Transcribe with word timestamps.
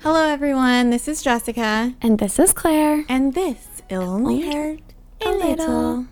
Hello, 0.00 0.28
everyone. 0.28 0.90
This 0.90 1.08
is 1.08 1.22
Jessica, 1.22 1.94
And 2.00 2.18
this 2.18 2.38
is 2.38 2.52
Claire. 2.52 3.04
and 3.08 3.34
this 3.34 3.82
only 3.90 4.42
hurt 4.42 4.80
a 5.24 5.30
little. 5.30 6.06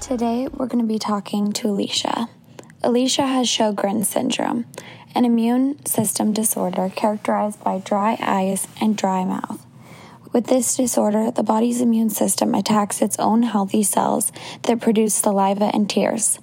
Today 0.00 0.48
we're 0.52 0.66
going 0.66 0.82
to 0.84 0.88
be 0.88 0.98
talking 0.98 1.52
to 1.54 1.68
Alicia. 1.68 2.28
Alicia 2.82 3.26
has 3.26 3.46
Sjogren's 3.48 4.08
syndrome, 4.08 4.66
an 5.14 5.24
immune 5.24 5.84
system 5.86 6.32
disorder 6.32 6.90
characterized 6.94 7.62
by 7.64 7.78
dry 7.78 8.18
eyes 8.20 8.68
and 8.80 8.96
dry 8.96 9.24
mouth. 9.24 9.63
With 10.34 10.48
this 10.48 10.76
disorder, 10.76 11.30
the 11.30 11.44
body's 11.44 11.80
immune 11.80 12.10
system 12.10 12.56
attacks 12.56 13.00
its 13.00 13.16
own 13.20 13.44
healthy 13.44 13.84
cells 13.84 14.32
that 14.62 14.80
produce 14.80 15.14
saliva 15.14 15.70
and 15.72 15.88
tears. 15.88 16.40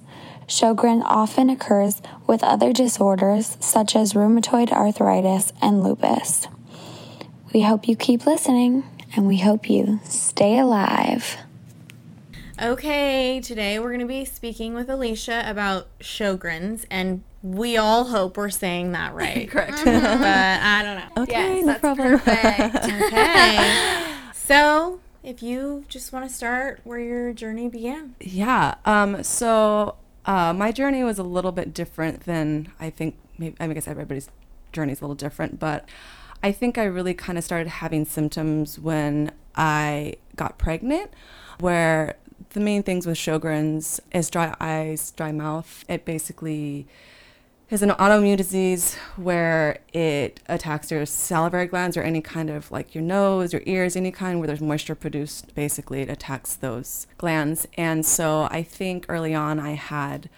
Sjogren 0.48 1.02
often 1.04 1.50
occurs 1.50 2.00
with 2.26 2.42
other 2.42 2.72
disorders 2.72 3.58
such 3.60 3.94
as 3.94 4.14
rheumatoid 4.14 4.72
arthritis 4.72 5.52
and 5.60 5.82
lupus. 5.82 6.48
We 7.52 7.60
hope 7.60 7.86
you 7.86 7.94
keep 7.94 8.24
listening 8.24 8.84
and 9.14 9.26
we 9.26 9.36
hope 9.36 9.68
you 9.68 10.00
stay 10.04 10.58
alive. 10.58 11.36
Okay, 12.62 13.42
today 13.42 13.78
we're 13.78 13.88
going 13.88 14.00
to 14.00 14.06
be 14.06 14.24
speaking 14.24 14.72
with 14.72 14.88
Alicia 14.88 15.44
about 15.44 15.88
Sjogren's, 15.98 16.86
and 16.90 17.22
we 17.42 17.76
all 17.76 18.04
hope 18.04 18.36
we're 18.36 18.50
saying 18.50 18.92
that 18.92 19.14
right. 19.16 19.48
Correct. 19.50 19.72
but 19.84 19.86
I 19.86 20.82
don't 20.82 20.96
know. 21.16 21.22
Okay, 21.24 21.56
Yes, 21.56 21.64
no 21.64 21.72
that's 21.72 21.80
problem. 21.80 22.14
Okay. 23.06 24.30
so, 24.34 25.00
if 25.22 25.42
you 25.42 25.84
just 25.88 26.12
want 26.12 26.28
to 26.28 26.34
start 26.34 26.80
where 26.84 26.98
your 26.98 27.32
journey 27.32 27.68
began. 27.68 28.14
yeah. 28.20 28.74
Um. 28.84 29.22
So, 29.22 29.96
uh, 30.26 30.52
my 30.52 30.72
journey 30.72 31.02
was 31.04 31.18
a 31.18 31.22
little 31.24 31.52
bit 31.52 31.74
different 31.74 32.20
than 32.24 32.72
I 32.80 32.90
think. 32.90 33.16
Maybe 33.38 33.56
I, 33.58 33.64
mean, 33.64 33.70
I 33.72 33.74
guess 33.74 33.88
everybody's 33.88 34.28
journey 34.72 34.92
is 34.92 35.00
a 35.00 35.04
little 35.04 35.14
different, 35.16 35.58
but 35.58 35.88
I 36.42 36.52
think 36.52 36.76
I 36.78 36.84
really 36.84 37.14
kind 37.14 37.38
of 37.38 37.44
started 37.44 37.68
having 37.68 38.04
symptoms 38.04 38.78
when 38.78 39.32
I 39.56 40.14
got 40.36 40.58
pregnant, 40.58 41.10
where 41.58 42.16
the 42.50 42.60
main 42.60 42.82
things 42.82 43.06
with 43.06 43.16
Sjogren's 43.16 44.00
is 44.12 44.28
dry 44.30 44.54
eyes, 44.60 45.10
dry 45.12 45.32
mouth. 45.32 45.84
It 45.88 46.04
basically 46.04 46.86
is 47.72 47.82
an 47.82 47.90
autoimmune 47.90 48.36
disease 48.36 48.96
where 49.16 49.78
it 49.94 50.40
attacks 50.46 50.90
your 50.90 51.06
salivary 51.06 51.66
glands 51.66 51.96
or 51.96 52.02
any 52.02 52.20
kind 52.20 52.50
of 52.50 52.70
like 52.70 52.94
your 52.94 53.02
nose, 53.02 53.52
your 53.52 53.62
ears, 53.64 53.96
any 53.96 54.10
kind 54.10 54.38
where 54.38 54.46
there's 54.46 54.60
moisture 54.60 54.94
produced. 54.94 55.54
Basically, 55.54 56.02
it 56.02 56.10
attacks 56.10 56.54
those 56.54 57.06
glands. 57.16 57.66
And 57.78 58.04
so 58.04 58.48
I 58.50 58.62
think 58.62 59.06
early 59.08 59.34
on 59.34 59.58
I 59.58 59.72
had 59.72 60.28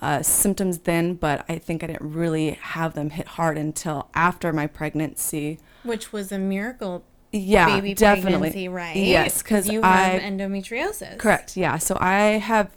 uh, 0.00 0.22
symptoms 0.22 0.78
then, 0.78 1.14
but 1.14 1.44
I 1.48 1.58
think 1.58 1.84
I 1.84 1.86
didn't 1.86 2.10
really 2.12 2.52
have 2.52 2.94
them 2.94 3.10
hit 3.10 3.26
hard 3.28 3.56
until 3.56 4.08
after 4.14 4.52
my 4.52 4.66
pregnancy. 4.66 5.60
Which 5.84 6.12
was 6.12 6.32
a 6.32 6.38
miracle 6.38 7.04
Yeah, 7.30 7.66
baby 7.66 7.94
definitely. 7.94 8.32
pregnancy, 8.32 8.68
right? 8.68 8.96
Yes, 8.96 9.42
because 9.42 9.68
you 9.68 9.82
I 9.82 9.96
have 10.02 10.22
endometriosis. 10.22 11.18
Correct. 11.18 11.56
Yeah. 11.56 11.78
So 11.78 11.96
I 12.00 12.38
have, 12.38 12.70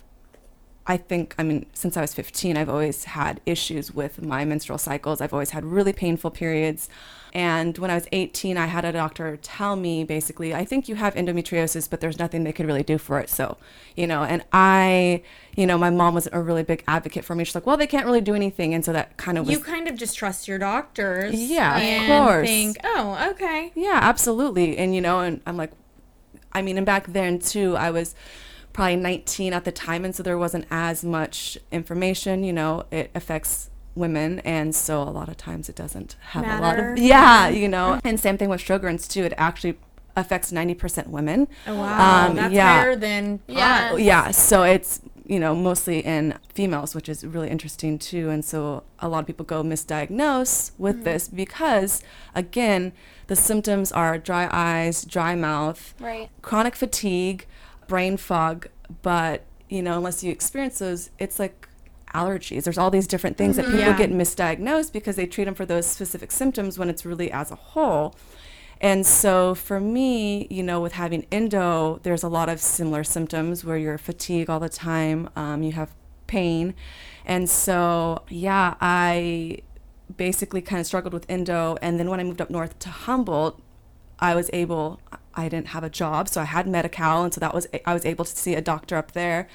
I 0.86 0.98
think, 0.98 1.34
I 1.38 1.44
mean, 1.44 1.66
since 1.74 1.96
I 1.96 2.02
was 2.02 2.14
15, 2.14 2.58
I've 2.58 2.68
always 2.68 3.06
had 3.06 3.40
issues 3.46 3.94
with 3.94 4.22
my 4.22 4.44
menstrual 4.44 4.78
cycles. 4.78 5.22
I've 5.22 5.32
always 5.32 5.52
had 5.52 5.64
really 5.64 5.94
painful 5.94 6.30
periods. 6.30 6.90
And 7.34 7.78
when 7.78 7.90
I 7.90 7.96
was 7.96 8.08
18, 8.12 8.58
I 8.58 8.66
had 8.66 8.84
a 8.84 8.92
doctor 8.92 9.38
tell 9.38 9.78
me 9.78 10.04
basically, 10.04 10.54
I 10.54 10.66
think 10.66 10.90
you 10.90 10.96
have 10.96 11.16
endometriosis, 11.16 11.90
but 11.90 12.02
there's 12.02 12.20
nothing 12.20 12.44
they 12.44 12.52
could 12.52 12.66
really 12.66 12.84
do 12.84 12.98
for 12.98 13.20
it. 13.20 13.30
So, 13.30 13.58
you 13.96 14.06
know, 14.06 14.24
and 14.24 14.44
I, 14.52 15.24
you 15.56 15.66
know, 15.66 15.78
my 15.78 15.90
mom 15.90 16.16
was 16.16 16.28
a 16.34 16.42
really 16.42 16.64
big 16.64 16.84
advocate 16.86 17.24
for 17.24 17.34
me. 17.34 17.46
She's 17.46 17.56
like, 17.56 17.66
well, 17.66 17.78
they 17.78 17.88
can't 17.88 18.06
really 18.06 18.22
do 18.22 18.36
anything. 18.36 18.74
And 18.74 18.84
so 18.84 18.92
that 18.92 19.16
kind 19.16 19.38
of 19.38 19.48
was. 19.48 19.58
You 19.58 19.64
kind 19.64 19.88
of 19.88 19.96
just 19.96 20.18
trust 20.18 20.50
your 20.50 20.60
doctors. 20.60 21.34
Yeah, 21.34 21.78
of 21.78 22.08
course. 22.08 22.48
think, 22.48 22.78
oh, 22.84 23.30
okay. 23.32 23.72
Yeah, 23.74 24.00
absolutely. 24.02 24.78
And 24.78 24.94
you 24.94 25.02
know, 25.02 25.22
and 25.22 25.42
I'm 25.48 25.56
like, 25.56 25.72
I 26.52 26.62
mean, 26.62 26.78
and 26.78 26.86
back 26.86 27.08
then 27.08 27.40
too, 27.40 27.76
I 27.78 27.90
was 27.90 28.14
probably 28.74 28.96
19 28.98 29.54
at 29.54 29.64
the 29.66 29.72
time, 29.72 30.04
and 30.04 30.16
so 30.16 30.24
there 30.24 30.38
wasn't 30.38 30.66
as 30.72 31.04
much 31.06 31.58
information. 31.72 32.44
You 32.44 32.54
know, 32.54 32.86
it 32.92 33.12
affects 33.16 33.70
women, 33.96 34.40
and 34.40 34.76
so 34.76 35.02
a 35.04 35.12
lot 35.12 35.30
of 35.30 35.38
times 35.38 35.70
it 35.70 35.76
doesn't 35.76 36.16
have 36.32 36.46
a 36.46 36.62
lot 36.62 36.80
of 36.80 36.98
yeah, 36.98 37.48
you 37.50 37.68
know. 37.68 38.00
And 38.04 38.20
same 38.20 38.38
thing 38.38 38.50
with 38.50 38.62
Sjogren's 38.62 39.08
too. 39.08 39.24
It 39.24 39.34
actually 39.38 39.78
affects 40.16 40.52
90% 40.52 41.08
women. 41.08 41.48
Oh, 41.66 41.76
wow. 41.76 42.28
Um, 42.28 42.36
That's 42.36 42.54
yeah. 42.54 42.78
higher 42.82 42.96
than 42.96 43.40
Yeah. 43.48 43.92
us. 43.94 44.00
Yeah, 44.00 44.32
so 44.32 44.64
it's 44.64 45.02
you 45.26 45.40
know 45.40 45.56
mostly 45.56 46.00
in 46.00 46.38
females, 46.54 46.94
which 46.94 47.08
is 47.10 47.26
really 47.26 47.50
interesting 47.50 47.98
too. 47.98 48.30
And 48.30 48.44
so 48.44 48.84
a 49.00 49.08
lot 49.08 49.20
of 49.20 49.26
people 49.28 49.46
go 49.46 49.64
misdiagnosed 49.64 50.72
with 50.78 51.04
this 51.04 51.28
because 51.28 52.04
again, 52.36 52.92
the 53.28 53.36
symptoms 53.36 53.92
are 53.92 54.18
dry 54.18 54.48
eyes, 54.52 55.04
dry 55.06 55.34
mouth, 55.36 55.94
Right. 56.00 56.30
chronic 56.42 56.76
fatigue, 56.76 57.46
brain 57.94 58.18
fog. 58.18 58.58
But 59.02 59.38
you 59.70 59.82
know, 59.86 59.96
unless 60.00 60.24
you 60.24 60.32
experience 60.32 60.80
those, 60.80 61.02
it's 61.20 61.38
like 61.44 61.68
allergies. 62.14 62.64
There's 62.66 62.78
all 62.78 62.92
these 62.92 63.08
different 63.14 63.38
things 63.38 63.56
that 63.58 63.66
people 63.66 63.80
Yeah. 63.80 63.98
get 63.98 64.12
misdiagnosed 64.12 64.92
because 64.94 65.16
they 65.16 65.26
treat 65.28 65.46
them 65.46 65.56
for 65.62 65.66
those 65.74 65.86
specific 65.98 66.32
symptoms 66.32 66.78
when 66.80 66.90
it's 66.92 67.04
really 67.06 67.30
as 67.32 67.50
a 67.52 67.56
whole. 67.72 68.16
And 68.82 69.06
so 69.22 69.56
for 69.68 69.80
me, 69.80 70.48
you 70.50 70.64
know, 70.70 70.80
with 70.86 70.94
having 71.04 71.26
endo, 71.32 72.00
there's 72.04 72.24
a 72.24 72.28
lot 72.40 72.50
of 72.54 72.60
similar 72.60 73.04
symptoms 73.04 73.64
where 73.66 73.78
you're 73.78 73.98
fatigue 74.12 74.50
all 74.52 74.60
the 74.60 74.70
time, 74.92 75.30
um, 75.36 75.64
you 75.64 75.72
have 75.82 75.90
pain. 76.28 76.74
And 77.26 77.50
so, 77.50 78.24
yeah, 78.30 78.74
I 78.82 79.60
basically 80.24 80.62
kind 80.62 80.80
of 80.82 80.86
struggled 80.86 81.14
with 81.14 81.26
endo. 81.30 81.78
And 81.82 82.00
then 82.00 82.08
when 82.12 82.20
I 82.20 82.24
moved 82.24 82.42
up 82.42 82.50
north 82.50 82.78
to 82.86 82.90
Humboldt, 82.90 83.56
I 84.20 84.36
was 84.36 84.50
able, 84.54 85.00
I 85.36 85.50
didn't 85.50 85.68
have 85.68 85.84
a 85.84 85.90
job, 85.90 86.30
so 86.30 86.42
I 86.42 86.46
had 86.46 86.68
Medi-Cal, 86.68 87.24
and 87.24 87.34
so 87.34 87.40
that 87.40 87.54
was, 87.54 87.68
I 87.86 87.94
was 87.94 88.06
able 88.06 88.26
to 88.26 88.36
see 88.36 88.56
a 88.56 88.62
doctor 88.62 88.98
up 88.98 89.14
there. 89.14 89.48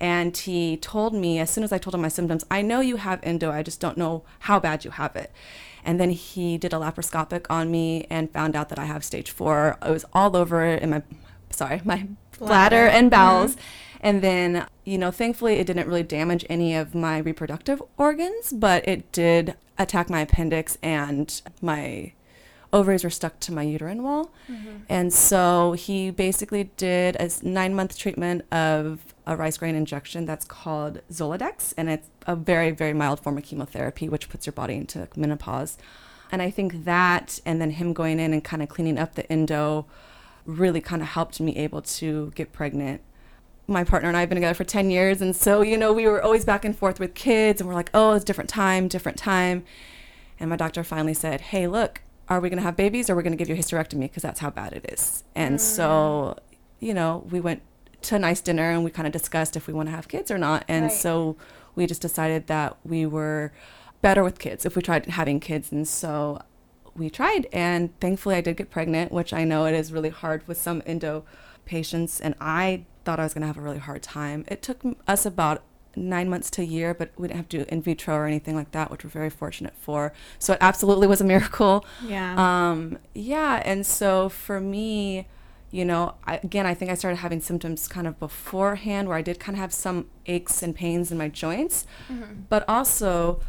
And 0.00 0.36
he 0.36 0.76
told 0.76 1.14
me, 1.14 1.38
as 1.38 1.50
soon 1.50 1.64
as 1.64 1.72
I 1.72 1.78
told 1.78 1.94
him 1.94 2.02
my 2.02 2.08
symptoms, 2.08 2.44
I 2.50 2.62
know 2.62 2.80
you 2.80 2.96
have 2.96 3.20
endo, 3.22 3.50
I 3.50 3.62
just 3.62 3.80
don't 3.80 3.96
know 3.96 4.24
how 4.40 4.58
bad 4.58 4.84
you 4.84 4.90
have 4.90 5.14
it. 5.16 5.32
And 5.84 6.00
then 6.00 6.10
he 6.10 6.58
did 6.58 6.72
a 6.72 6.76
laparoscopic 6.76 7.46
on 7.50 7.70
me 7.70 8.06
and 8.10 8.30
found 8.30 8.56
out 8.56 8.70
that 8.70 8.78
I 8.78 8.86
have 8.86 9.04
stage 9.04 9.30
four. 9.30 9.78
It 9.84 9.90
was 9.90 10.04
all 10.12 10.36
over 10.36 10.64
in 10.64 10.90
my, 10.90 11.02
sorry, 11.50 11.80
my 11.84 12.08
bladder 12.38 12.86
and 12.86 13.10
mm-hmm. 13.10 13.20
bowels. 13.20 13.56
And 14.00 14.20
then, 14.20 14.66
you 14.84 14.98
know, 14.98 15.10
thankfully 15.10 15.54
it 15.54 15.66
didn't 15.66 15.86
really 15.86 16.02
damage 16.02 16.44
any 16.50 16.74
of 16.74 16.94
my 16.94 17.18
reproductive 17.18 17.82
organs, 17.96 18.52
but 18.52 18.86
it 18.86 19.10
did 19.12 19.54
attack 19.78 20.10
my 20.10 20.20
appendix 20.20 20.76
and 20.82 21.40
my 21.62 22.12
ovaries 22.74 23.04
were 23.04 23.10
stuck 23.10 23.38
to 23.40 23.52
my 23.52 23.62
uterine 23.62 24.02
wall. 24.02 24.32
Mm-hmm. 24.50 24.78
And 24.88 25.14
so 25.14 25.72
he 25.72 26.10
basically 26.10 26.64
did 26.76 27.16
a 27.16 27.30
nine 27.42 27.74
month 27.74 27.96
treatment 27.96 28.44
of 28.52 29.14
a 29.26 29.36
rice 29.36 29.56
grain 29.56 29.74
injection 29.74 30.26
that's 30.26 30.44
called 30.44 31.00
Zoladex. 31.10 31.72
And 31.78 31.88
it's 31.88 32.08
a 32.26 32.36
very, 32.36 32.72
very 32.72 32.92
mild 32.92 33.20
form 33.20 33.38
of 33.38 33.44
chemotherapy, 33.44 34.08
which 34.08 34.28
puts 34.28 34.44
your 34.44 34.52
body 34.52 34.74
into 34.74 35.08
menopause. 35.16 35.78
And 36.32 36.42
I 36.42 36.50
think 36.50 36.84
that, 36.84 37.40
and 37.46 37.60
then 37.60 37.70
him 37.70 37.92
going 37.92 38.18
in 38.18 38.32
and 38.32 38.42
kind 38.42 38.62
of 38.62 38.68
cleaning 38.68 38.98
up 38.98 39.14
the 39.14 39.30
endo, 39.32 39.86
really 40.44 40.80
kind 40.80 41.00
of 41.00 41.08
helped 41.08 41.40
me 41.40 41.56
able 41.56 41.80
to 41.80 42.32
get 42.34 42.52
pregnant. 42.52 43.00
My 43.66 43.84
partner 43.84 44.08
and 44.08 44.16
I 44.16 44.20
have 44.20 44.28
been 44.28 44.36
together 44.36 44.54
for 44.54 44.64
10 44.64 44.90
years. 44.90 45.22
And 45.22 45.34
so, 45.34 45.62
you 45.62 45.78
know, 45.78 45.92
we 45.92 46.06
were 46.06 46.22
always 46.22 46.44
back 46.44 46.64
and 46.64 46.76
forth 46.76 46.98
with 46.98 47.14
kids, 47.14 47.60
and 47.60 47.68
we're 47.68 47.74
like, 47.74 47.90
oh, 47.94 48.14
it's 48.14 48.24
different 48.24 48.50
time, 48.50 48.88
different 48.88 49.16
time. 49.16 49.64
And 50.40 50.50
my 50.50 50.56
doctor 50.56 50.82
finally 50.82 51.14
said, 51.14 51.40
hey, 51.40 51.66
look, 51.66 52.02
are 52.28 52.40
we 52.40 52.48
going 52.48 52.58
to 52.58 52.62
have 52.62 52.76
babies 52.76 53.08
or 53.08 53.12
are 53.12 53.16
we 53.16 53.22
going 53.22 53.32
to 53.32 53.36
give 53.36 53.48
you 53.48 53.54
a 53.54 53.58
hysterectomy? 53.58 54.02
Because 54.02 54.22
that's 54.22 54.40
how 54.40 54.50
bad 54.50 54.72
it 54.72 54.86
is. 54.92 55.24
And 55.34 55.56
mm. 55.56 55.60
so, 55.60 56.38
you 56.80 56.94
know, 56.94 57.26
we 57.30 57.40
went 57.40 57.62
to 58.02 58.16
a 58.16 58.18
nice 58.18 58.40
dinner 58.40 58.70
and 58.70 58.84
we 58.84 58.90
kind 58.90 59.06
of 59.06 59.12
discussed 59.12 59.56
if 59.56 59.66
we 59.66 59.72
want 59.72 59.88
to 59.88 59.94
have 59.94 60.08
kids 60.08 60.30
or 60.30 60.38
not. 60.38 60.64
And 60.68 60.84
Right. 60.84 60.92
so 60.92 61.36
we 61.74 61.86
just 61.86 62.02
decided 62.02 62.46
that 62.46 62.76
we 62.84 63.06
were 63.06 63.52
better 64.02 64.22
with 64.22 64.38
kids 64.38 64.66
if 64.66 64.76
we 64.76 64.82
tried 64.82 65.06
having 65.06 65.40
kids. 65.40 65.72
And 65.72 65.86
so 65.86 66.42
we 66.94 67.10
tried. 67.10 67.46
And 67.52 67.98
thankfully, 68.00 68.36
I 68.36 68.40
did 68.40 68.56
get 68.56 68.70
pregnant, 68.70 69.12
which 69.12 69.32
I 69.32 69.44
know 69.44 69.66
it 69.66 69.74
is 69.74 69.92
really 69.92 70.10
hard 70.10 70.46
with 70.46 70.58
some 70.58 70.82
endo 70.86 71.24
patients. 71.64 72.20
And 72.20 72.34
I 72.40 72.84
thought 73.04 73.20
I 73.20 73.24
was 73.24 73.34
going 73.34 73.42
to 73.42 73.46
have 73.46 73.58
a 73.58 73.62
really 73.62 73.78
hard 73.78 74.02
time. 74.02 74.44
It 74.48 74.62
took 74.62 74.82
us 75.06 75.26
about 75.26 75.62
nine 75.96 76.28
months 76.28 76.50
to 76.50 76.62
a 76.62 76.64
year, 76.64 76.94
but 76.94 77.10
we 77.16 77.28
didn't 77.28 77.38
have 77.38 77.48
to 77.50 77.58
do 77.58 77.64
in 77.68 77.82
vitro 77.82 78.14
or 78.14 78.26
anything 78.26 78.54
like 78.54 78.72
that, 78.72 78.90
which 78.90 79.04
we're 79.04 79.10
very 79.10 79.30
fortunate 79.30 79.74
for. 79.76 80.12
So 80.38 80.52
it 80.54 80.58
absolutely 80.60 81.06
was 81.06 81.20
a 81.20 81.24
miracle. 81.24 81.84
Yeah. 82.04 82.34
Um, 82.36 82.98
yeah, 83.14 83.62
and 83.64 83.86
so 83.86 84.28
for 84.28 84.60
me, 84.60 85.26
you 85.70 85.84
know, 85.84 86.14
I, 86.24 86.36
again, 86.36 86.66
I 86.66 86.74
think 86.74 86.90
I 86.90 86.94
started 86.94 87.16
having 87.16 87.40
symptoms 87.40 87.88
kind 87.88 88.06
of 88.06 88.18
beforehand 88.20 89.08
where 89.08 89.16
I 89.16 89.22
did 89.22 89.40
kind 89.40 89.56
of 89.56 89.60
have 89.60 89.72
some 89.72 90.06
aches 90.26 90.62
and 90.62 90.74
pains 90.74 91.10
in 91.10 91.18
my 91.18 91.28
joints, 91.28 91.86
but 92.48 92.64
also 92.68 93.40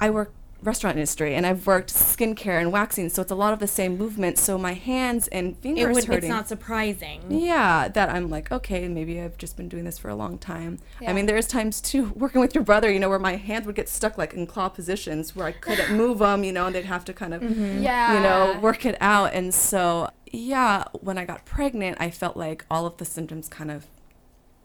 I 0.00 0.08
work 0.10 0.32
restaurant 0.64 0.96
industry 0.96 1.34
and 1.34 1.46
I've 1.46 1.66
worked 1.66 1.92
skincare 1.92 2.60
and 2.60 2.72
waxing, 2.72 3.08
so 3.08 3.22
it's 3.22 3.30
a 3.30 3.34
lot 3.34 3.52
of 3.52 3.58
the 3.58 3.66
same 3.66 3.96
movements. 3.98 4.40
So 4.40 4.58
my 4.58 4.72
hands 4.74 5.28
and 5.28 5.56
fingers 5.58 5.84
It 5.84 5.94
would, 5.94 6.04
hurting. 6.04 6.24
it's 6.24 6.28
not 6.28 6.48
surprising. 6.48 7.22
Yeah, 7.28 7.88
that 7.88 8.08
I'm 8.08 8.28
like, 8.28 8.50
okay, 8.50 8.88
maybe 8.88 9.20
I've 9.20 9.38
just 9.38 9.56
been 9.56 9.68
doing 9.68 9.84
this 9.84 9.98
for 9.98 10.08
a 10.08 10.14
long 10.14 10.38
time. 10.38 10.78
Yeah. 11.00 11.10
I 11.10 11.12
mean, 11.12 11.26
there's 11.26 11.46
times 11.46 11.80
too, 11.80 12.12
working 12.16 12.40
with 12.40 12.54
your 12.54 12.64
brother, 12.64 12.90
you 12.90 12.98
know, 12.98 13.08
where 13.08 13.18
my 13.18 13.36
hands 13.36 13.66
would 13.66 13.76
get 13.76 13.88
stuck 13.88 14.18
like 14.18 14.32
in 14.34 14.46
claw 14.46 14.68
positions 14.68 15.36
where 15.36 15.46
I 15.46 15.52
couldn't 15.52 15.96
move 15.96 16.18
them, 16.18 16.44
you 16.44 16.52
know, 16.52 16.66
and 16.66 16.74
they'd 16.74 16.84
have 16.84 17.04
to 17.06 17.12
kind 17.12 17.34
of, 17.34 17.42
mm-hmm. 17.42 17.82
Yeah. 17.82 18.14
you 18.14 18.20
know, 18.20 18.60
work 18.60 18.86
it 18.86 18.96
out. 19.00 19.34
And 19.34 19.54
so, 19.54 20.10
yeah, 20.32 20.84
when 21.00 21.18
I 21.18 21.24
got 21.24 21.44
pregnant, 21.44 21.98
I 22.00 22.10
felt 22.10 22.36
like 22.36 22.64
all 22.70 22.86
of 22.86 22.96
the 22.96 23.04
symptoms 23.04 23.48
kind 23.48 23.70
of 23.70 23.86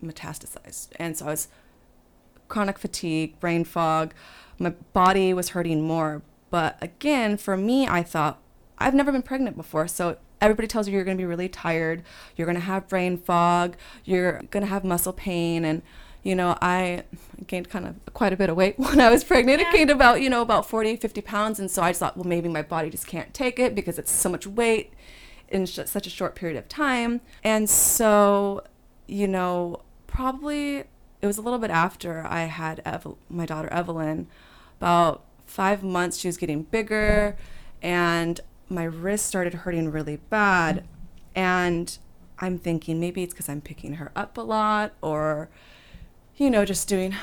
metastasized. 0.04 0.90
And 0.98 1.18
so 1.18 1.26
I 1.26 1.30
was 1.30 1.48
chronic 2.50 2.78
fatigue, 2.78 3.40
brain 3.40 3.64
fog. 3.64 4.14
My 4.58 4.72
body 4.94 5.34
was 5.34 5.50
hurting 5.50 5.82
more. 5.82 6.22
But 6.50 6.78
again, 6.82 7.38
for 7.38 7.56
me, 7.56 7.88
I 7.88 8.04
thought, 8.04 8.42
I've 8.78 8.94
never 8.94 9.12
been 9.12 9.22
pregnant 9.22 9.56
before. 9.56 9.88
So 9.88 10.18
everybody 10.42 10.68
tells 10.68 10.88
you 10.88 10.94
you're 10.94 11.04
going 11.04 11.18
to 11.18 11.22
be 11.22 11.26
really 11.26 11.50
tired, 11.50 12.04
you're 12.36 12.46
going 12.46 12.56
to 12.56 12.62
have 12.62 12.88
brain 12.88 13.18
fog, 13.18 13.76
you're 14.06 14.42
going 14.50 14.64
to 14.64 14.70
have 14.70 14.84
muscle 14.84 15.14
pain. 15.14 15.66
And, 15.66 15.82
you 16.24 16.36
know, 16.36 16.58
I 16.62 17.04
gained 17.48 17.70
kind 17.70 17.86
of 17.86 17.96
quite 18.14 18.34
a 18.34 18.38
bit 18.38 18.50
of 18.50 18.56
weight 18.56 18.78
when 18.80 19.00
I 19.00 19.10
was 19.10 19.24
pregnant. 19.24 19.62
Yeah. 19.62 19.70
It 19.70 19.74
gained 19.74 19.92
about, 19.92 20.22
you 20.22 20.30
know, 20.30 20.42
about 20.42 20.68
40, 20.68 20.96
50 20.98 21.22
pounds. 21.22 21.60
And 21.60 21.70
so 21.70 21.82
I 21.82 21.92
just 21.92 22.00
thought, 22.00 22.18
well, 22.18 22.28
maybe 22.28 22.50
my 22.50 22.62
body 22.62 22.90
just 22.90 23.08
can't 23.08 23.34
take 23.34 23.60
it 23.60 23.76
because 23.76 24.00
it's 24.00 24.12
so 24.12 24.30
much 24.30 24.48
weight 24.48 24.94
in 25.50 25.66
sh- 25.66 25.80
such 25.86 26.08
a 26.08 26.10
short 26.10 26.36
period 26.36 26.58
of 26.58 26.68
time. 26.68 27.22
And 27.44 27.70
so, 27.70 28.64
you 29.08 29.28
know, 29.28 29.82
probably 30.08 30.86
it 31.22 31.28
was 31.28 31.38
a 31.38 31.42
little 31.42 31.60
bit 31.60 31.70
after 31.72 32.26
I 32.26 32.42
had 32.46 32.82
Eve- 32.86 33.16
my 33.30 33.46
daughter 33.46 33.68
Evelyn, 33.70 34.28
about 34.80 35.24
five 35.46 35.84
months, 35.84 36.18
she 36.18 36.28
was 36.28 36.38
getting 36.38 36.64
bigger, 36.64 37.36
and 37.82 38.40
my 38.70 38.84
wrist 38.84 39.26
started 39.26 39.54
hurting 39.54 39.92
really 39.92 40.18
bad. 40.30 40.86
And 41.36 41.98
I'm 42.40 42.58
thinking 42.58 43.00
maybe 43.00 43.24
it's 43.24 43.34
because 43.34 43.50
I'm 43.50 43.62
picking 43.62 43.96
her 43.96 44.12
up 44.16 44.38
a 44.38 44.42
lot, 44.42 44.94
or, 45.02 45.50
you 46.38 46.50
know, 46.50 46.66
just 46.66 46.88
doing 46.88 47.16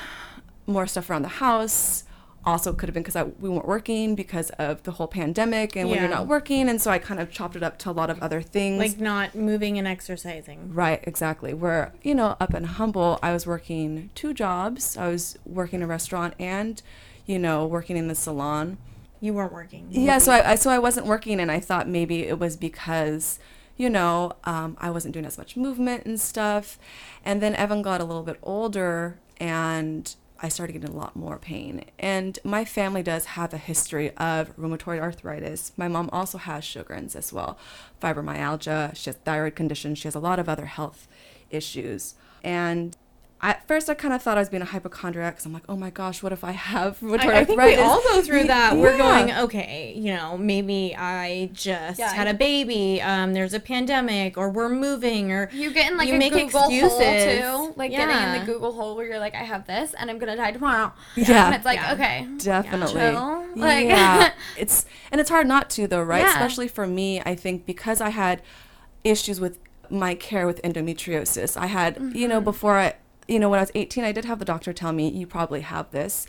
more 0.65 0.85
stuff 0.85 1.09
around 1.09 1.23
the 1.23 1.29
house. 1.29 2.03
Also, 2.47 2.71
could 2.71 2.87
have 2.87 2.93
been 2.93 3.03
because 3.03 3.33
we 3.41 3.49
weren't 3.49 3.67
working 3.67 4.15
because 4.15 4.51
of 4.51 4.81
the 4.83 4.91
whole 4.91 5.07
pandemic, 5.07 5.75
and 5.75 5.89
when 5.89 5.99
you're 5.99 6.07
not 6.07 6.27
working, 6.27 6.69
and 6.69 6.81
so 6.81 6.89
I 6.89 6.97
kind 6.97 7.19
of 7.19 7.29
chopped 7.29 7.57
it 7.57 7.61
up 7.61 7.77
to 7.79 7.89
a 7.89 7.91
lot 7.91 8.09
of 8.09 8.23
other 8.23 8.41
things. 8.41 8.79
Like 8.79 9.01
not 9.01 9.35
moving 9.35 9.77
and 9.77 9.85
exercising. 9.85 10.73
Right, 10.73 11.03
exactly. 11.03 11.53
Where, 11.53 11.91
you 12.03 12.15
know, 12.15 12.37
up 12.39 12.53
in 12.53 12.63
Humboldt, 12.63 13.19
I 13.21 13.33
was 13.33 13.45
working 13.45 14.11
two 14.15 14.33
jobs. 14.33 14.95
I 14.95 15.09
was 15.09 15.37
working 15.45 15.83
a 15.83 15.87
restaurant 15.87 16.35
and, 16.39 16.81
you 17.25 17.37
know, 17.37 17.65
working 17.67 17.97
in 17.97 18.07
the 18.07 18.15
salon. 18.15 18.77
You 19.19 19.33
weren't 19.33 19.51
working. 19.51 19.87
Yeah, 19.89 20.17
so 20.19 20.31
I, 20.31 20.51
I 20.51 20.55
so 20.55 20.69
I 20.69 20.79
wasn't 20.79 21.05
working 21.05 21.41
and 21.41 21.51
I 21.51 21.59
thought 21.59 21.89
maybe 21.89 22.23
it 22.23 22.39
was 22.39 22.55
because, 22.55 23.39
you 23.75 23.89
know, 23.89 24.37
um, 24.45 24.77
I 24.79 24.89
wasn't 24.89 25.13
doing 25.13 25.25
as 25.25 25.37
much 25.37 25.57
movement 25.57 26.05
and 26.05 26.17
stuff. 26.17 26.79
And 27.25 27.41
then 27.41 27.55
Evan 27.55 27.81
got 27.81 27.99
a 27.99 28.05
little 28.05 28.23
bit 28.23 28.39
older 28.41 29.19
and 29.37 30.15
I 30.39 30.49
started 30.49 30.73
getting 30.73 30.89
a 30.89 30.97
lot 30.97 31.15
more 31.15 31.37
pain. 31.37 31.85
And 31.97 32.37
my 32.43 32.65
family 32.65 33.03
does 33.03 33.25
have 33.25 33.53
a 33.53 33.57
history 33.57 34.11
of 34.17 34.55
rheumatoid 34.55 34.99
arthritis. 34.99 35.71
My 35.77 35.87
mom 35.87 36.09
also 36.11 36.37
has 36.37 36.63
Sjogren's 36.63 37.15
as 37.15 37.33
well, 37.33 37.57
fibromyalgia. 38.01 38.95
She 38.95 39.09
has 39.09 39.17
thyroid 39.17 39.55
conditions. 39.55 39.97
She 39.97 40.07
has 40.07 40.15
a 40.15 40.19
lot 40.19 40.39
of 40.39 40.47
other 40.47 40.65
health 40.65 41.07
issues. 41.49 42.15
And 42.43 42.95
at 43.39 43.67
first, 43.67 43.87
I 43.89 43.93
kind 43.93 44.13
of 44.15 44.21
thought 44.23 44.37
I 44.37 44.41
was 44.41 44.49
being 44.49 44.63
a 44.63 44.65
hypochondriac 44.65 45.35
because 45.35 45.45
I'm 45.45 45.53
like, 45.53 45.63
oh 45.69 45.75
my 45.75 45.91
gosh, 45.91 46.23
what 46.23 46.31
if 46.33 46.43
I 46.43 46.51
have 46.53 46.99
rheumatoid 47.01 47.19
I, 47.25 47.39
I 47.41 47.45
think 47.45 47.59
arthritis? 47.59 47.77
we 47.77 47.83
all 47.83 48.01
go 48.01 48.21
through 48.23 48.45
that. 48.45 48.75
We're 48.75 48.97
going, 48.97 49.31
okay, 49.31 49.93
you 49.95 50.13
know, 50.15 50.37
maybe 50.39 50.95
I 50.97 51.51
just 51.53 51.99
Yeah, 51.99 52.11
had 52.11 52.25
I- 52.27 52.31
a 52.31 52.33
baby. 52.33 52.99
Um, 53.01 53.33
there's 53.33 53.53
a 53.53 53.59
pandemic, 53.59 54.37
or 54.37 54.49
we're 54.49 54.69
moving, 54.69 55.31
or 55.31 55.49
You 55.53 55.71
get 55.71 55.91
in 55.91 55.97
like 55.99 56.07
You 56.07 56.15
a 56.15 56.17
make 56.17 56.33
Google 56.33 56.61
hole 56.61 56.71
excuses. 56.71 57.39
too, 57.41 57.73
like 57.75 57.91
getting 57.91 58.15
in 58.33 58.39
the 58.39 58.45
Google 58.51 58.71
hole 58.73 58.95
where 58.95 59.05
you're 59.05 59.19
like, 59.19 59.35
I 59.35 59.43
have 59.43 59.67
this 59.67 59.93
and 59.93 60.09
I'm 60.09 60.17
gonna 60.17 60.35
die 60.35 60.51
tomorrow. 60.51 60.91
Yeah. 61.15 61.45
and 61.45 61.55
it's 61.55 61.65
like, 61.65 61.77
Yeah. 61.79 61.93
okay, 61.93 62.27
Definitely. 62.39 62.93
chill. 62.93 63.45
Like- 63.55 63.87
yeah. 63.87 64.31
It's 64.57 64.85
and 65.11 65.21
it's 65.21 65.29
hard 65.29 65.45
not 65.47 65.69
to 65.71 65.85
though, 65.87 66.01
right? 66.01 66.21
Yeah. 66.23 66.31
Especially 66.31 66.67
for 66.67 66.87
me, 66.87 67.21
I 67.21 67.35
think 67.35 67.65
because 67.67 68.01
I 68.01 68.09
had 68.09 68.41
issues 69.03 69.39
with 69.39 69.59
my 69.91 70.15
care 70.15 70.45
with 70.47 70.59
endometriosis. 70.63 71.55
I 71.55 71.67
had, 71.67 71.97
you 71.97 72.01
Mm-hmm. 72.01 72.29
know, 72.29 72.41
before 72.41 72.77
I 72.77 72.95
you 73.27 73.39
know, 73.39 73.49
when 73.49 73.59
I 73.59 73.63
was 73.63 73.71
18, 73.75 74.03
I 74.03 74.11
did 74.11 74.25
have 74.25 74.39
the 74.39 74.45
doctor 74.45 74.73
tell 74.73 74.91
me 74.93 75.09
you 75.09 75.27
probably 75.27 75.61
have 75.61 75.91
this. 75.91 76.27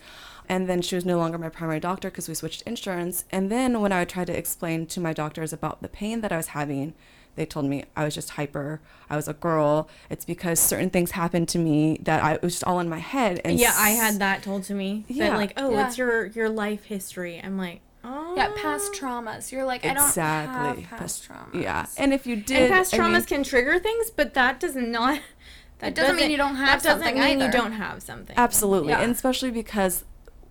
And 0.49 0.67
then 0.69 0.81
she 0.81 0.95
was 0.95 1.05
no 1.05 1.19
longer 1.19 1.37
my 1.37 1.51
primary 1.51 1.79
doctor 1.81 2.09
because 2.11 2.27
we 2.29 2.35
switched 2.35 2.63
insurance. 2.63 3.25
And 3.31 3.51
then 3.53 3.81
when 3.83 3.93
I 3.93 4.05
tried 4.07 4.29
to 4.29 4.37
explain 4.37 4.87
to 4.87 5.01
my 5.01 5.13
doctors 5.13 5.53
about 5.53 5.83
the 5.83 5.89
pain 5.89 6.23
that 6.23 6.33
I 6.33 6.39
was 6.39 6.49
having, 6.49 6.95
they 7.37 7.45
told 7.45 7.67
me 7.67 7.85
I 7.95 8.05
was 8.05 8.15
just 8.15 8.31
hyper. 8.31 8.81
I 9.11 9.17
was 9.17 9.29
a 9.29 9.35
girl. 9.35 9.89
It's 10.11 10.25
because 10.25 10.59
certain 10.59 10.89
things 10.91 11.11
happened 11.13 11.49
to 11.51 11.59
me 11.59 11.99
that 12.03 12.25
I 12.25 12.33
it 12.35 12.43
was 12.43 12.55
just 12.55 12.65
all 12.65 12.81
in 12.81 12.89
my 12.89 12.99
head. 12.99 13.43
And 13.45 13.61
yeah, 13.61 13.75
I 13.77 13.91
had 13.91 14.19
that 14.21 14.43
told 14.43 14.65
to 14.65 14.75
me. 14.75 15.05
Yeah. 15.07 15.31
That 15.31 15.37
like, 15.37 15.53
oh, 15.59 15.71
Yeah. 15.71 15.87
it's 15.87 15.99
your 15.99 16.27
your 16.27 16.49
life 16.49 16.85
history. 16.85 17.41
I'm 17.45 17.59
like, 17.59 17.81
oh, 18.03 18.35
yeah, 18.35 18.51
past 18.57 18.91
oh. 18.95 18.99
traumas. 18.99 19.53
You're 19.53 19.67
like, 19.67 19.85
I 19.85 19.95
don't 19.95 20.07
Exactly. 20.09 20.83
have 20.83 20.99
past 20.99 21.29
traumas. 21.29 21.63
Yeah, 21.63 21.87
and 21.99 22.13
if 22.15 22.27
you 22.27 22.37
did, 22.37 22.63
And 22.63 22.73
past 22.73 22.95
I 22.95 22.99
traumas 22.99 23.13
mean- 23.13 23.23
can 23.25 23.45
trigger 23.45 23.79
things, 23.79 24.11
but 24.11 24.33
that 24.35 24.59
does 24.59 24.75
not. 24.75 25.21
That 25.79 25.89
It 25.89 25.95
doesn't 25.95 26.17
mean 26.17 26.31
you 26.31 26.37
don't 26.37 26.57
have 26.57 26.83
something. 26.83 26.99
That 27.05 27.11
doesn't 27.13 27.17
something 27.19 27.39
mean 27.39 27.47
you 27.47 27.53
don't 27.53 27.73
have 27.73 28.03
something. 28.03 28.37
absolutely, 28.37 28.91
Yeah. 28.91 29.01
and 29.01 29.13
especially 29.13 29.51
because 29.51 30.05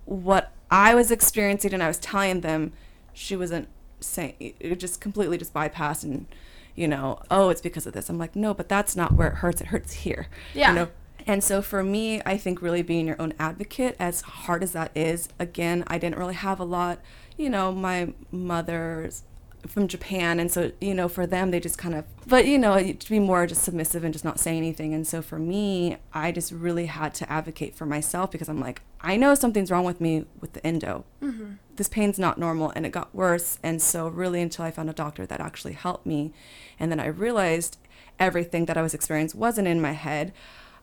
what 0.06 0.52
I 0.72 0.96
was 0.96 1.12
experiencing 1.12 1.74
and 1.74 1.84
I 1.84 1.88
was 1.88 1.98
telling 1.98 2.42
them, 2.42 2.74
she 3.14 3.36
wasn't 3.36 3.68
saying 4.00 4.36
it 4.40 4.76
just 4.80 5.02
completely 5.02 5.38
just 5.38 5.54
bypassed 5.54 6.04
and 6.04 6.28
you 6.76 6.88
know, 6.88 7.20
oh, 7.32 7.50
it's 7.50 7.60
because 7.60 7.88
of 7.88 7.94
this. 7.94 8.08
I'm 8.08 8.20
like, 8.20 8.36
no, 8.36 8.54
but 8.54 8.70
that's 8.70 8.96
not 8.96 9.14
where 9.14 9.30
it 9.30 9.36
hurts. 9.38 9.62
It 9.62 9.68
hurts 9.68 9.94
here. 9.94 10.28
Yeah. 10.54 10.70
You 10.70 10.76
know. 10.76 10.88
And 11.26 11.44
so 11.44 11.62
for 11.64 11.84
me, 11.84 12.22
I 12.24 12.38
think 12.38 12.62
really 12.62 12.84
being 12.84 13.08
your 13.08 13.20
own 13.20 13.34
advocate, 13.40 13.96
as 14.00 14.22
hard 14.22 14.62
as 14.62 14.74
that 14.74 14.92
is, 14.96 15.28
again, 15.40 15.84
I 15.88 15.98
didn't 15.98 16.18
really 16.20 16.36
have 16.36 16.60
a 16.60 16.64
lot. 16.64 17.00
You 17.36 17.50
know, 17.50 17.72
my 17.72 18.14
mother's 18.32 19.24
from 19.68 19.88
Japan, 19.88 20.40
and 20.40 20.52
so 20.52 20.72
you 20.82 20.94
know, 20.94 21.08
for 21.08 21.28
them, 21.28 21.52
they 21.52 21.60
just 21.60 21.78
kind 21.78 21.96
of, 21.96 22.06
but 22.26 22.46
you 22.46 22.58
know, 22.58 22.94
to 22.94 23.10
be 23.10 23.20
more 23.20 23.46
just 23.46 23.64
submissive 23.64 24.04
and 24.04 24.14
just 24.14 24.26
not 24.26 24.40
say 24.40 24.58
anything. 24.58 24.94
And 24.94 25.06
so 25.06 25.22
for 25.22 25.38
me, 25.38 25.98
I 26.14 26.32
just 26.32 26.52
really 26.52 26.88
had 26.88 27.14
to 27.16 27.32
advocate 27.32 27.76
for 27.76 27.86
myself 27.86 28.32
because 28.32 28.50
I'm 28.50 28.60
like, 28.60 28.82
I 29.02 29.18
know 29.18 29.36
something's 29.36 29.72
wrong 29.72 29.86
with 29.86 30.02
me 30.02 30.26
with 30.42 30.54
the 30.54 30.66
endo. 30.66 31.06
Mm-hmm. 31.22 31.54
This 31.76 31.88
pain's 31.88 32.18
not 32.18 32.38
normal, 32.38 32.72
and 32.76 32.86
it 32.86 32.92
got 32.92 33.14
worse. 33.14 33.60
And 33.62 33.82
so 33.82 34.08
really, 34.08 34.42
until 34.42 34.66
I 34.66 34.72
found 34.72 34.90
a 34.90 34.94
doctor 34.94 35.26
that 35.26 35.40
actually 35.40 35.74
helped 35.74 36.06
me, 36.06 36.34
and 36.80 36.92
then 36.92 37.00
I 37.00 37.08
realized 37.08 37.78
everything 38.20 38.66
that 38.66 38.78
I 38.78 38.82
was 38.82 38.94
experiencing 38.94 39.40
wasn't 39.40 39.68
in 39.68 39.82
my 39.82 39.92
head. 39.92 40.34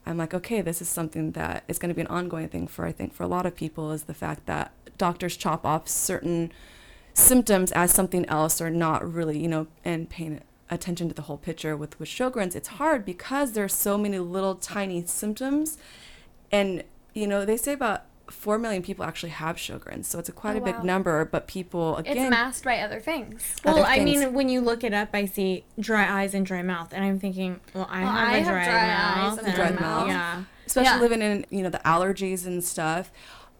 I'm 0.05 0.17
like, 0.17 0.33
okay, 0.33 0.61
this 0.61 0.81
is 0.81 0.89
something 0.89 1.31
that 1.31 1.63
is 1.67 1.79
going 1.79 1.89
to 1.89 1.95
be 1.95 2.01
an 2.01 2.07
ongoing 2.07 2.47
thing 2.47 2.67
for 2.67 2.85
I 2.85 2.91
think 2.91 3.13
for 3.13 3.23
a 3.23 3.27
lot 3.27 3.45
of 3.45 3.55
people 3.55 3.91
is 3.91 4.03
the 4.03 4.13
fact 4.13 4.45
that 4.45 4.71
doctors 4.97 5.35
chop 5.35 5.65
off 5.65 5.87
certain 5.87 6.51
symptoms 7.15 7.71
as 7.71 7.91
something 7.91 8.25
else 8.27 8.61
or 8.61 8.69
not 8.69 9.09
really, 9.11 9.39
you 9.39 9.47
know, 9.47 9.65
and 9.83 10.09
paying 10.09 10.41
attention 10.69 11.07
to 11.07 11.13
the 11.15 11.23
whole 11.23 11.37
picture 11.37 11.75
with 11.75 11.99
with 11.99 12.09
Sjogren's. 12.09 12.55
It's 12.55 12.67
hard 12.67 13.05
because 13.05 13.53
there's 13.53 13.73
so 13.73 13.97
many 13.97 14.19
little 14.19 14.55
tiny 14.55 15.03
symptoms, 15.05 15.77
and 16.51 16.83
you 17.13 17.25
know 17.27 17.45
they 17.45 17.57
say 17.57 17.73
about 17.73 18.03
four 18.29 18.57
million 18.57 18.81
people 18.81 19.05
actually 19.05 19.29
have 19.29 19.55
Sjogren's, 19.55 20.07
so 20.07 20.17
it's 20.19 20.27
a 20.29 20.31
quite 20.31 20.55
Oh, 20.55 20.59
a 20.59 20.61
big 20.65 20.83
number. 20.83 21.23
But 21.25 21.47
people 21.47 21.97
again, 21.97 22.17
It's 22.17 22.29
masked 22.29 22.65
by 22.65 22.79
other 22.79 22.99
things. 22.99 23.55
Well, 23.63 23.75
other 23.79 23.85
I 23.85 24.03
mean, 24.03 24.33
when 24.33 24.49
you 24.49 24.61
look 24.61 24.83
it 24.83 24.93
up, 24.93 25.09
I 25.13 25.25
see 25.25 25.63
dry 25.79 26.21
eyes 26.21 26.33
and 26.33 26.45
dry 26.45 26.61
mouth, 26.63 26.91
and 26.93 27.03
I'm 27.05 27.19
thinking, 27.19 27.59
well, 27.73 27.87
I 27.89 28.01
Well, 28.03 28.11
have 28.11 28.27
I 28.29 28.37
a 28.37 28.41
have 28.41 28.47
dry, 28.53 28.65
dry 28.65 28.87
mouth. 28.87 29.39
eyes 29.39 29.45
and 29.45 29.55
dry 29.55 29.65
and- 29.67 29.79
mouth. 29.79 30.07
Yeah. 30.07 30.43
especially 30.65 30.89
Yeah. 30.95 30.99
living 30.99 31.21
in 31.21 31.45
you 31.51 31.61
know 31.61 31.69
the 31.69 31.77
allergies 31.85 32.47
and 32.47 32.63
stuff 32.63 33.11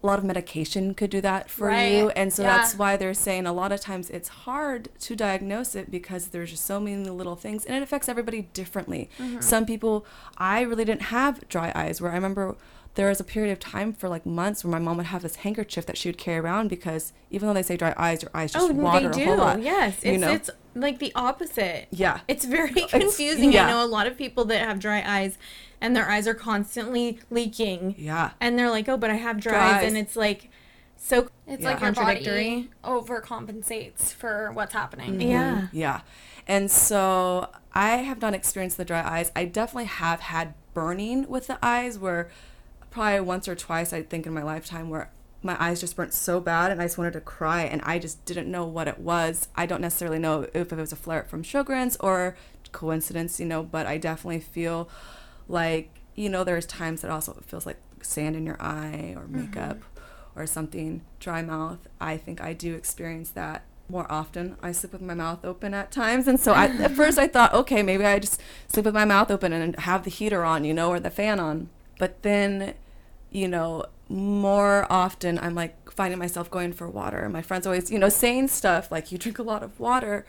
a 0.02 0.06
lot 0.06 0.18
of 0.18 0.24
medication 0.24 0.94
could 0.94 1.10
do 1.10 1.20
that 1.20 1.50
for 1.50 1.68
Right. 1.68 1.88
you 1.90 2.10
and 2.10 2.32
so 2.32 2.42
Yeah. 2.42 2.56
that's 2.58 2.76
why 2.76 2.96
they're 2.96 3.14
saying 3.14 3.46
a 3.46 3.52
lot 3.52 3.72
of 3.72 3.80
times 3.80 4.08
it's 4.10 4.28
hard 4.28 4.88
to 5.00 5.16
diagnose 5.16 5.74
it 5.74 5.90
because 5.90 6.28
there's 6.28 6.50
just 6.50 6.64
so 6.64 6.78
many 6.78 6.96
little 7.08 7.34
things 7.34 7.64
and 7.64 7.74
it 7.76 7.82
affects 7.82 8.08
everybody 8.08 8.42
differently 8.52 9.08
Mm-hmm. 9.18 9.40
some 9.40 9.64
people 9.66 10.04
i 10.38 10.60
really 10.60 10.84
didn't 10.84 11.02
have 11.02 11.48
dry 11.48 11.72
eyes 11.74 12.00
where 12.00 12.12
i 12.12 12.14
remember 12.14 12.56
there 12.94 13.08
was 13.08 13.20
a 13.20 13.24
period 13.24 13.52
of 13.52 13.58
time 13.58 13.92
for 13.92 14.08
like 14.08 14.24
months 14.24 14.64
where 14.64 14.70
my 14.70 14.78
mom 14.78 14.96
would 14.98 15.06
have 15.06 15.22
this 15.22 15.36
handkerchief 15.36 15.84
that 15.86 15.98
she 15.98 16.08
would 16.08 16.18
carry 16.18 16.38
around 16.38 16.68
because 16.68 17.12
even 17.30 17.48
though 17.48 17.54
they 17.54 17.62
say 17.62 17.76
dry 17.76 17.92
eyes 17.96 18.22
your 18.22 18.30
eyes 18.34 18.52
just 18.52 18.70
Oh, 18.70 18.72
water 18.74 19.10
a 19.10 19.24
whole 19.24 19.36
lot 19.38 19.60
Yes, 19.62 19.96
it's 19.96 20.04
you 20.04 20.18
know 20.18 20.32
it's 20.32 20.50
like 20.76 20.98
the 21.00 21.10
opposite. 21.14 21.88
yeah 21.90 22.20
It's 22.28 22.44
very 22.44 22.72
confusing. 22.88 23.52
yeah. 23.52 23.66
I 23.66 23.70
know 23.70 23.84
a 23.84 23.86
lot 23.86 24.06
of 24.06 24.16
people 24.16 24.44
that 24.46 24.60
have 24.60 24.78
dry 24.78 25.02
eyes, 25.04 25.38
and 25.80 25.96
their 25.96 26.08
eyes 26.08 26.26
are 26.28 26.34
constantly 26.34 27.18
leaking, 27.30 27.94
yeah 27.98 28.30
and 28.40 28.58
they're 28.58 28.70
like, 28.70 28.88
"Oh, 28.88 28.96
but 28.96 29.10
I 29.10 29.14
have 29.16 29.40
dry, 29.40 29.52
Dry 29.52 29.68
eyes," 29.68 29.74
eyes. 29.82 29.88
and 29.88 29.96
it's 29.96 30.16
like 30.16 30.50
so 30.96 31.28
It's 31.46 31.62
Yeah. 31.62 31.70
like 31.70 31.80
your 31.80 31.92
Contradictory. 31.92 32.68
body 32.84 33.00
overcompensates 33.00 34.12
for 34.12 34.50
what's 34.52 34.72
happening. 34.72 35.12
Mm-hmm. 35.18 35.30
yeah. 35.30 35.66
Yeah. 35.72 36.00
And 36.48 36.70
so 36.70 37.48
I 37.74 37.96
have 37.98 38.20
not 38.22 38.34
experienced 38.34 38.76
the 38.76 38.84
dry 38.84 39.02
eyes. 39.02 39.30
I 39.36 39.44
definitely 39.46 39.86
have 39.86 40.20
had 40.20 40.54
burning 40.74 41.28
with 41.28 41.46
the 41.48 41.58
eyes 41.62 41.98
where 41.98 42.30
probably 42.90 43.20
once 43.20 43.46
or 43.48 43.54
twice 43.54 43.92
I 43.92 44.02
think 44.02 44.26
in 44.26 44.32
my 44.34 44.42
lifetime 44.42 44.88
where 44.90 45.10
my 45.42 45.56
eyes 45.62 45.80
just 45.80 45.96
burnt 45.96 46.12
so 46.12 46.40
bad 46.40 46.70
and 46.70 46.80
I 46.80 46.84
just 46.84 46.98
wanted 46.98 47.12
to 47.12 47.20
cry 47.20 47.62
and 47.62 47.80
I 47.82 47.98
just 47.98 48.24
didn't 48.24 48.50
know 48.50 48.64
what 48.64 48.88
it 48.88 48.98
was. 48.98 49.48
I 49.54 49.66
don't 49.66 49.80
necessarily 49.80 50.18
know 50.18 50.46
if 50.54 50.72
it 50.72 50.76
was 50.76 50.92
a 50.92 50.96
flare 50.96 51.20
up 51.20 51.28
from 51.28 51.42
Sjogren's 51.42 51.96
or 51.98 52.36
coincidence, 52.72 53.38
you 53.38 53.46
know, 53.46 53.62
but 53.62 53.86
I 53.86 53.98
definitely 53.98 54.40
feel 54.40 54.88
like, 55.48 55.90
you 56.14 56.28
know, 56.28 56.44
there's 56.44 56.66
times 56.66 57.02
that 57.02 57.10
also 57.10 57.32
it 57.34 57.44
feels 57.44 57.66
like 57.66 57.78
sand 58.02 58.36
in 58.36 58.46
your 58.46 58.60
eye 58.60 59.14
or 59.16 59.22
mm-hmm. 59.22 59.42
makeup 59.42 59.78
or 60.34 60.46
something, 60.46 61.02
dry 61.20 61.42
mouth. 61.42 61.78
I 62.00 62.16
think 62.16 62.40
I 62.40 62.52
do 62.52 62.74
experience 62.74 63.30
that 63.30 63.64
more 63.88 64.10
often. 64.10 64.56
I 64.62 64.72
sleep 64.72 64.92
with 64.92 65.02
my 65.02 65.14
mouth 65.14 65.44
open 65.44 65.74
at 65.74 65.90
times. 65.90 66.26
And 66.26 66.38
so 66.40 66.52
I, 66.52 66.66
at 66.82 66.92
first 66.92 67.18
I 67.18 67.28
thought, 67.28 67.54
okay, 67.54 67.82
maybe 67.82 68.04
I 68.04 68.18
just 68.18 68.40
sleep 68.68 68.84
with 68.84 68.94
my 68.94 69.04
mouth 69.04 69.30
open 69.30 69.52
and 69.52 69.78
have 69.80 70.04
the 70.04 70.10
heater 70.10 70.44
on, 70.44 70.64
you 70.64 70.74
know, 70.74 70.90
or 70.90 71.00
the 71.00 71.10
fan 71.10 71.40
on. 71.40 71.68
But 71.98 72.22
then, 72.22 72.74
you 73.30 73.48
know, 73.48 73.86
more 74.08 74.86
often 74.90 75.38
I'm 75.38 75.54
like 75.54 75.90
finding 75.90 76.18
myself 76.18 76.50
going 76.50 76.72
for 76.72 76.88
water. 76.88 77.28
My 77.28 77.42
friends 77.42 77.66
always, 77.66 77.90
you 77.90 77.98
know, 77.98 78.08
saying 78.08 78.48
stuff 78.48 78.90
like 78.92 79.10
you 79.10 79.18
drink 79.18 79.38
a 79.38 79.42
lot 79.42 79.62
of 79.62 79.78
water. 79.80 80.26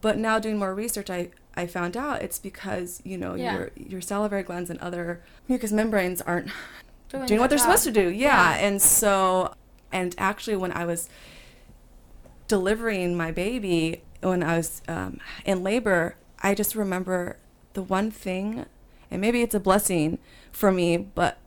But 0.00 0.18
now 0.18 0.38
doing 0.38 0.58
more 0.58 0.74
research, 0.74 1.08
I, 1.08 1.30
I 1.56 1.66
found 1.66 1.96
out 1.96 2.20
it's 2.22 2.38
because, 2.38 3.00
you 3.04 3.16
know, 3.16 3.34
Yeah. 3.34 3.54
your 3.54 3.70
your 3.76 4.00
salivary 4.02 4.42
glands 4.42 4.68
and 4.68 4.78
other 4.80 5.22
mucous 5.48 5.72
membranes 5.72 6.20
aren't 6.20 6.50
Doing 7.08 7.26
doing 7.26 7.40
what 7.40 7.48
they're 7.50 7.58
supposed 7.58 7.84
to 7.84 7.92
do. 7.92 8.08
Yeah. 8.08 8.52
Yeah. 8.58 8.66
And 8.66 8.82
so, 8.82 9.54
and 9.92 10.14
actually, 10.18 10.56
when 10.56 10.72
I 10.72 10.84
was 10.84 11.08
delivering 12.48 13.16
my 13.16 13.30
baby, 13.30 14.02
when 14.20 14.42
I 14.42 14.56
was 14.58 14.82
um, 14.88 15.18
in 15.44 15.62
labor, 15.62 16.16
I 16.42 16.54
just 16.54 16.74
remember 16.74 17.38
the 17.72 17.82
one 17.82 18.10
thing, 18.10 18.66
and 19.10 19.20
maybe 19.20 19.42
it's 19.42 19.54
a 19.54 19.60
blessing 19.60 20.18
for 20.52 20.70
me, 20.72 20.96
but 20.96 21.38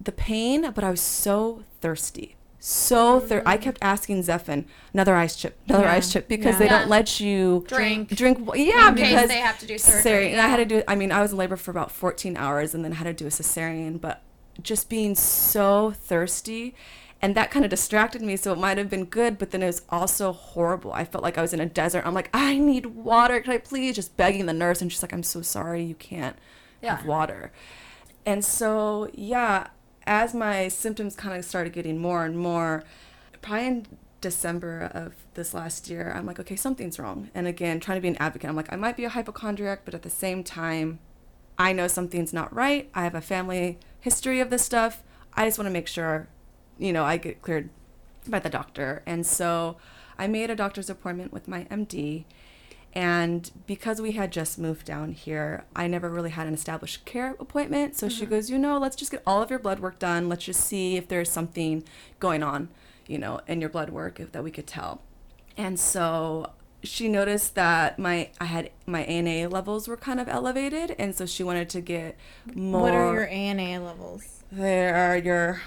the 0.00 0.12
pain, 0.12 0.70
but 0.74 0.84
I 0.84 0.90
was 0.90 1.00
so 1.00 1.64
thirsty. 1.80 2.36
So 2.60 3.20
thir- 3.20 3.42
I 3.46 3.56
mm. 3.56 3.62
kept 3.62 3.78
asking 3.82 4.22
Zephan, 4.24 4.64
another 4.92 5.14
ice 5.14 5.36
chip, 5.36 5.58
another 5.68 5.84
Yeah. 5.84 5.92
ice 5.94 6.12
chip, 6.12 6.26
because 6.28 6.54
Yeah. 6.54 6.58
they 6.58 6.64
Yeah. 6.66 6.78
don't 6.80 6.88
let 6.88 7.20
you 7.20 7.64
Drink. 7.68 8.08
drink. 8.10 8.38
Yeah, 8.54 8.88
In 8.88 8.94
because 8.96 9.28
they 9.28 9.38
have 9.38 9.58
to 9.60 9.66
do 9.66 9.78
surgery. 9.78 10.32
And 10.32 10.40
I 10.40 10.48
had 10.48 10.56
to 10.56 10.64
do. 10.64 10.82
I 10.88 10.94
mean, 10.96 11.12
I 11.12 11.20
was 11.20 11.32
in 11.32 11.38
labor 11.38 11.56
for 11.56 11.70
about 11.70 11.92
14 11.92 12.36
hours, 12.36 12.74
and 12.74 12.84
then 12.84 12.92
had 12.92 13.04
to 13.04 13.12
do 13.12 13.26
a 13.26 13.30
cesarean. 13.30 14.00
But 14.00 14.22
just 14.60 14.88
being 14.88 15.14
so 15.14 15.92
thirsty, 15.92 16.74
and 17.22 17.34
that 17.36 17.50
kind 17.52 17.64
of 17.64 17.70
distracted 17.70 18.22
me. 18.22 18.36
So 18.36 18.52
it 18.52 18.58
might 18.58 18.76
have 18.76 18.90
been 18.90 19.04
good, 19.04 19.38
but 19.38 19.50
then 19.52 19.62
it 19.62 19.66
was 19.66 19.82
also 19.88 20.32
horrible. 20.32 20.92
I 20.92 21.04
felt 21.04 21.22
like 21.22 21.38
I 21.38 21.42
was 21.42 21.52
in 21.52 21.60
a 21.60 21.66
desert. 21.66 22.04
I'm 22.04 22.14
like, 22.14 22.28
I 22.34 22.58
need 22.58 22.86
water. 22.86 23.40
Can 23.40 23.52
I 23.52 23.58
please? 23.58 23.94
Just 23.94 24.16
begging 24.16 24.46
the 24.46 24.52
nurse, 24.52 24.82
and 24.82 24.90
she's 24.90 25.02
like, 25.02 25.12
I'm 25.12 25.22
so 25.22 25.42
sorry, 25.42 25.84
you 25.84 25.94
can't 25.94 26.36
have 26.82 27.06
water. 27.06 27.52
And 28.26 28.44
so, 28.44 29.08
yeah, 29.14 29.68
as 30.08 30.34
my 30.34 30.68
symptoms 30.68 31.14
kind 31.14 31.38
of 31.38 31.44
started 31.44 31.72
getting 31.72 31.98
more 31.98 32.24
and 32.24 32.36
more, 32.36 32.82
probably 33.42 33.66
in 33.66 33.86
December 34.22 34.90
of 34.94 35.14
this 35.34 35.52
last 35.52 35.88
year, 35.90 36.12
I'm 36.16 36.26
like, 36.26 36.40
okay, 36.40 36.56
something's 36.56 36.98
wrong. 36.98 37.30
And 37.34 37.46
again, 37.46 37.78
trying 37.78 37.98
to 37.98 38.02
be 38.02 38.08
an 38.08 38.16
advocate, 38.16 38.48
I'm 38.48 38.56
like, 38.56 38.72
I 38.72 38.76
might 38.76 38.96
be 38.96 39.04
a 39.04 39.10
hypochondriac, 39.10 39.82
but 39.84 39.94
at 39.94 40.02
the 40.02 40.10
same 40.10 40.42
time, 40.42 40.98
I 41.58 41.72
know 41.72 41.88
something's 41.88 42.32
not 42.32 42.52
right. 42.54 42.88
I 42.94 43.04
have 43.04 43.14
a 43.14 43.20
family 43.20 43.78
history 44.00 44.40
of 44.40 44.48
this 44.48 44.64
stuff. 44.64 45.02
I 45.34 45.44
just 45.44 45.58
want 45.58 45.66
to 45.66 45.72
make 45.72 45.86
sure, 45.86 46.28
you 46.78 46.92
know, 46.92 47.04
I 47.04 47.18
get 47.18 47.42
cleared 47.42 47.68
by 48.26 48.38
the 48.38 48.48
doctor. 48.48 49.02
And 49.04 49.26
so 49.26 49.76
I 50.18 50.26
made 50.26 50.50
a 50.50 50.56
doctor's 50.56 50.88
appointment 50.88 51.32
with 51.32 51.48
my 51.48 51.64
MD. 51.64 52.24
And 52.94 53.50
because 53.66 54.00
we 54.00 54.12
had 54.12 54.32
just 54.32 54.58
moved 54.58 54.86
down 54.86 55.12
here, 55.12 55.64
I 55.76 55.86
never 55.86 56.08
really 56.08 56.30
had 56.30 56.46
an 56.46 56.54
established 56.54 57.04
care 57.04 57.36
appointment. 57.38 57.96
So 57.96 58.08
she 58.08 58.26
goes, 58.26 58.50
you 58.50 58.58
know, 58.58 58.78
let's 58.78 58.96
just 58.96 59.10
get 59.10 59.22
all 59.26 59.42
of 59.42 59.50
your 59.50 59.58
blood 59.58 59.78
work 59.78 59.98
done. 59.98 60.28
Let's 60.28 60.44
just 60.44 60.60
see 60.60 60.96
if 60.96 61.06
there's 61.08 61.30
something 61.30 61.84
going 62.18 62.42
on, 62.42 62.68
you 63.06 63.18
know, 63.18 63.40
in 63.46 63.60
your 63.60 63.70
blood 63.70 63.90
work 63.90 64.18
if, 64.18 64.32
that 64.32 64.42
we 64.42 64.50
could 64.50 64.66
tell. 64.66 65.02
And 65.56 65.78
so 65.78 66.52
she 66.82 67.08
noticed 67.08 67.54
that 67.56 67.98
my 67.98 68.30
I 68.40 68.44
had 68.46 68.70
my 68.86 69.02
ANA 69.02 69.48
levels 69.48 69.88
were 69.88 69.96
kind 69.96 70.20
of 70.20 70.28
elevated, 70.28 70.94
and 70.98 71.14
so 71.14 71.26
she 71.26 71.42
wanted 71.42 71.68
to 71.70 71.80
get 71.80 72.16
more. 72.54 72.82
What 72.82 72.94
are 72.94 73.12
your 73.12 73.28
ANA 73.28 73.84
levels? 73.84 74.44
There 74.50 74.94
are 74.94 75.16
your. 75.16 75.60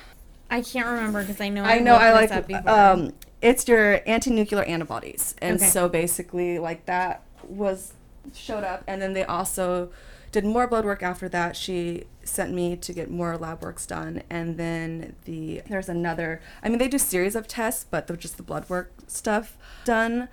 I 0.49 0.61
can't 0.61 0.87
remember 0.87 1.21
because 1.21 1.39
I 1.41 1.49
know 1.49 1.63
I 1.63 1.79
know 1.79 1.95
I 1.95 2.13
like 2.13 2.31
up 2.31 2.47
before. 2.47 2.69
um 2.69 3.13
it's 3.41 3.67
your 3.67 4.01
anti-nuclear 4.05 4.63
antibodies. 4.63 5.35
And 5.39 5.55
Okay. 5.57 5.67
so 5.69 5.89
basically 5.89 6.59
like 6.59 6.85
that 6.85 7.23
was 7.47 7.93
showed 8.33 8.63
up 8.63 8.83
and 8.87 9.01
then 9.01 9.13
they 9.13 9.23
also 9.23 9.89
did 10.31 10.45
more 10.45 10.67
blood 10.67 10.85
work 10.85 11.01
after 11.03 11.27
that. 11.29 11.55
She 11.55 12.05
sent 12.23 12.53
me 12.53 12.75
to 12.77 12.93
get 12.93 13.09
more 13.09 13.35
lab 13.37 13.61
works 13.63 13.85
done 13.87 14.21
and 14.29 14.57
then 14.57 15.15
the 15.25 15.61
there's 15.67 15.89
another 15.89 16.39
I 16.63 16.69
mean 16.69 16.77
they 16.77 16.87
do 16.87 16.99
series 16.99 17.35
of 17.35 17.47
tests 17.47 17.83
but 17.89 18.05
the, 18.07 18.15
just 18.15 18.37
the 18.37 18.43
blood 18.43 18.69
work 18.69 18.91
stuff 19.07 19.57
done. 19.85 20.29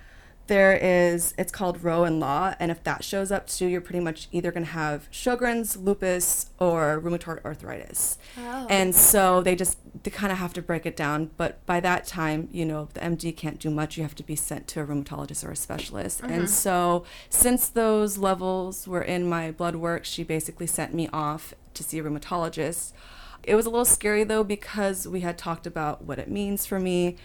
There 0.49 0.75
is 0.75 1.35
it's 1.37 1.51
called 1.51 1.83
Ro 1.83 2.05
and 2.05 2.19
La 2.19 2.55
and 2.59 2.71
if 2.71 2.83
that 2.83 3.03
shows 3.03 3.31
up 3.31 3.45
too 3.47 3.67
you're 3.67 3.81
pretty 3.81 3.99
much 3.99 4.27
either 4.31 4.51
going 4.51 4.65
to 4.65 4.71
have 4.71 5.07
Sjogren's, 5.11 5.77
lupus 5.77 6.49
or 6.59 6.99
rheumatoid 6.99 7.45
arthritis. 7.45 8.17
Oh. 8.35 8.65
And 8.67 8.95
so 8.95 9.41
they 9.41 9.55
just 9.55 9.77
they 10.03 10.09
kind 10.09 10.31
of 10.31 10.39
have 10.39 10.53
to 10.53 10.61
break 10.61 10.87
it 10.87 10.97
down. 10.97 11.29
But 11.37 11.63
by 11.65 11.79
that 11.81 12.07
time, 12.07 12.49
you 12.51 12.65
know, 12.65 12.89
the 12.93 12.99
MD 13.01 13.35
can't 13.35 13.59
do 13.59 13.69
much. 13.69 13.95
You 13.95 14.03
have 14.03 14.15
to 14.15 14.23
be 14.23 14.35
sent 14.35 14.67
to 14.69 14.81
a 14.81 14.85
rheumatologist 14.85 15.45
or 15.45 15.51
a 15.51 15.55
specialist. 15.55 16.21
And 16.21 16.31
mm-hmm. 16.31 16.45
so 16.45 17.05
since 17.29 17.69
those 17.69 18.17
levels 18.17 18.87
were 18.87 19.03
in 19.03 19.29
my 19.29 19.51
blood 19.51 19.75
work, 19.75 20.03
she 20.03 20.23
basically 20.23 20.67
sent 20.67 20.93
me 20.93 21.09
off 21.13 21.53
to 21.75 21.83
see 21.83 21.99
a 21.99 22.03
rheumatologist. 22.03 22.93
It 23.43 23.55
was 23.55 23.65
a 23.65 23.69
little 23.69 23.85
scary 23.85 24.23
though 24.23 24.43
because 24.43 25.07
we 25.07 25.21
had 25.21 25.37
talked 25.37 25.65
about 25.65 26.03
what 26.03 26.19
it 26.19 26.29
means 26.29 26.65
for 26.65 26.79
me. 26.79 27.17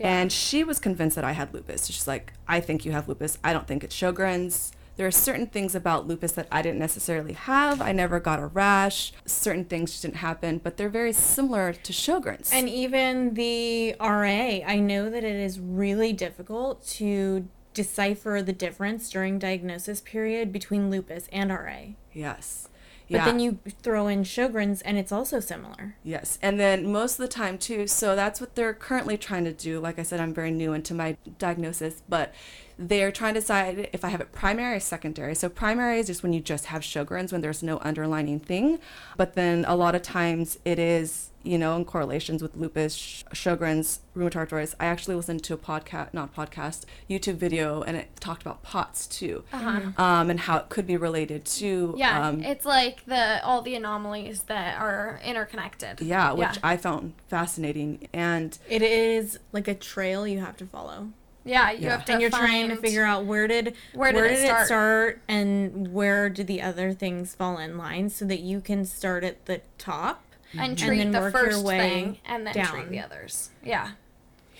And 0.00 0.32
she 0.32 0.64
was 0.64 0.78
convinced 0.78 1.16
that 1.16 1.24
I 1.24 1.32
had 1.32 1.52
lupus. 1.52 1.86
She's 1.86 2.06
like, 2.06 2.32
I 2.46 2.60
think 2.60 2.84
you 2.84 2.92
have 2.92 3.08
lupus. 3.08 3.38
I 3.42 3.52
don't 3.52 3.66
think 3.66 3.82
it's 3.84 3.96
Sjogren's. 3.96 4.72
There 4.96 5.06
are 5.06 5.12
certain 5.12 5.46
things 5.46 5.76
about 5.76 6.08
lupus 6.08 6.32
that 6.32 6.48
I 6.50 6.60
didn't 6.60 6.80
necessarily 6.80 7.32
have. 7.32 7.80
I 7.80 7.92
never 7.92 8.18
got 8.18 8.40
a 8.40 8.46
rash. 8.46 9.12
Certain 9.26 9.64
things 9.64 9.92
just 9.92 10.02
didn't 10.02 10.16
happen, 10.16 10.58
but 10.58 10.76
they're 10.76 10.88
very 10.88 11.12
similar 11.12 11.72
to 11.72 11.92
Sjogren's. 11.92 12.50
And 12.52 12.68
even 12.68 13.34
the 13.34 13.94
RA, 14.00 14.60
I 14.66 14.80
know 14.80 15.08
that 15.08 15.22
it 15.22 15.36
is 15.36 15.60
really 15.60 16.12
difficult 16.12 16.84
to 16.88 17.46
decipher 17.74 18.42
the 18.42 18.52
difference 18.52 19.08
during 19.08 19.38
diagnosis 19.38 20.00
period 20.00 20.52
between 20.52 20.90
lupus 20.90 21.28
and 21.32 21.50
RA. 21.50 21.78
yes. 22.12 22.67
But 23.10 23.16
yeah. 23.16 23.24
then 23.24 23.40
you 23.40 23.58
throw 23.82 24.06
in 24.06 24.22
Sjogren's 24.22 24.82
and 24.82 24.98
it's 24.98 25.12
also 25.12 25.40
similar. 25.40 25.96
Yes, 26.02 26.38
and 26.42 26.60
then 26.60 26.92
most 26.92 27.12
of 27.12 27.22
the 27.22 27.28
time 27.28 27.56
too. 27.56 27.86
So 27.86 28.14
that's 28.14 28.40
what 28.40 28.54
they're 28.54 28.74
currently 28.74 29.16
trying 29.16 29.44
to 29.44 29.52
do. 29.52 29.80
Like 29.80 29.98
I 29.98 30.02
said, 30.02 30.20
I'm 30.20 30.34
very 30.34 30.50
new 30.50 30.72
into 30.74 30.92
my 30.92 31.16
diagnosis, 31.38 32.02
but 32.08 32.34
they're 32.78 33.10
trying 33.10 33.34
to 33.34 33.40
decide 33.40 33.90
if 33.92 34.04
I 34.04 34.08
have 34.08 34.20
it 34.20 34.30
primary 34.32 34.76
or 34.76 34.80
secondary. 34.80 35.34
So 35.34 35.48
primary 35.48 35.98
is 35.98 36.06
just 36.06 36.22
when 36.22 36.32
you 36.32 36.40
just 36.40 36.66
have 36.66 36.82
Sjogren's, 36.82 37.32
when 37.32 37.40
there's 37.40 37.62
no 37.62 37.78
underlining 37.82 38.38
thing. 38.38 38.78
But 39.16 39.34
then 39.34 39.64
a 39.66 39.74
lot 39.74 39.96
of 39.96 40.02
times 40.02 40.58
it 40.64 40.78
is, 40.78 41.30
you 41.42 41.58
know, 41.58 41.74
in 41.76 41.84
correlations 41.84 42.40
with 42.40 42.56
lupus, 42.56 42.94
Sh- 42.94 43.24
Sjogren's, 43.34 44.00
rheumatoid 44.16 44.36
arthritis. 44.36 44.76
I 44.78 44.86
actually 44.86 45.16
listened 45.16 45.42
to 45.44 45.54
a 45.54 45.56
podcast, 45.56 46.14
not 46.14 46.34
podcast, 46.34 46.84
YouTube 47.10 47.34
video, 47.34 47.82
and 47.82 47.96
it 47.96 48.08
talked 48.20 48.42
about 48.42 48.62
POTS 48.62 49.06
too, 49.08 49.42
um, 49.52 50.30
and 50.30 50.38
how 50.40 50.58
it 50.58 50.68
could 50.68 50.86
be 50.86 50.96
related 50.96 51.44
to 51.46 51.88
Uh-huh. 51.90 51.96
Yeah, 51.98 52.28
um, 52.28 52.44
it's 52.44 52.64
like 52.64 53.04
the 53.06 53.44
all 53.44 53.62
the 53.62 53.74
anomalies 53.74 54.42
that 54.44 54.80
are 54.80 55.20
interconnected. 55.24 56.00
yeah, 56.00 56.32
which 56.32 56.42
yeah. 56.42 56.54
I 56.62 56.76
found 56.76 57.14
fascinating. 57.28 58.08
And 58.12 58.56
It 58.68 58.82
is 58.82 59.38
like 59.52 59.66
a 59.68 59.74
trail 59.74 60.28
you 60.28 60.38
have 60.40 60.56
to 60.58 60.66
follow. 60.66 61.08
Yeah, 61.48 61.70
you 61.70 61.78
Yeah. 61.84 61.90
have 61.92 62.04
to. 62.04 62.12
and 62.12 62.20
you're 62.20 62.30
trying 62.30 62.68
to 62.68 62.76
figure 62.76 63.04
out 63.04 63.24
where 63.24 63.48
did 63.48 63.74
Where 63.94 64.12
did 64.12 64.30
it 64.32 64.44
start? 64.44 64.66
start 64.66 65.20
and 65.28 65.92
where 65.92 66.28
do 66.28 66.44
the 66.44 66.60
other 66.62 66.92
things 66.92 67.34
fall 67.34 67.58
in 67.58 67.78
line 67.78 68.10
so 68.10 68.24
that 68.26 68.40
you 68.40 68.60
can 68.60 68.84
start 68.84 69.24
at 69.24 69.46
the 69.46 69.62
top 69.78 70.22
and 70.58 70.78
treat 70.78 70.98
then 70.98 71.10
the 71.12 71.20
work 71.20 71.34
your 71.34 71.44
first 71.44 71.64
way 71.64 71.78
thing 71.78 72.18
and 72.26 72.46
then 72.46 72.54
treat 72.64 72.88
the 72.90 73.00
others. 73.00 73.50
Yeah, 73.64 73.90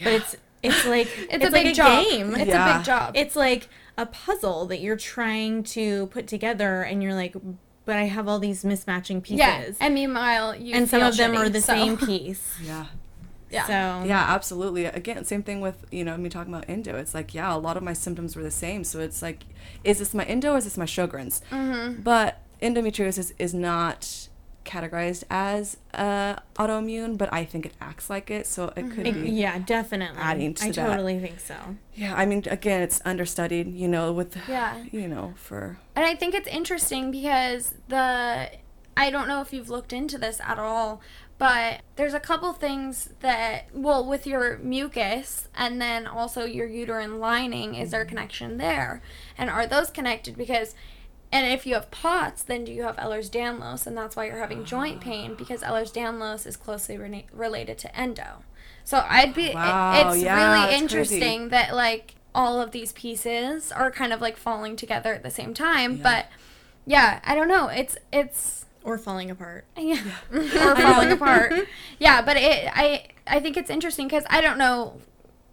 but 0.02 0.12
it's 0.14 0.36
it's 0.62 0.86
like 0.86 1.08
it's, 1.30 1.44
a 1.44 1.50
like 1.50 1.64
big 1.64 1.74
job. 1.74 2.04
game 2.04 2.34
It's 2.34 2.52
a 2.52 2.74
big 2.76 2.84
job. 2.84 3.12
it's 3.16 3.36
like 3.36 3.68
a 3.96 4.06
puzzle 4.06 4.66
that 4.66 4.80
you're 4.80 4.96
trying 4.96 5.62
to 5.64 6.06
put 6.08 6.26
together 6.26 6.82
and 6.82 7.02
you're 7.02 7.14
like 7.14 7.34
but 7.84 7.96
i 7.96 8.04
have 8.04 8.28
all 8.28 8.38
these 8.38 8.64
mismatching 8.64 9.22
pieces 9.22 9.38
yeah, 9.38 9.70
and 9.80 9.94
meanwhile, 9.94 10.54
you 10.54 10.74
and 10.74 10.88
some 10.88 11.02
of 11.02 11.16
them 11.16 11.36
are 11.36 11.48
the 11.48 11.60
so- 11.60 11.72
same 11.74 11.96
piece 12.10 12.54
yeah. 12.62 12.86
Yeah. 13.50 13.66
so 13.66 14.06
Yeah, 14.06 14.24
absolutely. 14.28 14.84
Again, 14.86 15.24
same 15.24 15.42
thing 15.42 15.60
with, 15.60 15.84
you 15.90 16.04
know, 16.04 16.16
me 16.16 16.28
talking 16.28 16.52
about 16.52 16.66
endo. 16.68 16.96
It's 16.96 17.14
like, 17.14 17.34
yeah, 17.34 17.54
a 17.54 17.56
lot 17.58 17.76
of 17.76 17.82
my 17.82 17.92
symptoms 17.94 18.36
were 18.36 18.42
the 18.42 18.50
same. 18.50 18.84
So 18.84 19.00
it's 19.00 19.22
like, 19.22 19.44
is 19.84 19.98
this 19.98 20.12
my 20.14 20.24
endo 20.24 20.52
or 20.52 20.58
is 20.58 20.64
this 20.64 20.76
my 20.76 20.84
Sjogren's? 20.86 21.40
Mm-hmm. 21.50 22.02
But 22.02 22.40
endometriosis 22.60 23.32
is 23.38 23.54
not 23.54 24.28
categorized 24.64 25.24
as 25.30 25.78
uh, 25.94 26.36
autoimmune, 26.56 27.16
but 27.16 27.32
I 27.32 27.42
think 27.46 27.64
it 27.64 27.72
acts 27.80 28.10
like 28.10 28.30
it. 28.30 28.46
So 28.46 28.70
it 28.76 28.90
could 28.90 29.06
It- 29.06 29.14
be. 29.14 29.30
yeah 29.30 29.58
definitely 29.58 30.20
Adding 30.20 30.52
to 30.54 30.64
i 30.66 30.70
that. 30.70 30.86
totally 30.88 31.18
think 31.18 31.40
so 31.40 31.56
Yeah, 31.94 32.14
I 32.14 32.26
mean, 32.26 32.42
again, 32.50 32.82
it's 32.82 33.00
understudied, 33.06 33.72
you 33.72 33.88
know, 33.88 34.12
with, 34.12 34.36
Yeah. 34.46 34.84
you 34.92 35.08
know, 35.08 35.32
for. 35.36 35.78
And 35.96 36.04
I 36.04 36.14
think 36.14 36.34
it's 36.34 36.48
interesting 36.48 37.10
because 37.10 37.72
the 37.88 38.50
I 38.96 39.10
don't 39.10 39.28
know 39.28 39.40
if 39.40 39.52
you've 39.52 39.70
looked 39.70 39.92
into 39.92 40.18
this 40.18 40.40
at 40.44 40.58
all, 40.58 41.00
But 41.38 41.82
there's 41.94 42.14
a 42.14 42.20
couple 42.20 42.52
things 42.52 43.10
that, 43.20 43.68
well, 43.72 44.04
with 44.04 44.26
your 44.26 44.58
mucus 44.58 45.46
and 45.54 45.80
then 45.80 46.06
also 46.06 46.44
your 46.44 46.66
uterine 46.66 47.20
lining, 47.20 47.76
is 47.76 47.92
there 47.92 48.02
a 48.02 48.06
connection 48.06 48.58
there? 48.58 49.00
And 49.36 49.48
are 49.48 49.64
those 49.64 49.90
connected? 49.90 50.36
Because, 50.36 50.74
and 51.30 51.46
if 51.46 51.64
you 51.64 51.74
have 51.74 51.92
POTS, 51.92 52.42
then 52.42 52.64
do 52.64 52.72
you 52.72 52.82
have 52.82 52.96
Ehlers-Danlos? 52.96 53.86
And 53.86 53.96
that's 53.96 54.16
why 54.16 54.26
you're 54.26 54.38
having 54.38 54.64
joint 54.64 54.98
ah. 54.98 55.04
pain 55.04 55.34
because 55.36 55.62
Ehlers-Danlos 55.62 56.44
is 56.44 56.56
closely 56.56 56.98
rena- 56.98 57.22
related 57.32 57.78
to 57.78 57.96
endo. 57.96 58.42
So 58.82 59.04
I'd 59.08 59.32
be, 59.32 59.46
it- 59.46 59.54
Wow, 59.54 60.10
it's 60.12 60.22
yeah, 60.22 60.34
really 60.34 60.74
it's 60.74 60.80
crazy. 60.80 60.82
interesting 60.82 61.48
that 61.50 61.72
like 61.72 62.16
all 62.34 62.60
of 62.60 62.72
these 62.72 62.90
pieces 62.92 63.70
are 63.70 63.92
kind 63.92 64.12
of 64.12 64.20
like 64.20 64.36
falling 64.36 64.74
together 64.74 65.14
at 65.14 65.22
the 65.22 65.30
same 65.30 65.54
time. 65.54 65.98
But 65.98 66.26
yeah, 66.84 67.20
I 67.22 67.36
don't 67.36 67.48
know. 67.48 67.68
It's, 67.68 67.96
it's, 68.12 68.64
Or 68.88 68.96
falling 68.96 69.30
apart. 69.30 69.66
yeah, 69.76 70.00
or 70.32 70.76
falling 70.76 71.12
apart. 71.12 71.52
Yeah, 71.98 72.22
but 72.22 72.36
it 72.38 72.70
I 72.74 73.04
I 73.26 73.38
think 73.40 73.56
it's 73.58 73.68
interesting 73.70 74.08
because 74.08 74.24
I 74.30 74.40
don't 74.40 74.56
know 74.56 75.00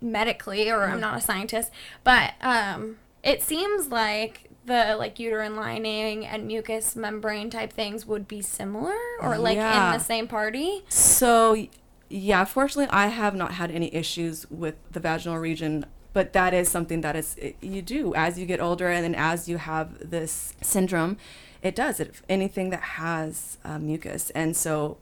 medically, 0.01 0.69
or 0.69 0.83
I'm 0.85 0.99
not 1.01 1.17
a 1.17 1.21
scientist, 1.21 1.69
but 2.03 2.33
um, 2.41 2.97
it 3.23 3.41
seems 3.41 3.89
like 3.89 4.49
the 4.65 4.95
like 4.97 5.19
uterine 5.19 5.55
lining 5.55 6.25
and 6.25 6.47
mucous 6.47 6.95
membrane 6.95 7.49
type 7.49 7.73
things 7.73 8.05
would 8.05 8.27
be 8.27 8.41
similar 8.41 8.95
or 9.21 9.37
like 9.37 9.57
Yeah. 9.57 9.87
in 9.87 9.93
the 9.99 10.03
same 10.03 10.27
party. 10.27 10.83
So, 10.89 11.67
yeah, 12.09 12.45
fortunately, 12.45 12.87
I 12.91 13.07
have 13.07 13.35
not 13.35 13.53
had 13.53 13.69
any 13.69 13.93
issues 13.93 14.49
with 14.49 14.75
the 14.91 14.99
vaginal 14.99 15.37
region, 15.37 15.85
but 16.13 16.33
that 16.33 16.53
is 16.53 16.69
something 16.69 17.01
that 17.01 17.15
is 17.15 17.35
you 17.61 17.81
do 17.81 18.13
as 18.15 18.39
you 18.39 18.45
get 18.45 18.59
older, 18.61 18.87
and 18.89 19.03
then 19.03 19.15
as 19.15 19.47
you 19.49 19.57
have 19.57 20.09
this 20.09 20.53
syndrome, 20.61 21.17
it 21.65 21.75
does 21.75 21.99
it 21.99 22.09
anything 22.29 22.69
that 22.69 22.81
has 23.01 23.57
uh, 23.65 23.79
mucus, 23.79 24.29
and 24.31 24.55
so. 24.55 24.97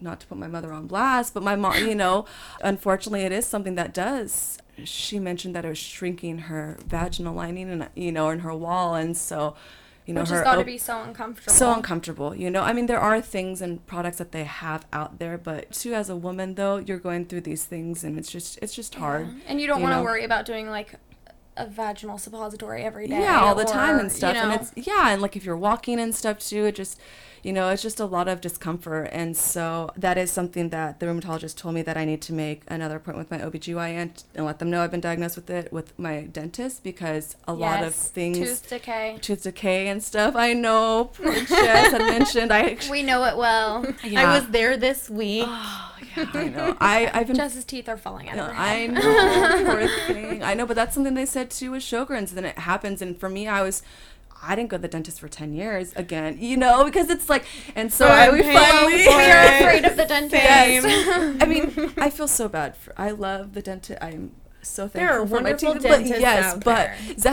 Not 0.00 0.20
to 0.20 0.26
put 0.28 0.38
my 0.38 0.46
mother 0.46 0.72
on 0.72 0.86
blast, 0.86 1.32
but 1.34 1.42
my 1.42 1.56
mom, 1.56 1.74
you 1.88 1.94
know, 1.94 2.26
unfortunately, 2.62 3.22
it 3.22 3.32
is 3.32 3.46
something 3.46 3.74
that 3.76 3.92
does. 3.94 4.58
She 4.84 5.18
mentioned 5.18 5.56
that 5.56 5.64
it 5.64 5.68
was 5.70 5.78
shrinking 5.78 6.36
her 6.50 6.76
vaginal 6.86 7.34
lining 7.34 7.68
and, 7.70 7.88
you 7.96 8.12
know, 8.12 8.28
in 8.28 8.40
her 8.40 8.54
wall. 8.54 8.94
And 8.94 9.16
so, 9.16 9.56
you 10.06 10.12
know, 10.14 10.20
Which 10.20 10.28
her 10.30 10.36
has 10.36 10.44
got 10.44 10.56
to 10.56 10.64
be 10.64 10.78
so 10.78 11.02
uncomfortable. 11.02 11.52
so 11.52 11.72
uncomfortable 11.72 12.34
you 12.34 12.50
know 12.50 12.62
i 12.62 12.72
mean 12.72 12.86
there 12.86 13.00
are 13.00 13.20
things 13.20 13.60
and 13.60 13.84
products 13.86 14.16
that 14.18 14.30
they 14.32 14.44
have 14.44 14.86
out 14.92 15.18
there 15.18 15.36
but 15.36 15.70
too 15.72 15.92
as 15.94 16.08
a 16.08 16.16
woman 16.16 16.54
though 16.54 16.76
you're 16.78 16.98
going 17.10 17.26
through 17.26 17.42
these 17.42 17.64
things 17.66 18.04
and 18.04 18.18
it's 18.18 18.30
just 18.30 18.58
it's 18.62 18.74
just 18.74 18.94
hard 18.94 19.28
And 19.48 19.60
you 19.60 19.66
don't 19.66 19.82
want 19.82 19.94
to 19.96 20.02
worry 20.02 20.24
about 20.24 20.46
doing 20.46 20.70
like 20.70 20.94
a 21.58 21.66
vaginal 21.66 22.18
suppository 22.18 22.82
every 22.82 23.06
day. 23.06 23.20
yeah 23.20 23.40
all 23.40 23.54
the 23.54 23.64
time 23.64 23.98
and 23.98 24.10
stuff 24.12 24.34
you 24.34 24.40
know, 24.42 24.50
and 24.50 24.60
it's 24.60 24.72
yeah 24.88 25.10
and 25.10 25.20
like 25.20 25.36
if 25.36 25.44
you're 25.44 25.56
walking 25.56 25.98
and 26.00 26.14
stuff 26.14 26.38
too 26.38 26.64
it 26.66 26.74
just 26.74 26.98
you 27.42 27.52
know 27.52 27.68
it's 27.70 27.82
just 27.82 28.00
a 28.00 28.04
lot 28.04 28.28
of 28.28 28.40
discomfort 28.40 29.08
and 29.12 29.36
so 29.36 29.90
that 29.96 30.16
is 30.18 30.30
something 30.30 30.68
that 30.70 31.00
the 31.00 31.06
rheumatologist 31.06 31.56
told 31.56 31.74
me 31.74 31.82
that 31.82 31.96
i 31.96 32.04
need 32.04 32.20
to 32.22 32.32
make 32.32 32.62
another 32.68 32.96
appointment 32.96 33.30
with 33.30 33.38
my 33.40 33.44
obgyn 33.46 34.10
and 34.34 34.44
let 34.46 34.58
them 34.58 34.70
know 34.70 34.82
i've 34.82 34.90
been 34.90 35.00
diagnosed 35.00 35.36
with 35.36 35.50
it 35.50 35.72
with 35.72 35.98
my 35.98 36.22
dentist 36.22 36.82
because 36.82 37.36
a 37.46 37.52
lot 37.52 37.82
of 37.84 37.94
things 37.94 38.38
tooth 38.38 38.68
decay. 38.68 39.18
tooth 39.20 39.42
decay 39.42 39.88
and 39.88 40.02
stuff 40.02 40.34
i 40.36 40.52
know 40.52 41.10
poor 41.14 41.32
Jess 41.32 41.92
had 41.92 42.00
mentioned 42.02 42.52
i 42.52 42.76
We 42.90 43.02
know 43.02 43.24
it 43.24 43.36
well. 43.36 43.86
yeah. 44.04 44.30
I 44.30 44.38
was 44.38 44.48
there 44.48 44.76
this 44.76 45.08
week. 45.10 45.44
Oh, 45.46 45.96
yeah, 46.16 46.30
I 46.34 46.48
know. 46.48 46.76
I, 46.80 47.10
I've 47.12 47.26
been. 47.26 47.36
Jess's 47.36 47.64
teeth 47.64 47.88
are 47.88 47.96
falling 47.96 48.28
out 48.28 48.38
of 48.38 48.46
her 48.46 48.52
head. 48.54 48.80
I 48.80 48.86
know, 48.86 49.64
poor 49.70 49.88
thing. 50.06 50.42
I 50.42 50.54
know, 50.54 50.66
but 50.66 50.74
that's 50.76 50.94
something 50.94 51.14
they 51.14 51.26
said 51.26 51.50
too 51.50 51.70
with 51.72 51.82
Sjogren's. 51.82 52.32
Then 52.32 52.44
it 52.44 52.58
happens, 52.58 53.02
and 53.02 53.18
for 53.18 53.28
me, 53.28 53.46
I 53.48 53.62
was. 53.62 53.82
I 54.42 54.54
didn't 54.54 54.70
go 54.70 54.76
to 54.76 54.82
the 54.82 54.88
dentist 54.88 55.20
for 55.20 55.28
10 55.28 55.52
years 55.52 55.92
again, 55.96 56.38
you 56.40 56.56
know, 56.56 56.84
because 56.84 57.10
it's 57.10 57.28
like, 57.28 57.44
and 57.74 57.92
so 57.92 58.06
I 58.06 58.26
I'm 58.28 58.32
we 58.34 58.42
paying 58.42 58.56
finally. 58.58 58.94
we 58.94 59.08
are 59.08 59.44
afraid 59.56 59.84
of 59.84 59.96
the 59.96 60.04
dentist. 60.14 60.32
Yes. 60.42 61.36
I 61.42 61.46
mean, 61.46 61.92
I 61.98 62.10
feel 62.10 62.28
so 62.28 62.48
bad 62.48 62.76
for, 62.76 62.92
I 62.96 63.10
love 63.10 63.54
the 63.54 63.62
dentist. 63.62 63.98
I'm 64.02 64.32
so 64.62 64.82
thankful 64.88 65.00
There 65.00 65.10
are 65.20 65.26
for 65.26 65.34
my 65.40 65.50
wonderful 65.50 65.74
teeth. 65.74 65.82
But 65.82 66.06
yes, 66.06 66.54
but 66.64 66.90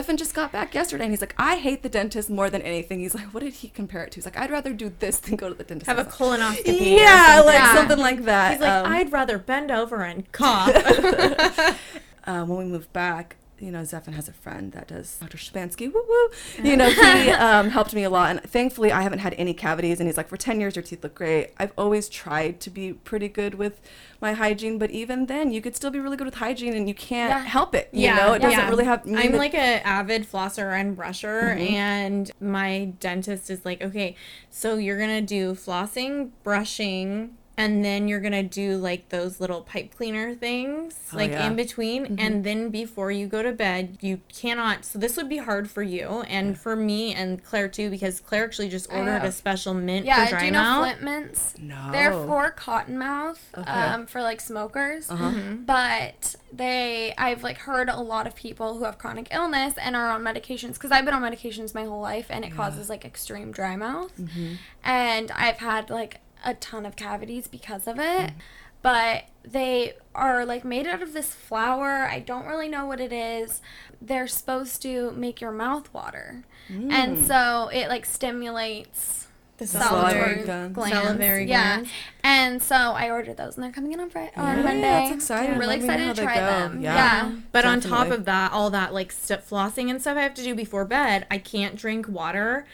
there. 0.07 0.15
Just 0.15 0.33
got 0.33 0.51
back 0.51 0.73
yesterday 0.73 1.03
and 1.03 1.11
he's 1.13 1.21
like, 1.21 1.35
I 1.37 1.57
hate 1.57 1.83
the 1.83 1.89
dentist 1.89 2.29
more 2.29 2.49
than 2.49 2.61
anything. 2.61 2.99
He's 2.99 3.13
like, 3.15 3.33
what 3.33 3.43
did 3.43 3.53
he 3.53 3.67
compare 3.69 4.03
it 4.03 4.11
to? 4.11 4.15
He's 4.15 4.25
like, 4.25 4.37
I'd 4.37 4.51
rather 4.51 4.73
do 4.73 4.91
this 4.99 5.19
than 5.19 5.35
go 5.35 5.49
to 5.49 5.55
the 5.55 5.63
dentist. 5.63 5.87
Have 5.87 5.99
I 5.99 6.03
a 6.03 6.05
colonoscopy. 6.05 6.97
yeah, 6.97 7.35
something. 7.35 7.45
like 7.45 7.55
Yeah. 7.55 7.75
something 7.75 7.97
like 7.99 8.23
that. 8.25 8.51
He's 8.53 8.61
like, 8.61 8.85
Um, 8.85 8.91
I'd 8.91 9.11
rather 9.11 9.37
bend 9.37 9.69
over 9.71 10.03
and 10.03 10.31
cough. 10.31 10.69
uh, 12.25 12.45
when 12.45 12.57
we 12.57 12.65
moved 12.65 12.91
back, 12.93 13.35
you 13.59 13.71
know, 13.71 13.81
Zephin 13.81 14.13
has 14.13 14.27
a 14.27 14.33
friend 14.33 14.71
that 14.73 14.87
does 14.89 15.17
Dr. 15.19 15.37
Shabansky, 15.37 15.91
woo 15.93 16.03
woo. 16.07 16.29
You 16.63 16.75
know, 16.75 16.89
he 16.89 17.29
um, 17.31 17.69
helped 17.69 17.93
me 17.93 18.03
a 18.03 18.09
lot. 18.09 18.29
And 18.31 18.41
thankfully, 18.43 18.91
I 18.91 19.01
haven't 19.01 19.19
had 19.19 19.33
any 19.37 19.53
cavities. 19.53 19.99
And 19.99 20.07
he's 20.09 20.17
like, 20.17 20.27
for 20.27 20.37
10 20.37 20.59
years, 20.59 20.75
your 20.75 20.83
teeth 20.83 21.03
look 21.03 21.15
great. 21.15 21.51
I've 21.57 21.71
always 21.77 22.09
tried 22.09 22.59
to 22.61 22.69
be 22.69 22.93
pretty 22.93 23.27
good 23.29 23.55
with 23.55 23.79
my 24.21 24.33
hygiene, 24.33 24.77
but 24.77 24.91
even 24.91 25.25
then, 25.27 25.51
you 25.51 25.61
could 25.61 25.75
still 25.75 25.91
be 25.91 25.99
really 25.99 26.17
good 26.17 26.25
with 26.25 26.35
hygiene 26.35 26.73
and 26.73 26.87
you 26.87 26.95
can't 26.95 27.29
Yeah. 27.29 27.39
help 27.45 27.75
it. 27.75 27.89
You 27.93 28.13
know, 28.13 28.33
it 28.33 28.39
doesn't 28.41 28.67
really 28.69 28.85
have. 28.85 29.03
I'm 29.07 29.33
like 29.33 29.53
an 29.53 29.81
avid 29.83 30.23
flosser 30.29 30.73
and 30.79 30.97
brusher, 30.97 31.55
Mm-hmm. 31.55 31.73
and 31.75 32.31
my 32.41 32.93
dentist 32.99 33.49
is 33.49 33.63
like, 33.65 33.81
okay, 33.81 34.15
so 34.49 34.75
you're 34.77 34.97
gonna 34.99 35.21
do 35.21 35.53
flossing, 35.53 36.31
brushing, 36.43 37.35
and 37.57 37.83
then 37.85 38.07
you're 38.07 38.19
gonna 38.19 38.43
do 38.43 38.75
like 38.77 39.09
those 39.09 39.39
little 39.39 39.61
pipe 39.61 39.95
cleaner 39.95 40.33
things, 40.35 40.95
Oh, 41.13 41.17
like 41.17 41.31
yeah. 41.31 41.39
Mm-hmm. 41.41 41.47
in 41.51 41.55
between, 41.55 42.19
and 42.19 42.43
then 42.43 42.69
before 42.69 43.11
you 43.11 43.27
go 43.27 43.41
to 43.43 43.51
bed, 43.51 43.97
you 44.01 44.19
cannot. 44.33 44.85
So 44.85 44.99
this 44.99 45.15
would 45.17 45.29
be 45.29 45.37
hard 45.37 45.69
for 45.69 45.81
you 45.83 46.21
and 46.27 46.57
for 46.57 46.75
me 46.75 47.13
and 47.13 47.43
Claire 47.43 47.67
too, 47.67 47.89
because 47.89 48.19
Claire 48.19 48.43
actually 48.45 48.69
just 48.69 48.91
ordered 48.91 49.23
a 49.23 49.31
special 49.31 49.73
mint 49.73 50.05
Yeah, 50.05 50.25
for 50.25 50.29
dry 50.31 50.39
do 50.41 50.45
you 50.47 50.51
know 50.51 50.59
mouth. 50.61 50.83
Flint 50.85 51.01
mints? 51.03 51.55
No. 51.59 51.89
They're 51.91 52.11
for 52.11 52.51
cottonmouth, 52.51 53.37
Okay. 53.57 53.71
um, 53.71 54.05
for 54.05 54.21
like 54.21 54.41
smokers. 54.41 55.09
Uh-huh. 55.09 55.31
But 55.65 56.35
they, 56.51 57.13
I've 57.17 57.43
like 57.43 57.57
heard 57.59 57.89
a 57.89 57.99
lot 57.99 58.27
of 58.27 58.35
people 58.35 58.77
who 58.77 58.83
have 58.85 58.97
chronic 58.97 59.27
illness 59.31 59.73
and 59.77 59.95
are 59.95 60.09
on 60.11 60.21
medications 60.23 60.73
because 60.73 60.91
I've 60.91 61.05
been 61.05 61.13
on 61.13 61.21
medications 61.21 61.73
my 61.73 61.83
whole 61.83 62.01
life 62.01 62.27
and 62.29 62.43
it 62.45 62.53
causes 62.55 62.89
like 62.89 63.05
extreme 63.05 63.51
dry 63.51 63.75
mouth. 63.75 64.15
Mm-hmm. 64.17 64.53
And 64.83 65.31
I've 65.31 65.57
had 65.57 65.89
like 65.89 66.19
a 66.45 66.53
ton 66.53 66.85
of 66.85 66.95
cavities 66.95 67.47
because 67.47 67.87
of 67.87 67.99
it. 67.99 68.29
Mm. 68.29 68.33
But 68.81 69.25
they 69.43 69.93
are 70.13 70.45
like 70.45 70.63
made 70.63 70.85
out 70.85 71.01
of 71.01 71.13
this 71.13 71.33
flour. 71.33 72.07
I 72.07 72.19
don't 72.19 72.45
really 72.45 72.69
know 72.69 72.85
what 72.85 73.01
it 73.01 73.11
is. 73.11 73.61
They're 73.99 74.27
supposed 74.27 74.81
to 74.83 75.11
make 75.11 75.41
your 75.41 75.51
mouth 75.51 75.91
water. 75.91 76.43
Mm. 76.71 76.91
And 76.91 77.25
so 77.25 77.69
it 77.73 77.89
like 77.89 78.05
stimulates 78.05 79.27
The 79.57 79.65
Salivary 79.65 80.11
salivary 80.11 80.43
glands. 80.45 80.75
glands. 80.75 80.97
Salivary 80.97 81.45
yeah. 81.45 81.75
glands. 81.75 81.89
And 82.23 82.61
so 82.61 82.75
I 82.75 83.09
ordered 83.09 83.37
those, 83.37 83.55
and 83.55 83.63
they're 83.63 83.71
coming 83.71 83.91
in 83.93 83.99
on 83.99 84.09
Friday, 84.11 84.31
on 84.35 84.57
Yeah, 84.57 84.63
Monday. 84.63 84.81
that's 84.81 85.11
exciting. 85.15 85.57
Really 85.57 85.77
Let 85.77 85.79
me 85.79 85.85
excited 85.85 86.15
to 86.17 86.21
try 86.21 86.39
them. 86.39 86.81
Yeah. 86.81 86.95
Yeah. 86.95 87.35
But 87.51 87.65
on 87.65 87.79
top 87.79 88.09
of 88.09 88.25
that, 88.25 88.51
all 88.51 88.69
that 88.69 88.93
like 88.93 89.11
stuff 89.11 89.49
flossing 89.49 89.89
and 89.89 89.99
stuff 89.99 90.15
I 90.17 90.21
have 90.21 90.35
to 90.35 90.43
do 90.43 90.53
before 90.53 90.85
bed, 90.85 91.25
I 91.31 91.39
can't 91.39 91.75
drink 91.75 92.07
water 92.07 92.67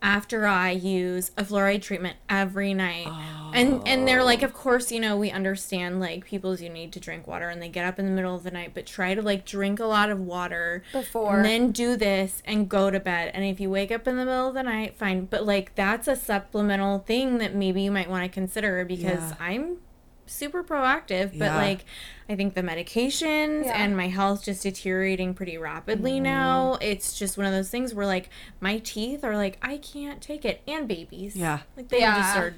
after 0.00 0.46
I 0.46 0.70
use 0.70 1.30
a 1.36 1.44
fluoride 1.44 1.82
treatment 1.82 2.16
every 2.28 2.74
night. 2.74 3.06
And 3.54 3.86
and 3.88 4.06
they're 4.06 4.22
like, 4.22 4.42
of 4.42 4.52
course, 4.52 4.92
you 4.92 5.00
know, 5.00 5.16
we 5.16 5.30
understand 5.30 6.00
like 6.00 6.26
people's 6.26 6.60
you 6.60 6.68
need 6.68 6.92
to 6.92 7.00
drink 7.00 7.26
water 7.26 7.48
and 7.48 7.62
they 7.62 7.68
get 7.68 7.84
up 7.86 7.98
in 7.98 8.04
the 8.06 8.12
middle 8.12 8.34
of 8.34 8.42
the 8.42 8.50
night, 8.50 8.72
but 8.74 8.84
try 8.86 9.14
to 9.14 9.22
like 9.22 9.44
drink 9.46 9.80
a 9.80 9.86
lot 9.86 10.10
of 10.10 10.20
water 10.20 10.82
Before. 10.92 11.36
and 11.36 11.44
then 11.44 11.70
do 11.72 11.96
this 11.96 12.42
and 12.44 12.68
go 12.68 12.90
to 12.90 13.00
bed. 13.00 13.30
And 13.34 13.44
if 13.44 13.58
you 13.58 13.70
wake 13.70 13.90
up 13.90 14.06
in 14.06 14.16
the 14.16 14.24
middle 14.24 14.48
of 14.48 14.54
the 14.54 14.62
night, 14.62 14.96
fine. 14.96 15.24
But 15.24 15.46
like 15.46 15.74
that's 15.74 16.06
a 16.08 16.16
supplemental 16.16 16.98
thing 17.00 17.38
that 17.38 17.54
maybe 17.54 17.82
you 17.82 17.90
might 17.90 18.10
want 18.10 18.24
to 18.24 18.28
consider 18.28 18.84
because 18.84 19.30
Yeah. 19.30 19.34
I'm 19.40 19.76
super 20.28 20.62
proactive, 20.62 21.30
but 21.38 21.46
Yeah. 21.46 21.56
like 21.56 21.84
I 22.30 22.36
think 22.36 22.54
the 22.54 22.62
medications 22.62 23.64
Yeah. 23.64 23.82
and 23.82 23.96
my 23.96 24.08
health 24.08 24.44
just 24.44 24.62
deteriorating 24.62 25.34
pretty 25.34 25.56
rapidly 25.58 26.12
Mm-hmm. 26.14 26.22
now. 26.24 26.78
It's 26.80 27.18
just 27.18 27.36
one 27.38 27.46
of 27.46 27.52
those 27.52 27.70
things 27.70 27.94
where 27.94 28.06
like 28.06 28.28
my 28.60 28.78
teeth 28.78 29.24
are 29.24 29.36
like 29.36 29.58
I 29.62 29.78
can't 29.78 30.20
take 30.20 30.44
it, 30.44 30.60
and 30.68 30.86
babies. 30.86 31.34
Yeah. 31.36 31.60
like 31.76 31.88
they 31.88 32.00
just 32.00 32.36
are. 32.36 32.54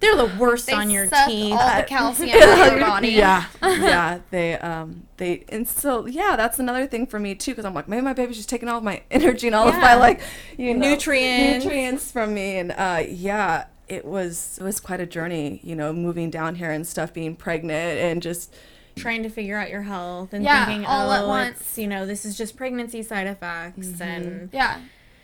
They're 0.00 0.16
the 0.16 0.32
worst 0.36 0.66
They 0.66 0.72
on 0.72 0.90
your 0.90 1.04
teeth. 1.04 1.52
all 1.52 1.76
the 1.76 1.84
calcium 1.86 2.30
of 2.36 2.72
your 2.72 2.80
body. 2.80 3.08
Yeah, 3.10 3.44
yeah. 3.62 4.18
They 4.30 4.58
um 4.58 5.06
they 5.18 5.44
and 5.48 5.68
so 5.68 6.06
yeah, 6.06 6.34
that's 6.36 6.58
another 6.58 6.88
thing 6.88 7.06
for 7.06 7.20
me 7.20 7.36
too 7.36 7.52
because 7.52 7.64
I'm 7.64 7.72
like 7.74 7.86
maybe 7.86 8.02
my 8.02 8.12
baby's 8.12 8.36
just 8.38 8.48
taking 8.48 8.68
all 8.68 8.78
of 8.78 8.84
my 8.84 9.02
energy 9.12 9.46
and 9.46 9.54
all 9.54 9.68
of 9.68 9.76
my 9.76 9.94
like 9.94 10.20
you 10.58 10.74
know 10.74 10.88
Nutrients. 10.88 11.64
nutrients 11.64 12.10
from 12.10 12.34
me 12.34 12.56
and 12.58 12.72
uh 12.72 13.04
yeah 13.08 13.66
it 13.92 14.04
was 14.04 14.58
it 14.60 14.64
was 14.64 14.80
quite 14.80 15.00
a 15.00 15.06
journey 15.06 15.60
you 15.62 15.74
know 15.76 15.92
moving 15.92 16.30
down 16.30 16.54
here 16.56 16.70
and 16.70 16.86
stuff 16.86 17.12
being 17.12 17.34
pregnant 17.36 17.98
and 18.00 18.22
just 18.22 18.54
trying 18.96 19.22
to 19.22 19.28
figure 19.28 19.56
out 19.56 19.70
your 19.70 19.82
health 19.82 20.32
and 20.34 20.44
Yeah, 20.44 20.66
thinking, 20.66 20.84
all 20.86 21.10
oh, 21.10 21.14
at 21.20 21.26
once. 21.26 21.78
you 21.78 21.86
know, 21.86 22.04
this 22.04 22.24
is 22.26 22.36
just 22.36 22.56
pregnancy 22.56 23.02
side 23.02 23.26
effects, 23.26 23.86
Mm-hmm. 23.88 24.02
and 24.02 24.48
Yeah. 24.52 24.80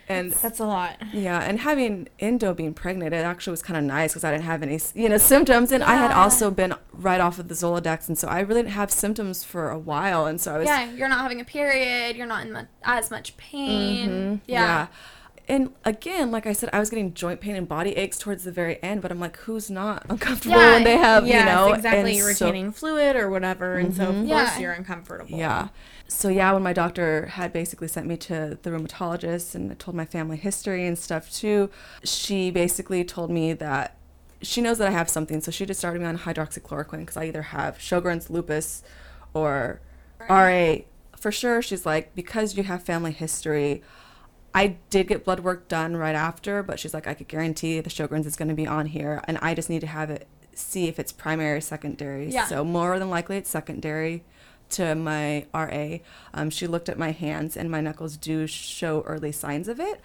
and 0.08 0.32
that's 0.32 0.58
a 0.58 0.64
lot. 0.64 0.96
Yeah, 1.12 1.38
and 1.40 1.60
having 1.60 2.08
endo 2.18 2.54
being 2.54 2.72
pregnant, 2.72 3.12
it 3.12 3.18
actually 3.32 3.50
was 3.50 3.60
kind 3.60 3.76
of 3.76 3.84
nice 3.84 4.12
because 4.12 4.24
I 4.24 4.30
didn't 4.32 4.44
have 4.44 4.62
any, 4.62 4.80
you 4.94 5.06
know, 5.10 5.18
symptoms, 5.18 5.70
and 5.70 5.84
I 5.84 5.96
had 5.96 6.12
also 6.12 6.50
been 6.50 6.72
right 6.94 7.20
off 7.20 7.38
of 7.38 7.48
the 7.48 7.54
Zoladex, 7.54 8.08
and 8.08 8.16
so 8.16 8.26
I 8.26 8.40
really 8.40 8.62
didn't 8.62 8.72
have 8.72 8.90
symptoms 8.90 9.44
for 9.44 9.68
a 9.68 9.78
while, 9.78 10.24
and 10.24 10.40
so 10.40 10.54
I 10.54 10.58
was, 10.60 10.66
Yeah. 10.66 10.90
You're 10.92 11.10
not 11.10 11.20
having 11.20 11.40
a 11.42 11.44
period. 11.44 12.16
You're 12.16 12.26
not 12.34 12.46
in 12.46 12.54
mu- 12.54 12.68
as 12.84 13.10
much 13.10 13.36
pain. 13.36 14.08
Mhm, 14.08 14.40
Yeah. 14.46 14.86
And 15.48 15.72
again, 15.84 16.30
like 16.30 16.46
I 16.46 16.52
said, 16.52 16.68
I 16.72 16.78
was 16.78 16.90
getting 16.90 17.14
joint 17.14 17.40
pain 17.40 17.56
and 17.56 17.66
body 17.66 17.92
aches 17.96 18.18
towards 18.18 18.44
the 18.44 18.52
very 18.52 18.82
end, 18.82 19.00
but 19.00 19.10
I'm 19.10 19.18
like, 19.18 19.36
who's 19.38 19.70
not 19.70 20.04
uncomfortable 20.10 20.56
Yeah, 20.56 20.74
when 20.74 20.84
they 20.84 20.96
have, 20.96 21.26
yes, 21.26 21.40
you 21.40 21.52
know, 21.52 21.72
exactly. 21.72 22.10
and 22.10 22.18
You're 22.18 22.34
so- 22.34 22.46
retaining 22.46 22.72
fluid 22.72 23.16
or 23.16 23.30
whatever, 23.30 23.76
and 23.78 23.94
so 23.94 24.08
of 24.08 24.14
mm-hmm. 24.14 24.26
Yeah. 24.26 24.44
course 24.46 24.60
you're 24.60 24.72
uncomfortable. 24.72 25.38
Yeah. 25.38 25.68
So 26.06 26.28
yeah, 26.28 26.52
when 26.52 26.62
my 26.62 26.72
doctor 26.72 27.26
had 27.26 27.52
basically 27.52 27.88
sent 27.88 28.06
me 28.06 28.16
to 28.18 28.58
the 28.62 28.70
rheumatologist 28.70 29.54
and 29.54 29.70
I 29.72 29.74
told 29.74 29.94
my 29.94 30.06
family 30.06 30.36
history 30.38 30.86
and 30.86 30.98
stuff 30.98 31.30
too, 31.30 31.70
she 32.02 32.50
basically 32.50 33.04
told 33.04 33.30
me 33.30 33.52
that 33.54 33.96
she 34.40 34.60
knows 34.60 34.78
that 34.78 34.88
I 34.88 34.92
have 34.92 35.10
something, 35.10 35.40
so 35.40 35.50
she 35.50 35.66
just 35.66 35.80
started 35.80 36.00
me 36.00 36.06
on 36.06 36.18
hydroxychloroquine 36.18 37.00
because 37.00 37.16
I 37.16 37.24
either 37.24 37.42
have 37.42 37.78
Sjogren's, 37.78 38.30
lupus, 38.30 38.82
or 39.34 39.80
RA. 40.28 40.76
For 41.16 41.32
sure, 41.32 41.60
she's 41.60 41.84
like 41.84 42.14
because 42.14 42.56
you 42.56 42.62
have 42.62 42.82
family 42.82 43.12
history. 43.12 43.82
I 44.58 44.76
did 44.90 45.06
get 45.06 45.24
blood 45.24 45.40
work 45.40 45.68
done 45.68 45.96
right 45.96 46.16
after, 46.16 46.64
but 46.64 46.80
she's 46.80 46.92
like, 46.92 47.06
I 47.06 47.14
could 47.14 47.28
guarantee 47.28 47.78
the 47.78 47.90
Sjogren's 47.90 48.26
is 48.26 48.34
going 48.34 48.48
to 48.48 48.56
be 48.56 48.66
on 48.66 48.86
here, 48.86 49.22
and 49.28 49.38
I 49.40 49.54
just 49.54 49.70
need 49.70 49.82
to 49.82 49.86
have 49.86 50.10
it 50.10 50.26
see 50.52 50.88
if 50.88 50.98
it's 50.98 51.12
primary 51.12 51.58
or 51.58 51.60
secondary. 51.60 52.28
Yeah. 52.28 52.46
So 52.46 52.64
more 52.64 52.98
than 52.98 53.08
likely, 53.08 53.36
it's 53.36 53.48
secondary 53.48 54.24
to 54.70 54.96
my 54.96 55.46
RA. 55.54 55.98
Um, 56.34 56.50
she 56.50 56.66
looked 56.66 56.88
at 56.88 56.98
my 56.98 57.12
hands, 57.12 57.56
and 57.56 57.70
my 57.70 57.80
knuckles 57.80 58.16
do 58.16 58.48
show 58.48 59.02
early 59.02 59.30
signs 59.30 59.68
of 59.68 59.78
it. 59.78 60.00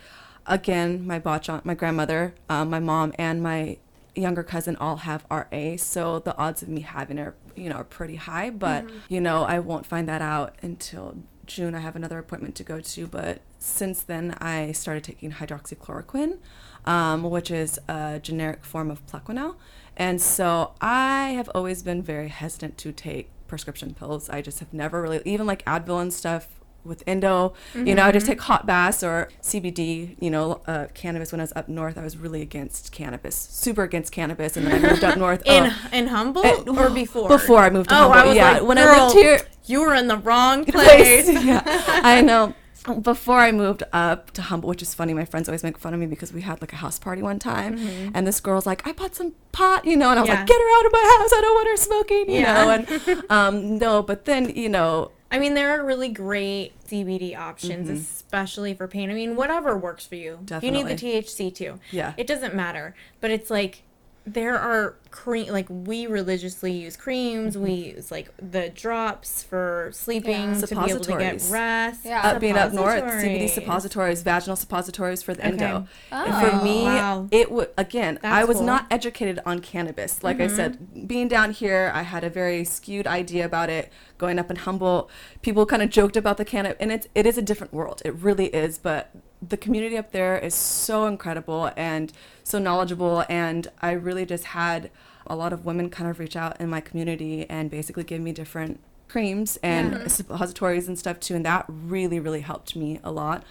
Again, 0.45 1.07
my 1.07 1.19
bachan 1.19 1.65
my 1.65 1.73
grandmother, 1.73 2.35
um, 2.47 2.69
my 2.69 2.79
mom, 2.79 3.11
and 3.17 3.41
my 3.41 3.79
younger 4.13 4.43
cousin 4.43 4.75
all 4.75 4.97
have 4.97 5.25
RA, 5.31 5.77
so 5.77 6.19
the 6.19 6.37
odds 6.37 6.61
of 6.61 6.69
me 6.69 6.81
having 6.81 7.17
it, 7.17 7.33
you 7.55 7.69
know, 7.69 7.77
are 7.77 7.83
pretty 7.83 8.17
high. 8.17 8.51
But 8.51 8.85
you 9.09 9.19
know, 9.19 9.45
I 9.45 9.57
won't 9.57 9.87
find 9.87 10.07
that 10.07 10.21
out 10.21 10.55
until 10.61 11.17
June. 11.47 11.73
I 11.73 11.79
have 11.79 11.95
another 11.95 12.19
appointment 12.19 12.53
to 12.57 12.63
go 12.63 12.81
to, 12.81 13.07
but 13.07 13.41
since 13.63 14.03
then 14.03 14.35
I 14.39 14.73
started 14.73 15.03
taking 15.03 15.31
hydroxychloroquine, 15.31 16.37
um, 16.85 17.23
which 17.23 17.49
is 17.49 17.79
a 17.87 18.19
generic 18.21 18.65
form 18.65 18.91
of 18.91 19.05
Plaquenil. 19.07 19.55
and 19.95 20.21
so 20.21 20.73
I 20.81 21.29
have 21.29 21.49
always 21.55 21.81
been 21.83 22.01
very 22.01 22.27
hesitant 22.27 22.77
to 22.79 22.91
take 22.91 23.29
prescription 23.47 23.93
pills. 23.93 24.29
I 24.29 24.41
just 24.41 24.59
have 24.59 24.73
never 24.73 25.01
really, 25.01 25.21
even 25.25 25.47
like 25.47 25.63
Advil 25.65 26.01
and 26.01 26.13
stuff 26.13 26.47
with 26.83 27.01
endo, 27.07 27.53
you 27.73 27.95
know, 27.95 28.03
I 28.03 28.11
just 28.11 28.25
take 28.25 28.41
hot 28.41 28.65
baths 28.65 29.03
or 29.03 29.29
CBD, 29.41 30.17
you 30.19 30.29
know, 30.29 30.61
uh, 30.67 30.87
cannabis. 30.93 31.31
When 31.31 31.39
I 31.39 31.43
was 31.43 31.53
up 31.55 31.69
north, 31.69 31.97
I 31.97 32.03
was 32.03 32.17
really 32.17 32.41
against 32.41 32.91
cannabis, 32.91 33.35
super 33.35 33.83
against 33.83 34.11
cannabis, 34.11 34.57
and 34.57 34.67
then 34.67 34.83
I 34.83 34.89
moved 34.89 35.03
up 35.03 35.17
north. 35.17 35.43
In 35.45 35.71
oh, 35.71 35.89
in 35.93 36.07
Humboldt 36.07 36.45
Eh, 36.45 36.71
or 36.71 36.89
before? 36.89 37.29
Before 37.29 37.59
I 37.59 37.69
moved 37.69 37.87
to 37.89 37.95
oh, 37.95 38.09
Humboldt, 38.09 38.25
I 38.25 38.27
was 38.27 38.35
yeah. 38.35 38.51
like, 38.53 38.63
when 38.63 38.77
I 38.77 39.05
lived 39.05 39.15
here, 39.15 39.39
you 39.65 39.79
were 39.81 39.93
in 39.93 40.09
the 40.09 40.17
wrong 40.17 40.65
place. 40.65 41.25
place. 41.25 41.45
yeah, 41.45 41.61
I 41.65 42.19
know. 42.19 42.53
Before 43.01 43.39
I 43.39 43.51
moved 43.53 43.83
up 43.93 44.31
to 44.31 44.41
Humboldt, 44.41 44.69
which 44.69 44.81
is 44.81 44.93
funny, 44.93 45.13
my 45.13 45.23
friends 45.25 45.47
always 45.47 45.63
make 45.63 45.77
fun 45.77 45.93
of 45.93 45.99
me 46.01 46.05
because 46.05 46.33
we 46.33 46.41
had 46.41 46.59
like 46.59 46.73
a 46.73 46.77
house 46.77 46.99
party 46.99 47.21
one 47.21 47.39
time, 47.39 47.77
and 48.13 48.27
this 48.27 48.39
girl's 48.41 48.65
like, 48.65 48.85
"I 48.85 48.91
bought 48.91 49.15
some 49.15 49.33
pot," 49.53 49.85
you 49.85 49.95
know, 49.95 50.09
and 50.09 50.19
I 50.19 50.21
was 50.23 50.29
Mm-hmm. 50.29 50.33
Yeah. 50.33 50.39
like, 50.39 50.47
"Get 50.47 50.59
her 50.59 50.79
out 50.79 50.85
of 50.85 50.91
my 50.91 51.17
house! 51.19 51.31
I 51.33 51.41
don't 51.41 51.55
want 51.55 51.67
her 51.69 51.77
smoking," 51.77 52.29
you 52.29 52.41
Yeah. 52.41 52.53
know. 52.53 52.69
And 52.71 53.23
um, 53.31 53.77
no, 53.77 54.01
but 54.03 54.25
then 54.25 54.49
you 54.55 54.67
know, 54.67 55.11
I 55.31 55.39
mean, 55.39 55.53
there 55.53 55.69
are 55.79 55.85
really 55.85 56.09
great 56.09 56.73
CBD 56.85 57.37
options, 57.37 57.87
Mm-hmm. 57.87 57.97
especially 57.97 58.73
for 58.73 58.87
pain. 58.89 59.09
I 59.09 59.13
mean, 59.13 59.35
whatever 59.37 59.77
works 59.77 60.05
for 60.05 60.15
you. 60.15 60.39
You 60.61 60.71
need 60.71 60.87
the 60.87 60.95
THC 60.95 61.55
too. 61.55 61.79
Yeah. 61.91 62.13
It 62.17 62.27
doesn't 62.27 62.53
matter. 62.53 62.95
But 63.21 63.31
it's 63.31 63.49
like 63.49 63.83
there 64.25 64.57
are 64.57 64.95
cream 65.11 65.51
like 65.51 65.67
we 65.69 66.07
religiously 66.07 66.71
use 66.71 66.95
creams. 66.95 67.57
We 67.57 67.69
mm-hmm. 67.69 67.95
use 67.97 68.11
like 68.11 68.29
the 68.37 68.69
drops 68.69 69.43
for 69.43 69.89
sleeping 69.93 70.53
Yeah. 70.53 70.61
to 70.61 70.75
be 70.75 70.91
able 70.91 70.99
to 71.01 71.17
get 71.17 71.41
Suppositories. 71.41 71.51
rest. 71.51 72.05
Yeah. 72.05 72.21
up 72.21 72.39
being 72.39 72.57
up 72.57 72.73
north, 72.73 73.03
CBD 73.03 73.47
Suppositories. 73.47 73.53
suppositories, 73.53 74.21
vaginal 74.23 74.55
suppositories 74.55 75.21
for 75.21 75.33
the 75.33 75.45
endo. 75.45 75.87
And 76.11 76.33
Oh. 76.33 76.49
for 76.49 76.63
me, 76.63 76.83
Wow. 76.83 77.27
it 77.31 77.51
would 77.51 77.69
again. 77.77 78.17
I 78.23 78.43
was 78.45 78.57
cool. 78.57 78.65
not 78.65 78.87
educated 78.89 79.39
on 79.45 79.59
cannabis. 79.59 80.23
Like 80.23 80.39
I 80.39 80.47
mm-hmm. 80.47 80.55
said, 80.55 81.07
being 81.07 81.27
down 81.27 81.51
here, 81.51 81.91
I 81.93 82.03
had 82.03 82.23
a 82.23 82.29
very 82.29 82.63
skewed 82.63 83.05
idea 83.05 83.45
about 83.45 83.69
it. 83.69 83.91
Going 84.17 84.39
up 84.39 84.49
in 84.49 84.55
Humboldt, 84.55 85.09
people 85.41 85.65
kind 85.65 85.81
of 85.81 85.89
joked 85.89 86.15
about 86.15 86.37
the 86.37 86.45
cannabis, 86.45 86.77
and 86.79 86.91
it's 86.91 87.07
it 87.13 87.25
is 87.25 87.37
a 87.37 87.41
different 87.41 87.73
world. 87.73 88.01
It 88.05 88.15
really 88.15 88.47
is, 88.47 88.77
but. 88.77 89.11
The 89.45 89.57
community 89.57 89.97
up 89.97 90.11
there 90.11 90.37
is 90.37 90.55
so 90.55 91.05
incredible 91.05 91.71
and 91.75 92.13
so 92.43 92.59
knowledgeable, 92.59 93.25
and 93.27 93.67
I 93.81 93.91
really 93.91 94.25
just 94.25 94.45
had 94.45 94.89
a 95.27 95.35
lot 95.35 95.51
of 95.51 95.65
women 95.65 95.89
kind 95.89 96.09
of 96.09 96.19
reach 96.19 96.35
out 96.35 96.59
in 96.61 96.69
my 96.69 96.79
community 96.79 97.45
and 97.49 97.69
basically 97.69 98.03
give 98.03 98.21
me 98.21 98.31
different 98.31 98.79
creams 99.07 99.57
and 99.61 99.93
mm-hmm. 99.93 100.07
suppositories 100.07 100.87
and 100.87 100.97
stuff 100.97 101.19
too, 101.19 101.35
and 101.35 101.45
that 101.45 101.65
really, 101.67 102.19
really 102.19 102.41
helped 102.41 102.75
me 102.75 102.99
a 103.03 103.11
lot. 103.11 103.43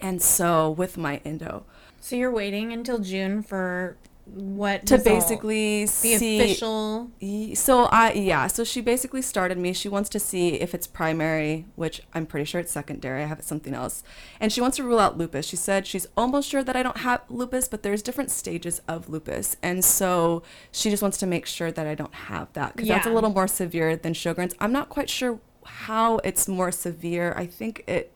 And 0.00 0.20
so 0.20 0.70
with 0.70 0.96
my 0.96 1.20
endo, 1.24 1.64
So 2.00 2.16
you're 2.16 2.30
waiting 2.30 2.72
until 2.72 2.98
June 2.98 3.42
for 3.42 3.96
what 4.34 4.86
to 4.86 4.98
basically 4.98 5.82
the 5.82 5.86
see 5.86 6.40
official 6.40 7.10
So 7.54 7.84
I 7.84 8.12
yeah, 8.12 8.46
so 8.46 8.64
she 8.64 8.80
basically 8.80 9.22
started 9.22 9.58
me. 9.58 9.72
She 9.72 9.88
wants 9.88 10.08
to 10.10 10.20
see 10.20 10.54
if 10.54 10.74
it's 10.74 10.86
primary, 10.86 11.66
which 11.76 12.02
I'm 12.14 12.26
pretty 12.26 12.44
sure 12.44 12.60
it's 12.60 12.72
secondary. 12.72 13.22
I 13.22 13.26
have 13.26 13.42
something 13.42 13.74
else. 13.74 14.02
And 14.40 14.52
she 14.52 14.60
wants 14.60 14.76
to 14.76 14.84
rule 14.84 14.98
out 14.98 15.16
lupus. 15.18 15.46
She 15.46 15.56
said 15.56 15.86
she's 15.86 16.06
almost 16.16 16.48
sure 16.48 16.62
that 16.62 16.76
I 16.76 16.82
don't 16.82 16.98
have 16.98 17.22
lupus, 17.28 17.68
but 17.68 17.82
there's 17.82 18.02
different 18.02 18.30
stages 18.30 18.80
of 18.86 19.08
lupus. 19.08 19.56
And 19.62 19.84
so 19.84 20.42
she 20.70 20.90
just 20.90 21.02
wants 21.02 21.18
to 21.18 21.26
make 21.26 21.46
sure 21.46 21.72
that 21.72 21.86
I 21.86 21.94
don't 21.94 22.14
have 22.14 22.52
that 22.52 22.76
cuz 22.76 22.88
that's 22.88 23.06
a 23.06 23.12
little 23.12 23.30
more 23.30 23.48
severe 23.48 23.96
than 23.96 24.12
Sjogren's. 24.12 24.54
I'm 24.60 24.72
not 24.72 24.88
quite 24.88 25.10
sure 25.10 25.40
how 25.64 26.18
it's 26.18 26.48
more 26.48 26.72
severe. 26.72 27.34
I 27.36 27.46
think 27.46 27.84
it 27.86 28.12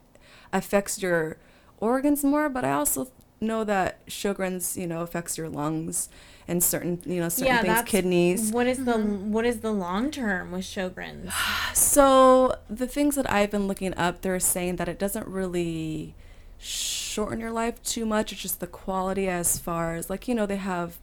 affects 0.51 1.01
your 1.01 1.37
organs 1.79 2.23
more, 2.23 2.49
but 2.49 2.63
I 2.63 2.71
also 2.71 3.07
know 3.43 3.63
that 3.63 4.05
Sjogren's, 4.07 4.77
you 4.77 4.87
know, 4.87 5.01
affects 5.01 5.37
your 5.37 5.49
lungs 5.49 6.09
and 6.47 6.63
certain, 6.63 7.01
you 7.05 7.19
know, 7.19 7.29
certain 7.29 7.65
yeah, 7.65 7.75
things, 7.81 7.89
kidneys. 7.89 8.51
What 8.51 8.67
is 8.67 8.85
the 8.85 8.93
mm-hmm. 8.93 9.31
what 9.31 9.45
is 9.45 9.59
the 9.59 9.71
long 9.71 10.11
term 10.11 10.51
with 10.51 10.63
Sjogren's? 10.63 11.33
So 11.73 12.57
the 12.69 12.87
things 12.87 13.15
that 13.15 13.29
I've 13.31 13.51
been 13.51 13.67
looking 13.67 13.95
up, 13.97 14.21
they're 14.21 14.39
saying 14.39 14.77
that 14.77 14.87
it 14.87 14.99
doesn't 14.99 15.27
really 15.27 16.15
shorten 16.57 17.39
your 17.39 17.51
life 17.51 17.81
too 17.83 18.05
much. 18.05 18.31
It's 18.31 18.41
just 18.41 18.59
the 18.59 18.67
quality 18.67 19.27
as 19.27 19.59
far 19.59 19.95
as 19.95 20.09
like 20.09 20.27
you 20.27 20.35
know 20.35 20.45
they 20.45 20.57
have 20.57 20.97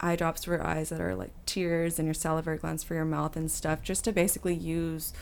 eye 0.00 0.16
drops 0.16 0.44
for 0.44 0.52
your 0.52 0.66
eyes 0.66 0.90
that 0.90 1.00
are 1.00 1.14
like 1.14 1.30
tears 1.46 1.98
and 1.98 2.06
your 2.06 2.14
salivary 2.14 2.58
glands 2.58 2.84
for 2.84 2.94
your 2.94 3.04
mouth 3.04 3.36
and 3.36 3.50
stuff, 3.50 3.82
just 3.82 4.04
to 4.04 4.12
basically 4.12 4.54
use 4.54 5.12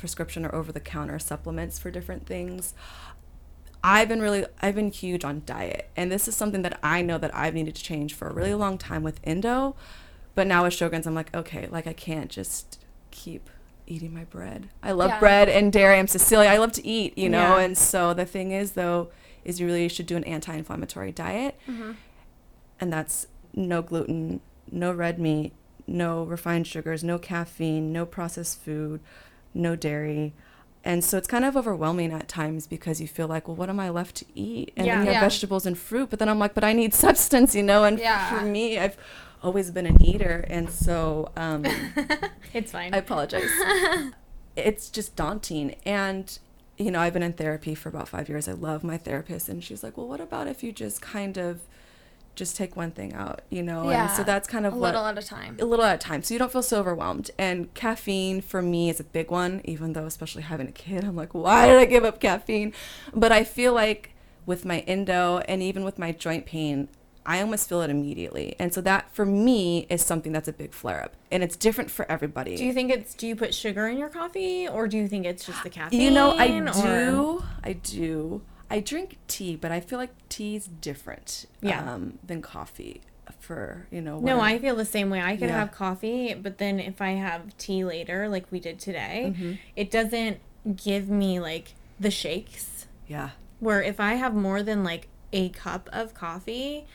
prescription 0.00 0.44
or 0.44 0.54
over 0.54 0.72
the 0.72 0.80
counter 0.80 1.18
supplements 1.18 1.78
for 1.78 1.90
different 1.90 2.26
things. 2.26 2.74
I've 3.82 4.08
been 4.08 4.20
really 4.20 4.44
I've 4.60 4.74
been 4.74 4.90
huge 4.90 5.24
on 5.24 5.42
diet 5.46 5.90
and 5.96 6.12
this 6.12 6.28
is 6.28 6.36
something 6.36 6.62
that 6.62 6.78
I 6.82 7.02
know 7.02 7.18
that 7.18 7.34
I've 7.34 7.54
needed 7.54 7.74
to 7.76 7.82
change 7.82 8.14
for 8.14 8.28
a 8.28 8.32
really 8.32 8.54
long 8.54 8.76
time 8.78 9.02
with 9.02 9.20
endo. 9.24 9.74
but 10.34 10.46
now 10.46 10.64
with 10.64 10.74
Sjogren's, 10.74 11.06
I'm 11.06 11.14
like 11.14 11.34
okay 11.34 11.66
like 11.70 11.86
I 11.86 11.92
can't 11.92 12.30
just 12.30 12.84
keep 13.10 13.48
eating 13.86 14.14
my 14.14 14.24
bread. 14.24 14.68
I 14.82 14.92
love 14.92 15.10
Yeah. 15.10 15.18
bread 15.18 15.48
and 15.48 15.72
dairy. 15.72 15.98
I'm 15.98 16.06
Cecilia. 16.06 16.48
I 16.48 16.58
love 16.58 16.70
to 16.72 16.86
eat, 16.86 17.18
you 17.18 17.28
know. 17.28 17.56
Yeah. 17.56 17.64
And 17.64 17.76
so 17.76 18.14
the 18.14 18.24
thing 18.24 18.52
is 18.52 18.72
though 18.72 19.10
is 19.44 19.58
you 19.58 19.66
really 19.66 19.88
should 19.88 20.06
do 20.06 20.16
an 20.16 20.22
anti-inflammatory 20.24 21.10
diet. 21.10 21.58
Mm-hmm. 21.68 21.92
And 22.80 22.92
that's 22.92 23.26
no 23.54 23.82
gluten, 23.82 24.40
no 24.70 24.92
red 24.92 25.18
meat, 25.18 25.52
no 25.86 26.22
refined 26.22 26.66
sugars, 26.68 27.02
no 27.02 27.18
caffeine, 27.18 27.92
no 27.92 28.06
processed 28.06 28.60
food, 28.62 29.00
no 29.54 29.74
dairy. 29.74 30.34
And 30.82 31.04
so 31.04 31.18
it's 31.18 31.26
kind 31.28 31.44
of 31.44 31.56
overwhelming 31.56 32.10
at 32.12 32.26
times 32.26 32.66
because 32.66 33.00
you 33.02 33.06
feel 33.08 33.28
like, 33.28 33.46
well, 33.48 33.54
what 33.56 33.68
am 33.68 33.78
I 33.78 33.90
left 33.90 34.16
to 34.16 34.26
eat? 34.34 34.72
And 34.76 34.86
then 34.88 35.00
you 35.00 35.04
have 35.06 35.14
Yeah. 35.14 35.20
vegetables 35.20 35.66
and 35.66 35.76
fruit, 35.76 36.08
but 36.08 36.18
then 36.18 36.28
I'm 36.28 36.38
like, 36.38 36.54
but 36.54 36.64
I 36.64 36.72
need 36.72 36.94
substance, 37.06 37.54
you 37.54 37.62
know? 37.62 37.84
And 37.84 37.98
Yeah. 37.98 38.30
for 38.30 38.44
me, 38.46 38.78
I've 38.78 38.96
always 39.42 39.70
been 39.70 39.84
an 39.86 40.02
eater. 40.02 40.44
And 40.48 40.70
so 40.70 41.32
um, 41.36 41.64
It's 42.54 42.72
fine. 42.72 42.94
I 42.94 42.98
apologize. 42.98 43.50
it's 44.56 44.88
just 44.90 45.16
daunting. 45.16 45.76
And, 45.84 46.38
you 46.78 46.90
know, 46.90 47.00
I've 47.00 47.12
been 47.12 47.22
in 47.22 47.34
therapy 47.34 47.74
for 47.74 47.88
about 47.90 48.08
five 48.08 48.28
years. 48.28 48.48
I 48.48 48.52
love 48.52 48.82
my 48.82 48.96
therapist. 48.96 49.48
And 49.48 49.62
she's 49.62 49.82
like, 49.82 49.96
well, 49.98 50.08
what 50.08 50.20
about 50.20 50.46
if 50.48 50.62
you 50.62 50.72
just 50.72 51.02
kind 51.02 51.36
of 51.36 51.60
just 52.36 52.56
take 52.56 52.76
one 52.76 52.90
thing 52.90 53.12
out, 53.12 53.42
you 53.50 53.62
know? 53.62 53.90
And 53.90 54.10
so 54.12 54.22
that's 54.22 54.48
kind 54.48 54.64
of 54.66 54.72
a 54.72 54.76
what 54.76 54.94
little 54.94 55.06
at 55.06 55.18
a 55.18 55.22
time. 55.22 55.56
a 55.60 55.64
little 55.64 55.84
at 55.84 55.96
a 55.96 55.98
time. 55.98 56.22
So 56.22 56.34
you 56.34 56.38
don't 56.38 56.50
feel 56.50 56.62
so 56.62 56.78
overwhelmed. 56.80 57.30
And 57.38 57.72
caffeine 57.74 58.40
for 58.40 58.62
me 58.62 58.88
is 58.88 59.00
a 59.00 59.04
big 59.04 59.30
one 59.30 59.60
even 59.64 59.92
though 59.92 60.06
especially 60.06 60.42
having 60.42 60.68
a 60.68 60.72
kid 60.72 61.04
i'm 61.08 61.16
like 61.16 61.34
why 61.34 61.66
did 61.66 61.76
i 61.76 61.84
give 61.84 62.04
up 62.04 62.20
caffeine? 62.20 62.72
But 63.14 63.32
i 63.32 63.44
feel 63.44 63.72
like 63.74 64.14
with 64.46 64.64
my 64.64 64.80
endo 64.80 65.38
and 65.48 65.62
even 65.62 65.84
with 65.84 65.98
my 65.98 66.12
joint 66.12 66.46
pain 66.46 66.88
i 67.26 67.40
almost 67.42 67.68
feel 67.68 67.82
it 67.82 67.90
immediately. 67.90 68.56
And 68.58 68.72
so 68.72 68.80
that 68.80 69.12
for 69.14 69.26
me 69.26 69.86
is 69.90 70.02
something 70.02 70.32
that's 70.32 70.48
a 70.48 70.52
big 70.54 70.72
flare 70.72 71.04
up. 71.04 71.14
And 71.30 71.42
it's 71.42 71.54
different 71.54 71.90
for 71.90 72.10
everybody. 72.10 72.56
Do 72.56 72.64
you 72.64 72.72
think 72.72 72.90
it's 72.90 73.14
do 73.14 73.26
you 73.26 73.36
put 73.36 73.52
sugar 73.54 73.86
in 73.86 73.98
your 73.98 74.08
coffee 74.08 74.66
or 74.66 74.88
do 74.88 74.96
you 74.96 75.06
think 75.06 75.26
it's 75.26 75.44
just 75.44 75.62
the 75.62 75.70
caffeine? 75.70 76.00
you 76.00 76.10
know 76.10 76.30
i 76.38 76.48
or- 76.48 76.72
do. 76.72 77.44
i 77.62 77.72
do 77.74 78.42
i 78.70 78.80
drink 78.80 79.18
tea 79.28 79.56
but 79.56 79.70
i 79.72 79.80
feel 79.80 79.98
like 79.98 80.10
tea's 80.28 80.66
different 80.80 81.46
Yeah. 81.60 81.92
um, 81.94 82.18
than 82.26 82.40
coffee 82.42 83.00
for 83.38 83.86
you 83.90 84.00
know 84.00 84.18
No, 84.20 84.40
I 84.40 84.58
feel 84.58 84.74
the 84.76 84.84
same 84.84 85.08
way. 85.08 85.20
I 85.20 85.36
could 85.36 85.48
Yeah. 85.48 85.58
have 85.60 85.70
coffee, 85.72 86.34
but 86.34 86.58
then 86.58 86.80
if 86.80 87.00
I 87.00 87.10
have 87.12 87.56
tea 87.58 87.84
later, 87.84 88.28
like 88.28 88.46
we 88.50 88.58
did 88.60 88.80
today, 88.80 89.32
Mm-hmm. 89.34 89.52
it 89.76 89.90
doesn't 89.90 90.38
give 90.76 91.08
me 91.08 91.38
like 91.40 91.74
the 91.98 92.10
shakes. 92.10 92.86
yeah 93.06 93.30
Where 93.60 93.82
if 93.82 94.00
I 94.00 94.14
have 94.14 94.34
more 94.34 94.62
than 94.64 94.82
like 94.84 95.08
a 95.32 95.48
cup 95.50 95.88
of 95.92 96.12
coffee, 96.12 96.86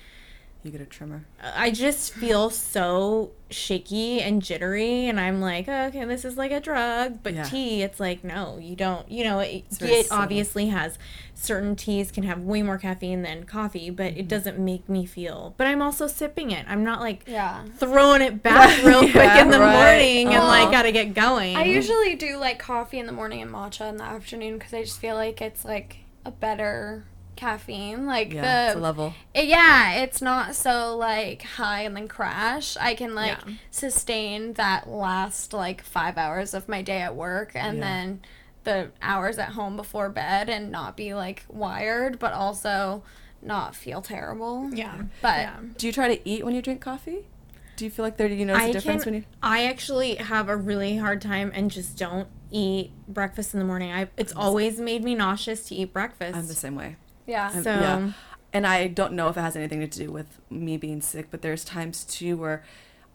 You 0.65 0.71
get 0.71 0.81
a 0.81 0.85
tremor. 0.85 1.23
I 1.43 1.69
just 1.69 2.11
feel 2.11 2.49
so 2.49 3.29
shaky 3.51 4.19
and 4.19 4.41
jittery, 4.41 5.05
and 5.07 5.19
I'm 5.19 5.39
like, 5.39 5.67
oh, 5.67 5.85
okay, 5.89 6.03
this 6.05 6.25
is 6.25 6.37
like 6.37 6.49
a 6.51 6.59
drug. 6.59 7.19
But 7.21 7.35
Yeah. 7.35 7.43
tea, 7.43 7.83
it's 7.83 7.99
like, 7.99 8.23
no, 8.23 8.57
you 8.59 8.75
don't. 8.75 9.07
You 9.11 9.25
know, 9.25 9.39
it, 9.41 9.65
it 9.79 10.07
obviously 10.09 10.69
has 10.69 10.97
certain 11.35 11.75
teas 11.75 12.09
can 12.09 12.23
have 12.23 12.41
way 12.41 12.63
more 12.63 12.79
caffeine 12.79 13.21
than 13.21 13.43
coffee, 13.43 13.91
but 13.91 14.05
Mm-hmm. 14.13 14.19
it 14.21 14.27
doesn't 14.27 14.57
make 14.57 14.89
me 14.89 15.05
feel. 15.05 15.53
But 15.55 15.67
I'm 15.67 15.83
also 15.83 16.07
sipping 16.07 16.49
it. 16.49 16.65
I'm 16.67 16.83
not 16.83 16.99
like 16.99 17.25
Yeah. 17.27 17.63
throwing 17.77 18.23
it 18.23 18.41
back 18.41 18.83
real 18.83 19.01
quick 19.01 19.13
Yeah, 19.15 19.41
in 19.43 19.51
the 19.51 19.59
right. 19.59 19.71
morning 19.99 20.33
and 20.33 20.43
like 20.45 20.71
gotta 20.71 20.91
get 20.91 21.13
going. 21.13 21.55
I 21.57 21.65
usually 21.65 22.15
do 22.15 22.37
like 22.37 22.57
coffee 22.57 22.97
in 22.97 23.05
the 23.05 23.11
morning 23.11 23.39
and 23.43 23.51
matcha 23.51 23.87
in 23.87 23.97
the 23.97 24.03
afternoon 24.03 24.57
because 24.57 24.73
I 24.73 24.81
just 24.81 24.97
feel 24.99 25.13
like 25.13 25.43
it's 25.43 25.63
like 25.63 25.97
a 26.25 26.31
better 26.31 27.03
caffeine. 27.35 28.05
Like 28.05 28.33
Yeah, 28.33 28.65
it's 28.67 28.73
the 28.75 28.79
a 28.79 28.81
level. 28.81 29.13
it- 29.33 29.45
yeah, 29.47 29.93
it's 29.93 30.21
not 30.21 30.55
so 30.55 30.95
like 30.97 31.41
high 31.43 31.81
and 31.81 31.95
then 31.95 32.07
crash. 32.07 32.77
I 32.77 32.95
can 32.95 33.15
like 33.15 33.37
Yeah. 33.47 33.53
sustain 33.71 34.53
that 34.53 34.89
last 34.89 35.53
like 35.53 35.81
five 35.83 36.17
hours 36.17 36.53
of 36.53 36.67
my 36.69 36.81
day 36.81 37.01
at 37.01 37.15
work 37.15 37.51
and 37.55 37.77
Yeah. 37.77 37.83
then 37.83 38.21
the 38.63 38.91
hours 39.01 39.37
at 39.37 39.49
home 39.49 39.75
before 39.77 40.09
bed 40.09 40.49
and 40.49 40.71
not 40.71 40.97
be 40.97 41.13
like 41.13 41.43
wired, 41.49 42.17
but 42.17 42.33
also 42.33 43.03
not 43.41 43.75
feel 43.75 44.01
terrible. 44.01 44.69
yeah, 44.73 45.03
But 45.21 45.37
yeah. 45.41 45.55
Do 45.77 45.85
you 45.85 45.93
try 45.93 46.07
to 46.15 46.27
eat 46.29 46.43
when 46.43 46.55
you 46.55 46.61
drink 46.63 46.81
coffee? 46.81 47.27
Do 47.75 47.83
you 47.85 47.91
feel 47.91 48.03
like 48.05 48.17
there 48.17 48.27
do 48.29 48.33
you 48.33 48.45
notice 48.45 48.63
I 48.63 48.67
a 48.67 48.73
difference 48.73 49.03
can. 49.03 49.13
when 49.13 49.21
you? 49.21 49.27
I 49.43 49.65
actually 49.65 50.15
have 50.15 50.47
a 50.49 50.55
really 50.55 50.97
hard 50.97 51.21
time 51.21 51.51
and 51.53 51.69
just 51.69 51.97
don't 51.97 52.27
eat 52.49 52.91
breakfast 53.07 53.53
in 53.53 53.59
the 53.59 53.65
morning. 53.65 53.91
I 53.91 54.07
it's 54.17 54.31
always 54.33 54.79
made 54.79 55.03
me 55.03 55.13
nauseous 55.13 55.67
to 55.67 55.75
eat 55.75 55.91
breakfast. 55.93 56.35
I'm 56.37 56.47
the 56.47 56.53
same 56.55 56.75
way. 56.75 56.95
Yeah. 57.25 57.49
I'm- 57.53 57.63
So 57.63 57.71
yeah. 57.71 58.11
And 58.53 58.65
I 58.65 58.87
don't 58.87 59.13
know 59.13 59.27
if 59.27 59.35
it 59.35 59.41
has 59.41 59.55
anything 59.57 59.81
to 59.81 59.87
do 59.87 60.11
with 60.11 60.39
me 60.49 60.77
being 60.77 61.01
sick, 61.01 61.27
but 61.29 61.41
there's 61.41 61.65
times 61.65 62.05
too 62.05 62.37
where 62.37 62.63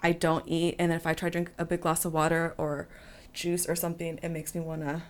I 0.02 0.12
don't 0.12 0.44
eat, 0.46 0.76
and 0.78 0.90
then 0.90 0.96
if 0.96 1.06
I 1.06 1.14
try 1.14 1.28
to 1.28 1.32
drink 1.32 1.50
a 1.58 1.64
big 1.64 1.80
glass 1.80 2.04
of 2.04 2.12
water 2.12 2.54
or 2.58 2.88
juice 3.32 3.66
or 3.68 3.74
something, 3.74 4.18
it 4.22 4.28
makes 4.30 4.54
me 4.54 4.60
want 4.60 4.82
to 4.82 5.02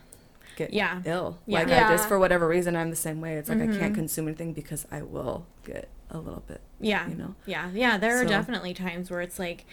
get 0.55 0.73
Yeah. 0.73 1.01
ill. 1.05 1.39
Yeah. 1.45 1.59
Like 1.59 1.67
I 1.71 1.89
just 1.89 2.07
for 2.07 2.17
whatever 2.19 2.47
reason 2.47 2.75
I'm 2.77 2.89
the 2.91 2.95
same 2.95 3.19
way. 3.19 3.35
It's 3.35 3.49
like 3.49 3.57
I 3.59 3.67
Mm-hmm. 3.67 3.79
can't 3.79 3.95
consume 3.95 4.27
anything 4.27 4.53
because 4.53 4.85
I 4.91 5.01
will 5.01 5.45
get 5.65 5.89
a 6.09 6.17
little 6.17 6.43
bit. 6.47 6.61
Yeah. 6.79 7.07
you 7.09 7.15
know? 7.15 7.35
Yeah. 7.45 7.69
Yeah. 7.73 7.97
There 7.97 8.17
are 8.19 8.23
So- 8.23 8.29
definitely 8.29 8.73
times 8.73 9.09
where 9.11 9.21
it's 9.21 9.39
like 9.39 9.65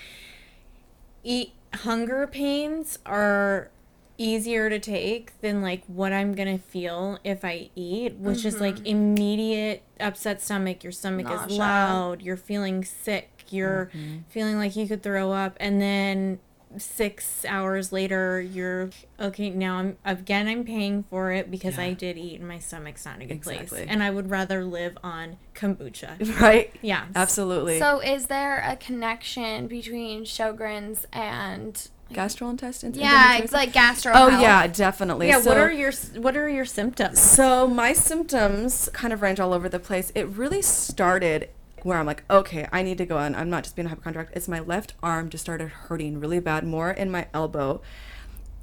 eat 1.22 1.52
hunger 1.74 2.26
pains 2.26 2.98
are 3.06 3.70
easier 4.18 4.68
to 4.68 4.78
take 4.78 5.40
than 5.40 5.62
like 5.62 5.84
what 5.86 6.12
I'm 6.12 6.34
gonna 6.34 6.58
feel 6.58 7.18
if 7.24 7.44
I 7.44 7.70
eat, 7.74 8.16
which 8.16 8.44
is 8.44 8.60
like 8.60 8.76
mm-hmm. 8.76 8.86
immediate 8.86 9.82
upset 10.00 10.42
stomach, 10.42 10.82
your 10.82 10.92
stomach 10.92 11.26
Nausea. 11.26 11.46
is 11.46 11.58
loud, 11.58 12.22
you're 12.22 12.36
feeling 12.36 12.84
sick, 12.84 13.44
you're 13.50 13.90
mm-hmm. 13.94 14.18
feeling 14.28 14.56
like 14.58 14.76
you 14.76 14.86
could 14.86 15.02
throw 15.02 15.32
up, 15.32 15.56
and 15.60 15.80
then 15.80 16.40
six 16.76 17.46
hours 17.46 17.92
later 17.92 18.42
you're 18.42 18.90
okay 19.18 19.48
now 19.48 19.76
i'm 19.76 19.96
again 20.04 20.46
i'm 20.46 20.64
paying 20.64 21.02
for 21.02 21.32
it 21.32 21.50
because 21.50 21.78
i 21.78 21.94
did 21.94 22.18
eat 22.18 22.38
and 22.38 22.46
my 22.46 22.58
stomach's 22.58 23.06
not 23.06 23.16
in 23.16 23.22
a 23.22 23.26
good 23.26 23.40
place. 23.40 23.72
And 23.72 24.02
i 24.02 24.10
would 24.10 24.28
rather 24.28 24.62
live 24.66 24.98
on 25.02 25.38
kombucha. 25.58 26.40
Right? 26.40 26.72
yeah. 26.82 27.06
Absolutely. 27.14 27.78
So 27.78 28.00
is 28.00 28.26
there 28.26 28.62
a 28.64 28.76
connection 28.76 29.66
between 29.66 30.24
Sjogren's 30.24 31.06
and 31.12 31.88
Gastrointestines. 32.12 32.96
yeah, 32.96 33.38
it's 33.38 33.52
like 33.52 33.72
gastro. 33.72 34.12
Oh 34.14 34.28
health? 34.30 34.42
yeah, 34.42 34.66
definitely. 34.66 35.28
Yeah, 35.28 35.40
So- 35.40 35.50
what 35.50 35.58
are 35.58 35.70
your 35.72 35.92
what 36.16 36.36
are 36.36 36.48
your 36.48 36.64
symptoms? 36.64 37.18
So 37.20 37.66
my 37.66 37.92
symptoms 37.92 38.88
kind 38.92 39.12
of 39.12 39.22
range 39.22 39.40
all 39.40 39.52
over 39.52 39.68
the 39.68 39.78
place. 39.78 40.10
It 40.14 40.26
really 40.28 40.62
started 40.62 41.50
where 41.82 41.98
I'm 41.98 42.06
like, 42.06 42.24
okay, 42.28 42.66
I 42.72 42.82
need 42.82 42.98
to 42.98 43.06
go 43.06 43.18
in. 43.20 43.34
I'm 43.34 43.50
not 43.50 43.62
just 43.64 43.76
being 43.76 43.86
a 43.86 43.88
hypochondriac. 43.90 44.30
It's 44.32 44.48
my 44.48 44.60
left 44.60 44.94
arm 45.02 45.28
just 45.28 45.44
started 45.44 45.68
hurting 45.68 46.18
really 46.18 46.40
bad, 46.40 46.64
more 46.64 46.90
in 46.90 47.10
my 47.10 47.28
elbow. 47.32 47.80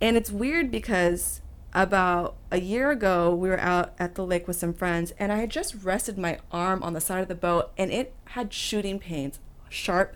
And 0.01 0.17
it's 0.17 0.31
weird 0.31 0.69
because 0.69 1.41
about 1.73 2.35
a 2.51 2.59
year 2.59 2.91
ago, 2.91 3.33
we 3.33 3.47
were 3.49 3.59
out 3.59 3.93
at 3.99 4.15
the 4.15 4.25
lake 4.25 4.47
with 4.47 4.55
some 4.57 4.73
friends, 4.73 5.13
and 5.17 5.31
I 5.31 5.37
had 5.37 5.49
just 5.49 5.75
rested 5.83 6.17
my 6.17 6.39
arm 6.51 6.83
on 6.83 6.93
the 6.93 7.01
side 7.01 7.21
of 7.21 7.27
the 7.27 7.35
boat, 7.35 7.71
and 7.77 7.91
it 7.91 8.13
had 8.29 8.53
shooting 8.53 8.99
pains, 8.99 9.39
sharp, 9.69 10.15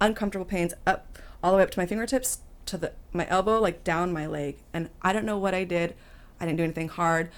uncomfortable 0.00 0.44
pains 0.46 0.74
up 0.86 1.18
all 1.42 1.52
the 1.52 1.56
way 1.58 1.62
up 1.64 1.70
to 1.70 1.78
my 1.78 1.86
fingertips 1.86 2.38
to 2.66 2.76
the 2.78 2.92
my 3.12 3.26
elbow, 3.28 3.60
like 3.60 3.84
down 3.84 4.12
my 4.12 4.26
leg. 4.26 4.58
And 4.72 4.88
I 5.02 5.12
don't 5.12 5.24
know 5.24 5.38
what 5.38 5.54
I 5.54 5.64
did. 5.64 5.94
I 6.40 6.46
didn't 6.46 6.58
do 6.58 6.64
anything 6.64 6.88
hard. 6.88 7.30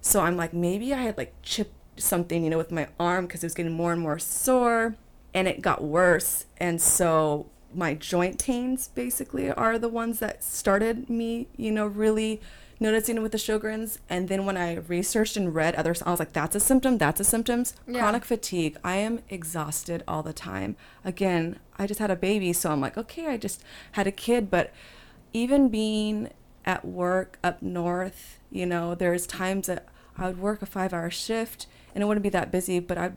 So 0.00 0.20
I'm 0.20 0.36
like, 0.36 0.52
maybe 0.52 0.94
I 0.94 1.02
had 1.02 1.16
like 1.16 1.34
chipped 1.42 1.74
something, 2.00 2.44
you 2.44 2.50
know, 2.50 2.58
with 2.58 2.72
my 2.72 2.88
arm 2.98 3.26
because 3.26 3.42
it 3.42 3.46
was 3.46 3.54
getting 3.54 3.72
more 3.72 3.92
and 3.92 4.00
more 4.00 4.18
sore 4.18 4.96
and 5.34 5.46
it 5.46 5.60
got 5.60 5.82
worse. 5.82 6.46
And 6.58 6.80
so 6.80 7.46
my 7.74 7.94
joint 7.94 8.42
pains 8.42 8.88
basically 8.88 9.50
are 9.50 9.78
the 9.78 9.88
ones 9.88 10.18
that 10.18 10.42
started 10.42 11.08
me, 11.08 11.48
you 11.56 11.70
know, 11.70 11.86
really 11.86 12.40
noticing 12.80 13.18
it 13.18 13.20
with 13.20 13.32
the 13.32 13.38
Sjogren's. 13.38 13.98
And 14.08 14.28
then 14.28 14.46
when 14.46 14.56
I 14.56 14.76
researched 14.76 15.36
and 15.36 15.54
read 15.54 15.74
others, 15.74 16.02
I 16.02 16.10
was 16.10 16.18
like, 16.18 16.32
that's 16.32 16.56
a 16.56 16.60
symptom, 16.60 16.98
that's 16.98 17.20
a 17.20 17.24
symptoms. 17.24 17.74
Yeah. 17.86 18.00
Chronic 18.00 18.24
fatigue. 18.24 18.78
I 18.82 18.96
am 18.96 19.20
exhausted 19.28 20.02
all 20.08 20.22
the 20.22 20.32
time. 20.32 20.76
Again, 21.04 21.60
I 21.78 21.86
just 21.86 22.00
had 22.00 22.10
a 22.10 22.16
baby, 22.16 22.52
so 22.52 22.72
I'm 22.72 22.80
like, 22.80 22.96
okay, 22.96 23.26
I 23.28 23.36
just 23.36 23.62
had 23.92 24.06
a 24.06 24.12
kid, 24.12 24.50
but 24.50 24.72
even 25.32 25.68
being 25.68 26.30
at 26.64 26.84
work 26.84 27.38
up 27.44 27.62
north, 27.62 28.40
you 28.50 28.66
know, 28.66 28.94
there's 28.94 29.26
times 29.26 29.66
that 29.66 29.86
I 30.18 30.26
would 30.26 30.40
work 30.40 30.62
a 30.62 30.66
five 30.66 30.92
hour 30.92 31.10
shift 31.10 31.66
and 31.94 32.02
it 32.02 32.06
wouldn't 32.06 32.22
be 32.22 32.30
that 32.30 32.50
busy, 32.50 32.80
but 32.80 32.98
I'd 32.98 33.16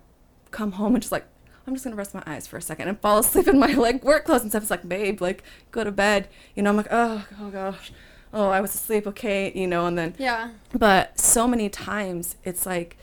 come 0.51 0.73
home 0.73 0.95
and 0.95 1.01
just 1.01 1.11
like, 1.11 1.25
I'm 1.65 1.73
just 1.73 1.83
gonna 1.83 1.95
rest 1.95 2.13
my 2.13 2.23
eyes 2.25 2.45
for 2.45 2.57
a 2.57 2.61
second 2.61 2.89
and 2.89 2.99
fall 2.99 3.19
asleep 3.19 3.47
in 3.47 3.57
my 3.59 3.73
like 3.73 4.03
work 4.03 4.25
clothes 4.25 4.41
and 4.41 4.51
stuff. 4.51 4.63
It's 4.63 4.71
like, 4.71 4.87
babe, 4.87 5.21
like 5.21 5.43
go 5.71 5.83
to 5.83 5.91
bed. 5.91 6.27
You 6.55 6.63
know, 6.63 6.69
I'm 6.69 6.77
like, 6.77 6.87
oh, 6.91 7.25
oh 7.39 7.49
gosh, 7.49 7.91
oh, 8.33 8.49
I 8.49 8.59
was 8.61 8.73
asleep, 8.73 9.05
okay, 9.07 9.51
you 9.53 9.67
know, 9.67 9.85
and 9.85 9.97
then 9.97 10.15
Yeah. 10.17 10.49
but 10.77 11.19
so 11.19 11.47
many 11.47 11.69
times 11.69 12.35
it's 12.43 12.65
like 12.65 12.97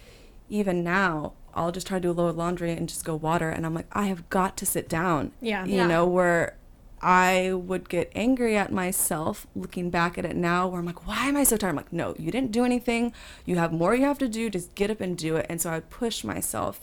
even 0.48 0.82
now 0.84 1.32
I'll 1.54 1.72
just 1.72 1.86
try 1.86 1.98
to 1.98 2.02
do 2.02 2.10
a 2.10 2.12
load 2.12 2.28
of 2.28 2.36
laundry 2.36 2.70
and 2.72 2.88
just 2.88 3.04
go 3.04 3.14
water 3.16 3.48
and 3.50 3.64
I'm 3.66 3.74
like 3.74 3.86
I 3.92 4.04
have 4.06 4.28
got 4.30 4.56
to 4.58 4.66
sit 4.66 4.88
down. 4.88 5.32
Yeah. 5.40 5.64
You 5.64 5.76
Yeah. 5.76 5.86
know 5.86 6.06
where 6.06 6.54
I 7.02 7.52
would 7.54 7.88
get 7.88 8.12
angry 8.14 8.56
at 8.56 8.70
myself 8.72 9.46
looking 9.56 9.88
back 9.90 10.18
at 10.18 10.24
it 10.24 10.36
now 10.36 10.68
where 10.68 10.78
I'm 10.80 10.86
like 10.86 11.06
why 11.06 11.26
am 11.28 11.36
I 11.36 11.44
so 11.44 11.56
tired? 11.56 11.70
I'm 11.70 11.76
like 11.76 11.92
no, 11.92 12.14
you 12.18 12.30
didn't 12.30 12.52
do 12.52 12.64
anything. 12.64 13.12
You 13.46 13.56
have 13.56 13.72
more 13.72 13.94
you 13.94 14.04
have 14.04 14.18
to 14.18 14.28
do. 14.28 14.50
Just 14.50 14.74
get 14.74 14.90
up 14.90 15.00
and 15.00 15.16
do 15.16 15.36
it. 15.36 15.46
And 15.48 15.60
so 15.60 15.70
I 15.70 15.74
would 15.74 15.90
push 15.90 16.24
myself. 16.24 16.80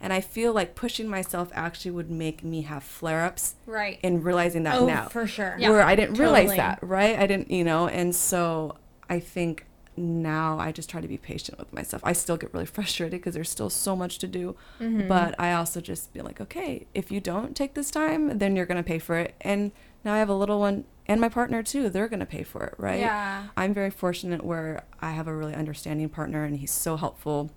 And 0.00 0.12
I 0.12 0.20
feel 0.20 0.52
like 0.52 0.74
pushing 0.74 1.08
myself 1.08 1.50
actually 1.54 1.90
would 1.92 2.10
make 2.10 2.42
me 2.42 2.62
have 2.62 2.82
flare-ups 2.82 3.54
Right. 3.66 3.98
in 4.02 4.22
realizing 4.22 4.62
that 4.64 4.80
Oh, 4.80 4.86
now 4.86 5.08
for 5.08 5.26
sure. 5.26 5.56
where 5.58 5.82
I 5.82 5.94
didn't 5.94 6.18
realize 6.18 6.48
that, 6.56 6.78
right? 6.82 7.18
I 7.18 7.26
didn't, 7.26 7.50
you 7.50 7.64
know, 7.64 7.86
and 7.86 8.14
so 8.16 8.76
I 9.10 9.20
think 9.20 9.66
now 9.96 10.58
I 10.58 10.72
just 10.72 10.88
try 10.88 11.00
to 11.00 11.08
be 11.08 11.16
patient 11.18 11.58
with 11.58 11.72
myself. 11.72 12.02
I 12.04 12.12
still 12.12 12.36
get 12.36 12.52
really 12.54 12.66
frustrated 12.76 13.20
because 13.20 13.34
there's 13.34 13.50
still 13.50 13.70
so 13.70 13.94
much 13.96 14.18
to 14.18 14.26
do, 14.26 14.56
Mm-hmm. 14.80 15.08
but 15.08 15.34
I 15.38 15.52
also 15.52 15.80
just 15.80 16.12
be 16.12 16.20
like, 16.22 16.40
okay, 16.40 16.86
if 16.94 17.10
you 17.10 17.20
don't 17.20 17.54
take 17.56 17.74
this 17.74 17.90
time, 17.90 18.38
then 18.38 18.56
you're 18.56 18.66
gonna 18.66 18.82
pay 18.82 18.98
for 18.98 19.16
it. 19.16 19.34
And 19.40 19.72
now 20.04 20.14
I 20.14 20.18
have 20.18 20.28
a 20.28 20.34
little 20.34 20.58
one 20.60 20.84
and 21.06 21.20
my 21.20 21.28
partner 21.28 21.62
too. 21.62 21.88
They're 21.90 22.08
gonna 22.08 22.24
pay 22.26 22.42
for 22.44 22.64
it, 22.64 22.74
right? 22.78 23.00
Yeah. 23.00 23.48
I'm 23.56 23.74
very 23.74 23.90
fortunate 23.90 24.44
where 24.44 24.84
I 25.00 25.10
have 25.12 25.26
a 25.28 25.34
really 25.34 25.54
understanding 25.54 26.08
partner 26.08 26.44
and 26.44 26.56
he's 26.56 26.70
so 26.70 26.96
helpful. 26.96 27.50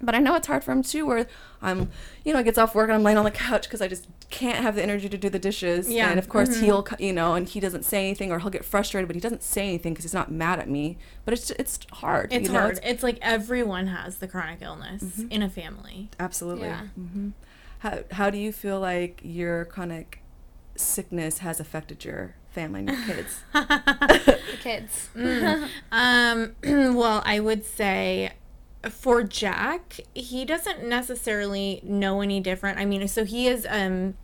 But 0.00 0.14
I 0.14 0.18
know 0.18 0.34
it's 0.36 0.46
hard 0.46 0.62
for 0.62 0.70
him 0.72 0.82
too, 0.82 1.04
where 1.06 1.26
I'm, 1.60 1.90
you 2.24 2.32
know, 2.32 2.38
he 2.38 2.44
gets 2.44 2.56
off 2.58 2.74
work 2.74 2.88
and 2.88 2.94
I'm 2.94 3.02
laying 3.02 3.18
on 3.18 3.24
the 3.24 3.32
couch 3.32 3.64
because 3.64 3.80
I 3.82 3.88
just 3.88 4.06
can't 4.30 4.58
have 4.62 4.76
the 4.76 4.82
energy 4.82 5.08
to 5.08 5.18
do 5.18 5.28
the 5.28 5.38
dishes. 5.40 5.90
Yeah. 5.90 6.08
And 6.10 6.18
of 6.20 6.28
course 6.28 6.60
he'll, 6.60 6.86
you 7.00 7.12
know, 7.12 7.34
and 7.34 7.48
he 7.48 7.58
doesn't 7.58 7.84
say 7.84 7.98
anything 8.06 8.30
or 8.30 8.38
he'll 8.38 8.50
get 8.50 8.64
frustrated, 8.64 9.08
but 9.08 9.16
he 9.16 9.20
doesn't 9.20 9.42
say 9.42 9.62
anything 9.66 9.92
because 9.94 10.04
he's 10.04 10.14
not 10.14 10.30
mad 10.30 10.60
at 10.60 10.68
me. 10.68 10.98
But 11.24 11.34
it's 11.34 11.50
it's 11.52 11.80
hard. 11.92 12.32
It's 12.32 12.46
you 12.48 12.52
know? 12.54 12.60
hard. 12.60 12.78
It's, 12.84 13.02
like 13.02 13.18
everyone 13.22 13.88
has 13.88 14.18
the 14.18 14.28
chronic 14.28 14.62
illness 14.62 15.02
Mm-hmm. 15.02 15.32
in 15.32 15.42
a 15.42 15.48
family. 15.50 16.10
absolutely. 16.20 16.68
Yeah. 16.68 16.82
hmm 16.94 17.30
How 17.80 18.00
how 18.12 18.30
do 18.30 18.38
you 18.38 18.52
feel 18.52 18.78
like 18.78 19.20
your 19.24 19.64
chronic 19.64 20.20
sickness 20.76 21.38
has 21.38 21.58
affected 21.60 22.04
your 22.04 22.34
family 22.50 22.80
and 22.86 22.90
your 22.90 23.04
kids? 23.16 23.40
The 23.52 24.38
kids. 24.60 25.08
Um, 25.92 26.54
well, 26.62 27.22
I 27.24 27.40
would 27.40 27.64
say 27.64 28.32
for 28.90 29.22
Jack, 29.22 30.00
he 30.14 30.44
doesn't 30.44 30.84
necessarily 30.84 31.80
know 31.82 32.20
any 32.20 32.40
different. 32.40 32.78
I 32.78 32.84
mean, 32.84 33.06
so 33.08 33.24
he 33.24 33.48
is 33.48 33.66
um 33.68 34.14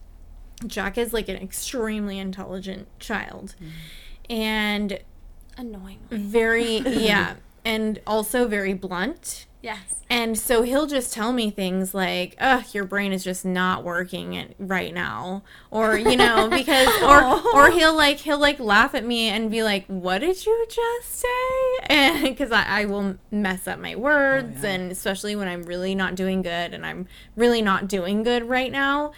Jack 0.66 0.96
is 0.98 1.12
like 1.12 1.28
an 1.28 1.36
extremely 1.36 2.18
intelligent 2.18 2.88
child. 2.98 3.54
And 4.30 5.00
Annoying. 5.56 6.00
very 6.10 6.78
yeah, 6.78 7.34
and 7.64 8.00
also 8.06 8.48
very 8.48 8.74
blunt 8.74 9.46
Yes. 9.64 10.02
And 10.10 10.38
so 10.38 10.60
he'll 10.60 10.86
just 10.86 11.14
tell 11.14 11.32
me 11.32 11.50
things 11.50 11.94
like, 11.94 12.36
"Ugh, 12.38 12.62
your 12.74 12.84
brain 12.84 13.14
is 13.14 13.24
just 13.24 13.46
not 13.46 13.82
working 13.82 14.54
right 14.58 14.92
now," 14.92 15.42
or 15.70 15.96
you 15.96 16.16
know, 16.16 16.48
because 16.50 16.88
or 17.00 17.20
oh. 17.22 17.52
or 17.54 17.70
he'll 17.70 17.96
like 17.96 18.18
he'll 18.18 18.38
like 18.38 18.60
laugh 18.60 18.94
at 18.94 19.06
me 19.06 19.28
and 19.30 19.50
be 19.50 19.62
like, 19.62 19.86
"What 19.86 20.18
did 20.18 20.44
you 20.44 20.66
just 20.68 21.10
say?" 21.10 21.28
And 21.88 22.22
because 22.24 22.52
I, 22.52 22.82
I 22.82 22.84
will 22.84 23.16
mess 23.30 23.66
up 23.66 23.78
my 23.78 23.96
words, 23.96 24.58
oh, 24.60 24.66
yeah. 24.66 24.74
and 24.74 24.92
especially 24.92 25.34
when 25.34 25.48
I'm 25.48 25.62
really 25.62 25.94
not 25.94 26.14
doing 26.14 26.42
good, 26.42 26.74
and 26.74 26.84
I'm 26.84 27.06
really 27.34 27.62
not 27.62 27.88
doing 27.88 28.22
good 28.22 28.44
right 28.44 28.70
now, 28.70 29.12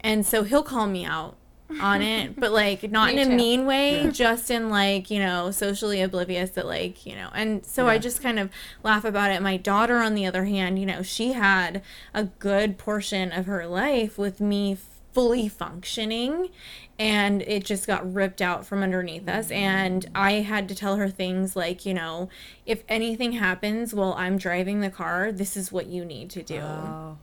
and 0.00 0.26
so 0.26 0.42
he'll 0.42 0.62
call 0.62 0.86
me 0.86 1.06
out 1.06 1.38
on 1.80 2.02
it, 2.02 2.34
but 2.40 2.52
like 2.52 2.90
not 2.90 3.14
Me 3.14 3.20
in 3.20 3.26
a 3.26 3.30
too. 3.30 3.36
mean 3.36 3.66
way, 3.66 4.10
just 4.12 4.50
in 4.50 4.70
like, 4.70 5.10
you 5.10 5.18
know, 5.18 5.50
socially 5.50 6.00
oblivious 6.00 6.50
that 6.50 6.66
like, 6.66 7.06
you 7.06 7.14
know, 7.14 7.30
and 7.34 7.64
so 7.64 7.86
I 7.88 7.98
just 7.98 8.22
kind 8.22 8.38
of 8.38 8.50
laugh 8.82 9.04
about 9.04 9.30
it. 9.30 9.42
My 9.42 9.56
daughter, 9.56 9.98
on 9.98 10.14
the 10.14 10.26
other 10.26 10.44
hand, 10.44 10.78
you 10.78 10.86
know, 10.86 11.02
she 11.02 11.32
had 11.32 11.82
a 12.14 12.24
good 12.24 12.78
portion 12.78 13.32
of 13.32 13.46
her 13.46 13.66
life 13.66 14.18
with 14.18 14.40
me 14.40 14.76
fully 15.12 15.48
functioning 15.48 16.50
and 16.98 17.40
it 17.42 17.64
just 17.64 17.86
got 17.86 18.12
ripped 18.12 18.42
out 18.42 18.66
from 18.66 18.82
underneath 18.82 19.26
us. 19.26 19.48
Mm. 19.48 19.54
And 19.54 20.10
i 20.14 20.32
had 20.32 20.68
to 20.68 20.74
tell 20.74 20.96
her 20.96 21.08
things 21.08 21.56
like 21.56 21.86
you 21.86 21.94
know 21.94 22.28
if 22.66 22.84
anything 22.86 23.32
happens 23.32 23.94
while 23.94 24.12
i'm 24.18 24.36
driving 24.36 24.80
the 24.80 24.90
car 24.90 25.32
this 25.32 25.56
is 25.56 25.72
what 25.72 25.86
you 25.86 26.04
need 26.04 26.28
to 26.30 26.42
do. 26.42 26.60
Oh, 26.60 27.16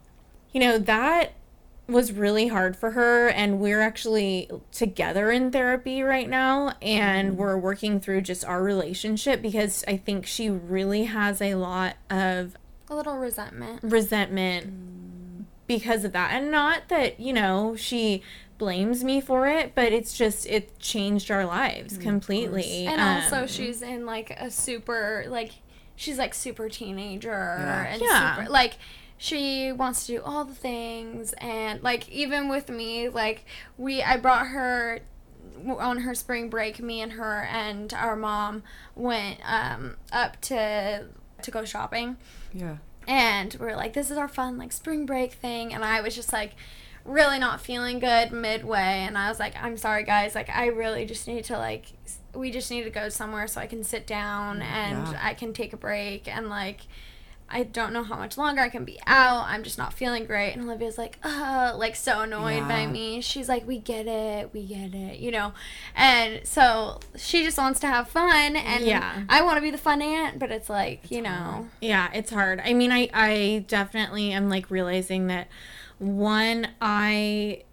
you 0.51 0.59
know 0.59 0.79
that 0.79 1.33
was 1.93 2.11
really 2.11 2.47
hard 2.47 2.75
for 2.75 2.91
her 2.91 3.29
and 3.29 3.59
we're 3.59 3.79
actually 3.81 4.49
together 4.71 5.31
in 5.31 5.51
therapy 5.51 6.01
right 6.01 6.27
now 6.29 6.73
and 6.81 7.29
mm-hmm. 7.29 7.37
we're 7.39 7.57
working 7.57 7.99
through 7.99 8.19
just 8.21 8.43
our 8.43 8.61
relationship 8.61 9.41
because 9.41 9.83
i 9.87 9.95
think 9.95 10.25
she 10.25 10.49
really 10.49 11.05
has 11.05 11.41
a 11.41 11.55
lot 11.55 11.95
of 12.09 12.55
A 12.89 12.95
little 12.95 13.17
resentment. 13.17 13.79
resentment 13.83 14.67
mm. 14.67 15.45
because 15.67 16.03
of 16.03 16.11
that 16.11 16.31
and 16.33 16.51
not 16.51 16.89
that 16.89 17.19
you 17.19 17.31
know 17.31 17.75
she 17.77 18.21
blames 18.57 19.03
me 19.03 19.19
for 19.21 19.47
it 19.47 19.73
but 19.75 19.91
it's 19.93 20.17
just 20.17 20.45
it 20.47 20.77
changed 20.79 21.29
our 21.31 21.45
lives 21.45 21.97
mm, 21.97 22.01
completely 22.01 22.85
And 22.85 22.99
Um, 23.01 23.23
also, 23.33 23.47
she's 23.47 23.81
in 23.81 24.05
like 24.05 24.31
a 24.31 24.49
super 24.51 25.25
like 25.27 25.51
she's 25.95 26.17
like 26.17 26.33
super 26.33 26.69
teenager 26.69 27.29
Yeah. 27.29 27.85
and 27.87 28.01
Yeah. 28.01 28.35
super 28.37 28.49
like 28.49 28.73
she 29.17 29.71
wants 29.71 30.05
to 30.05 30.13
do 30.17 30.21
all 30.23 30.43
the 30.45 30.53
things 30.55 31.33
and 31.37 31.81
like 31.83 32.09
even 32.09 32.49
with 32.49 32.69
me 32.69 33.09
like 33.09 33.45
we 33.77 34.01
I 34.01 34.17
brought 34.17 34.47
her 34.47 34.99
on 35.79 35.99
her 35.99 36.15
spring 36.15 36.49
break 36.49 36.79
me 36.81 37.01
and 37.01 37.13
her 37.13 37.43
and 37.43 37.93
our 37.93 38.15
mom 38.15 38.63
went 38.95 39.39
um 39.45 39.95
up 40.11 40.39
to 40.41 41.05
to 41.41 41.51
go 41.51 41.63
shopping 41.65 42.17
yeah. 42.53 42.77
and 43.07 43.55
we 43.59 43.67
are 43.67 43.75
like 43.75 43.93
this 43.93 44.09
is 44.09 44.17
our 44.17 44.27
fun 44.27 44.57
like 44.57 44.71
spring 44.71 45.05
break 45.05 45.33
thing 45.33 45.73
and 45.73 45.83
i 45.83 45.99
was 46.01 46.15
just 46.15 46.31
like 46.33 46.55
really 47.05 47.37
not 47.37 47.59
feeling 47.61 47.99
good 47.99 48.31
midway 48.31 49.03
and 49.05 49.17
i 49.17 49.27
was 49.29 49.39
like 49.39 49.53
i'm 49.61 49.75
sorry 49.77 50.03
guys 50.03 50.33
like 50.35 50.49
i 50.49 50.67
really 50.67 51.05
just 51.05 51.27
need 51.27 51.43
to 51.43 51.57
like 51.57 51.85
we 52.33 52.49
just 52.49 52.71
need 52.71 52.83
to 52.83 52.89
go 52.89 53.09
somewhere 53.09 53.45
so 53.47 53.59
i 53.59 53.67
can 53.67 53.83
sit 53.83 54.07
down 54.07 54.61
and 54.61 55.07
Yeah. 55.09 55.19
i 55.21 55.33
can 55.33 55.53
take 55.53 55.73
a 55.73 55.77
break 55.77 56.27
and 56.27 56.49
like 56.49 56.81
I 57.53 57.63
don't 57.63 57.93
know 57.93 58.03
how 58.03 58.15
much 58.17 58.37
longer 58.37 58.61
I 58.61 58.69
can 58.69 58.83
be 58.83 58.99
out. 59.05 59.45
I'm 59.47 59.63
just 59.63 59.77
not 59.77 59.93
feeling 59.93 60.25
great. 60.25 60.53
And 60.53 60.63
Olivia's 60.63 60.97
like, 60.97 61.17
uh, 61.23 61.73
like 61.77 61.95
so 61.95 62.21
annoyed 62.21 62.67
by 62.67 62.87
me. 62.87 63.21
She's 63.21 63.47
like, 63.47 63.67
we 63.67 63.77
get 63.77 64.07
it, 64.07 64.53
we 64.53 64.65
get 64.65 64.93
it, 64.93 65.19
you 65.19 65.31
know. 65.31 65.53
And 65.95 66.45
so 66.45 66.99
she 67.15 67.43
just 67.43 67.57
wants 67.57 67.79
to 67.81 67.87
have 67.87 68.09
fun, 68.09 68.55
and 68.55 68.83
Yeah. 68.83 69.23
I 69.29 69.41
want 69.43 69.57
to 69.57 69.61
be 69.61 69.71
the 69.71 69.77
fun 69.77 70.01
aunt, 70.01 70.39
but 70.39 70.51
it's 70.51 70.69
like, 70.69 71.09
you 71.11 71.21
know, 71.21 71.69
Yeah, 71.79 72.09
it's 72.13 72.31
hard. 72.31 72.61
I 72.65 72.73
mean, 72.73 72.91
I 72.91 73.09
I 73.13 73.65
definitely 73.67 74.31
am 74.31 74.49
like 74.49 74.69
realizing 74.71 75.27
that 75.27 75.47
one 75.99 76.69
I 76.81 77.63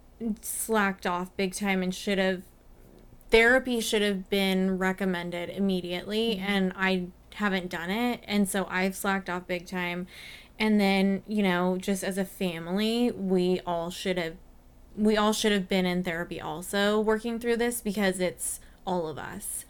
slacked 0.41 1.07
off 1.07 1.35
big 1.35 1.55
time 1.55 1.81
and 1.81 1.93
should 1.93 2.19
have 2.19 2.43
therapy 3.31 3.79
should 3.79 4.01
have 4.01 4.29
been 4.29 4.77
recommended 4.77 5.49
immediately 5.49 6.37
and 6.37 6.73
I 6.75 7.07
haven't 7.41 7.69
done 7.69 7.89
it 7.89 8.23
and 8.27 8.47
so 8.47 8.65
I've 8.69 8.95
slacked 8.95 9.29
off 9.29 9.47
big 9.47 9.65
time. 9.65 10.07
And 10.57 10.79
then, 10.79 11.23
you 11.27 11.41
know, 11.41 11.77
just 11.79 12.03
as 12.03 12.19
a 12.19 12.25
family, 12.25 13.11
we 13.11 13.59
all 13.65 13.89
should 13.89 14.17
have 14.17 14.35
we 14.95 15.17
all 15.17 15.33
should 15.33 15.51
have 15.51 15.67
been 15.67 15.85
in 15.85 16.03
therapy 16.03 16.39
also 16.39 16.99
working 16.99 17.39
through 17.39 17.57
this 17.57 17.81
because 17.81 18.19
it's 18.19 18.59
all 18.85 19.07
of 19.07 19.17
us. 19.17 19.65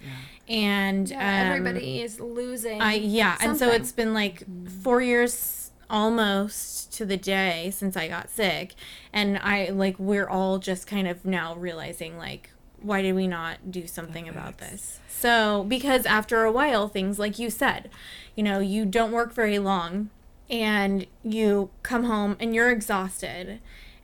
And 0.48 1.10
yeah, 1.10 1.18
um, 1.18 1.48
everybody 1.48 2.02
is 2.02 2.20
losing. 2.20 2.82
I 2.82 2.96
yeah, 2.96 3.38
and 3.42 3.58
so 3.58 3.70
it's 3.70 3.92
been 3.92 4.14
like 4.14 4.44
four 4.84 5.02
years 5.02 5.72
almost 5.90 6.94
to 6.94 7.06
the 7.06 7.18
day 7.18 7.72
since 7.74 7.96
I 7.96 8.08
got 8.08 8.30
sick, 8.30 8.74
and 9.14 9.38
I 9.38 9.70
like 9.70 9.98
we're 10.00 10.28
all 10.28 10.60
just 10.60 10.88
kind 10.88 11.08
of 11.08 11.26
now 11.26 11.56
realizing 11.56 12.18
like 12.18 12.50
why 12.82 13.02
did 13.02 13.14
we 13.14 13.28
not 13.28 13.72
do 13.72 13.88
something 13.88 14.28
about 14.28 14.58
this? 14.58 15.00
So 15.08 15.66
because 15.68 16.06
after 16.06 16.44
a 16.44 16.52
while, 16.52 16.88
things 16.88 17.20
like 17.20 17.38
you 17.40 17.50
said, 17.50 17.90
you 18.36 18.44
know, 18.44 18.60
you 18.60 18.86
don't 18.86 19.12
work 19.12 19.34
very 19.34 19.60
long, 19.60 20.10
and 20.50 21.06
you 21.24 21.70
come 21.84 22.06
home 22.06 22.38
and 22.40 22.56
you're 22.56 22.72
exhausted, 22.72 23.60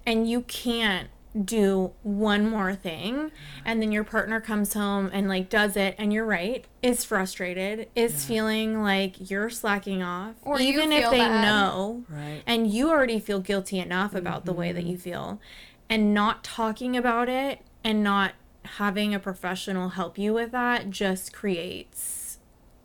and 0.06 0.30
you 0.30 0.42
can't 0.42 1.10
do 1.46 1.92
one 2.04 2.50
more 2.50 2.74
thing 2.74 3.14
mm-hmm. 3.16 3.30
and 3.66 3.82
then 3.82 3.92
your 3.92 4.04
partner 4.04 4.42
comes 4.42 4.74
home 4.74 5.10
and 5.14 5.28
like 5.28 5.50
does 5.50 5.76
it 5.78 5.96
and 5.98 6.12
you're 6.12 6.26
right 6.26 6.66
is 6.82 7.04
frustrated 7.04 7.88
is 7.96 8.26
feeling 8.26 8.82
like 8.82 9.30
you're 9.30 9.50
slacking 9.50 10.02
off 10.02 10.36
Or 10.42 10.60
even 10.60 10.92
if 10.92 11.12
they 11.12 11.20
bad. 11.20 11.42
know 11.42 12.04
Right. 12.10 12.42
and 12.46 12.68
you 12.72 12.90
already 12.90 13.20
feel 13.20 13.40
guilty 13.40 13.80
enough 13.80 14.16
about 14.16 14.46
the 14.46 14.54
way 14.54 14.72
that 14.72 14.82
mm-hmm. 14.82 14.92
you 14.92 14.98
feel 14.98 15.40
and 15.90 16.14
not 16.14 16.44
talking 16.44 16.98
about 16.98 17.30
it 17.30 17.62
and 17.84 18.04
not 18.04 18.34
having 18.78 19.14
a 19.14 19.20
professional 19.20 19.90
help 19.90 20.18
you 20.18 20.34
with 20.34 20.52
that 20.52 20.90
just 20.90 21.34
creates 21.34 22.40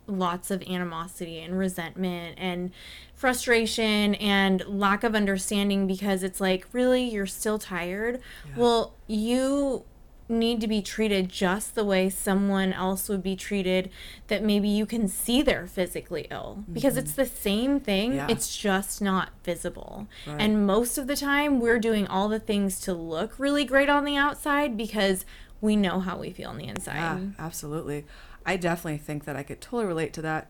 lots 0.07 0.51
of 0.51 0.63
animosity 0.63 1.41
and 1.41 1.59
resentment 1.59 2.37
and 2.39 2.71
frustration 3.15 4.15
and 4.17 4.65
lack 4.67 5.05
of 5.05 5.15
understanding 5.15 5.87
because 5.87 6.23
it's 6.23 6.41
like 6.41 6.67
really? 6.73 7.05
You're 7.05 7.27
still 7.27 7.59
tired? 7.59 8.21
Well 8.57 8.95
you 9.07 9.85
need 10.29 10.61
to 10.61 10.67
be 10.67 10.81
treated 10.81 11.29
just 11.29 11.75
the 11.75 11.85
way 11.85 12.09
someone 12.09 12.73
else 12.73 13.09
would 13.09 13.23
be 13.23 13.37
treated 13.37 13.91
that 14.29 14.43
maybe 14.43 14.69
you 14.69 14.87
can 14.87 15.07
see 15.07 15.43
they're 15.43 15.67
physically 15.67 16.27
ill. 16.31 16.65
Because 16.73 16.97
it's 16.97 17.13
mm-hmm. 17.13 17.23
the 17.23 17.29
same 17.29 17.81
thing 17.81 18.15
Yeah. 18.15 18.27
it's 18.29 18.57
just 18.57 19.03
not 19.03 19.31
visible. 19.45 20.09
Right. 20.27 20.41
and 20.41 20.67
most 20.67 20.99
of 20.99 21.07
the 21.07 21.17
time 21.17 21.61
we're 21.61 21.79
doing 21.79 22.07
all 22.07 22.29
the 22.29 22.41
things 22.41 22.81
to 22.81 22.95
look 22.95 23.39
really 23.39 23.65
great 23.65 23.89
on 23.89 24.05
the 24.05 24.17
outside 24.17 24.77
because 24.77 25.25
we 25.63 25.77
know 25.77 26.01
how 26.01 26.19
we 26.19 26.31
feel 26.31 26.51
on 26.51 26.59
the 26.59 26.67
inside 26.67 26.97
Yeah, 26.97 27.19
absolutely. 27.39 28.05
I 28.45 28.57
definitely 28.59 28.99
think 28.99 29.25
that 29.25 29.37
I 29.37 29.43
could 29.43 29.61
totally 29.63 29.87
relate 29.87 30.13
to 30.15 30.23
that. 30.23 30.49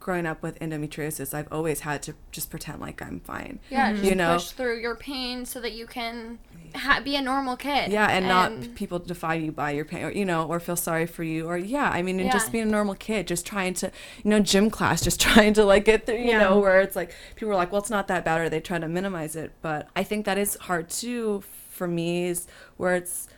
Growing 0.00 0.26
up 0.26 0.42
with 0.42 0.58
endometriosis, 0.58 1.32
I've 1.34 1.50
always 1.52 1.80
had 1.80 2.02
to 2.04 2.14
just 2.32 2.50
pretend 2.50 2.80
like 2.80 3.00
I'm 3.02 3.20
fine. 3.20 3.60
yeah, 3.70 3.88
mm-hmm. 3.88 3.96
just 3.96 4.08
You 4.10 4.14
know? 4.16 4.32
push 4.34 4.50
through 4.50 4.80
your 4.80 4.94
pain 4.96 5.44
so 5.46 5.60
that 5.60 5.72
you 5.72 5.86
can 5.86 6.38
ha- 6.74 7.00
be 7.04 7.14
a 7.16 7.22
normal 7.22 7.56
kid. 7.56 7.92
Yeah, 7.92 8.06
and, 8.08 8.26
not 8.26 8.74
people 8.74 8.98
defy 8.98 9.34
you 9.34 9.52
by 9.52 9.70
your 9.72 9.84
pain, 9.84 10.02
or 10.04 10.10
you 10.10 10.24
know, 10.24 10.44
or 10.46 10.60
feel 10.60 10.76
sorry 10.76 11.06
for 11.06 11.22
you, 11.22 11.46
or 11.46 11.56
yeah, 11.58 11.90
I 11.90 12.00
mean, 12.02 12.18
and 12.20 12.30
just 12.32 12.46
Yeah. 12.48 12.52
being 12.52 12.68
a 12.68 12.70
normal 12.70 12.94
kid, 12.94 13.26
just 13.26 13.46
trying 13.46 13.74
to, 13.74 13.90
you 14.24 14.30
know, 14.30 14.40
gym 14.40 14.70
class, 14.70 15.02
just 15.02 15.20
trying 15.28 15.52
to 15.54 15.64
like 15.64 15.84
get 15.84 16.06
through, 16.06 16.16
you 16.16 16.30
Yeah. 16.30 16.40
know, 16.40 16.58
where 16.58 16.80
it's 16.80 16.96
like 16.96 17.14
people 17.36 17.52
are 17.52 17.56
like, 17.56 17.70
well, 17.70 17.80
it's 17.80 17.90
not 17.90 18.08
that 18.08 18.24
bad, 18.24 18.40
or 18.40 18.48
they 18.48 18.60
try 18.60 18.78
to 18.78 18.88
minimize 18.88 19.36
it, 19.36 19.52
but 19.62 19.88
I 19.94 20.02
think 20.02 20.24
that 20.24 20.38
is 20.38 20.56
hard 20.56 20.88
too 20.88 21.42
for 21.70 21.86
me, 21.86 22.26
is 22.28 22.46
where 22.78 22.94
it's. 22.94 23.28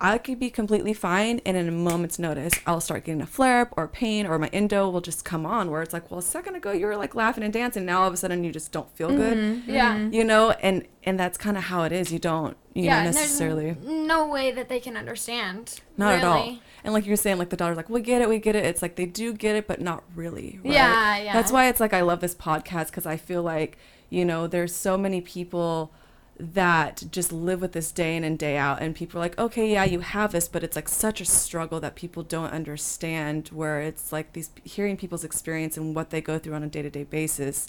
I 0.00 0.18
could 0.18 0.38
be 0.38 0.48
completely 0.48 0.94
fine, 0.94 1.40
and 1.44 1.56
in 1.56 1.66
a 1.66 1.72
moment's 1.72 2.20
notice, 2.20 2.52
I'll 2.66 2.80
start 2.80 3.04
getting 3.04 3.20
a 3.20 3.26
flare 3.26 3.62
up 3.62 3.74
or 3.76 3.88
pain, 3.88 4.26
or 4.26 4.38
my 4.38 4.46
endo 4.48 4.88
will 4.88 5.00
just 5.00 5.24
come 5.24 5.44
on. 5.44 5.70
Where 5.70 5.82
it's 5.82 5.92
like, 5.92 6.08
well, 6.08 6.20
a 6.20 6.22
second 6.22 6.54
ago 6.54 6.70
you 6.70 6.86
were 6.86 6.96
like 6.96 7.16
laughing 7.16 7.42
and 7.42 7.52
dancing, 7.52 7.84
now 7.84 8.02
all 8.02 8.08
of 8.08 8.14
a 8.14 8.16
sudden 8.16 8.44
you 8.44 8.52
just 8.52 8.70
don't 8.70 8.90
feel 8.96 9.08
good, 9.08 9.36
mm-hmm. 9.36 9.60
Mm-hmm. 9.60 9.70
Yeah. 9.70 10.08
you 10.10 10.22
know, 10.22 10.50
and 10.50 10.86
and 11.02 11.18
that's 11.18 11.36
kind 11.36 11.56
of 11.56 11.64
how 11.64 11.82
it 11.82 11.90
is. 11.90 12.12
You 12.12 12.20
don't, 12.20 12.56
you 12.74 12.84
yeah, 12.84 13.00
know, 13.00 13.10
necessarily. 13.10 13.76
No 13.82 14.28
way 14.28 14.52
that 14.52 14.68
they 14.68 14.78
can 14.78 14.96
understand. 14.96 15.80
Not 15.96 16.14
at 16.14 16.24
all. 16.24 16.58
And 16.84 16.94
like 16.94 17.04
you're 17.04 17.16
saying, 17.16 17.38
like 17.38 17.50
the 17.50 17.56
daughter's 17.56 17.76
like, 17.76 17.90
we 17.90 18.00
get 18.00 18.22
it, 18.22 18.28
we 18.28 18.38
get 18.38 18.54
it. 18.54 18.64
It's 18.64 18.82
like 18.82 18.94
they 18.94 19.06
do 19.06 19.32
get 19.32 19.56
it, 19.56 19.66
but 19.66 19.80
not 19.80 20.04
really. 20.14 20.60
Right? 20.62 20.74
Yeah, 20.74 21.18
yeah. 21.18 21.32
That's 21.32 21.50
why 21.50 21.68
it's 21.68 21.80
like 21.80 21.92
I 21.92 22.02
love 22.02 22.20
this 22.20 22.36
podcast 22.36 22.86
because 22.86 23.04
I 23.04 23.16
feel 23.16 23.42
like, 23.42 23.78
you 24.10 24.24
know, 24.24 24.46
there's 24.46 24.74
so 24.74 24.96
many 24.96 25.20
people 25.20 25.92
that 26.38 27.02
just 27.10 27.32
live 27.32 27.60
with 27.60 27.72
this 27.72 27.90
day 27.92 28.16
in 28.16 28.24
and 28.24 28.38
day 28.38 28.56
out. 28.56 28.80
And 28.80 28.94
people 28.94 29.18
are 29.18 29.24
like, 29.24 29.38
okay, 29.38 29.72
yeah, 29.72 29.84
you 29.84 30.00
have 30.00 30.32
this, 30.32 30.48
but 30.48 30.62
it's 30.62 30.76
like 30.76 30.88
such 30.88 31.20
a 31.20 31.24
struggle 31.24 31.80
that 31.80 31.94
people 31.94 32.22
don't 32.22 32.52
understand 32.52 33.48
where 33.48 33.80
it's 33.80 34.12
like 34.12 34.32
these 34.32 34.50
hearing 34.64 34.96
people's 34.96 35.24
experience 35.24 35.76
and 35.76 35.94
what 35.94 36.10
they 36.10 36.20
go 36.20 36.38
through 36.38 36.54
on 36.54 36.62
a 36.62 36.68
day 36.68 36.82
to 36.82 36.90
day 36.90 37.04
basis 37.04 37.68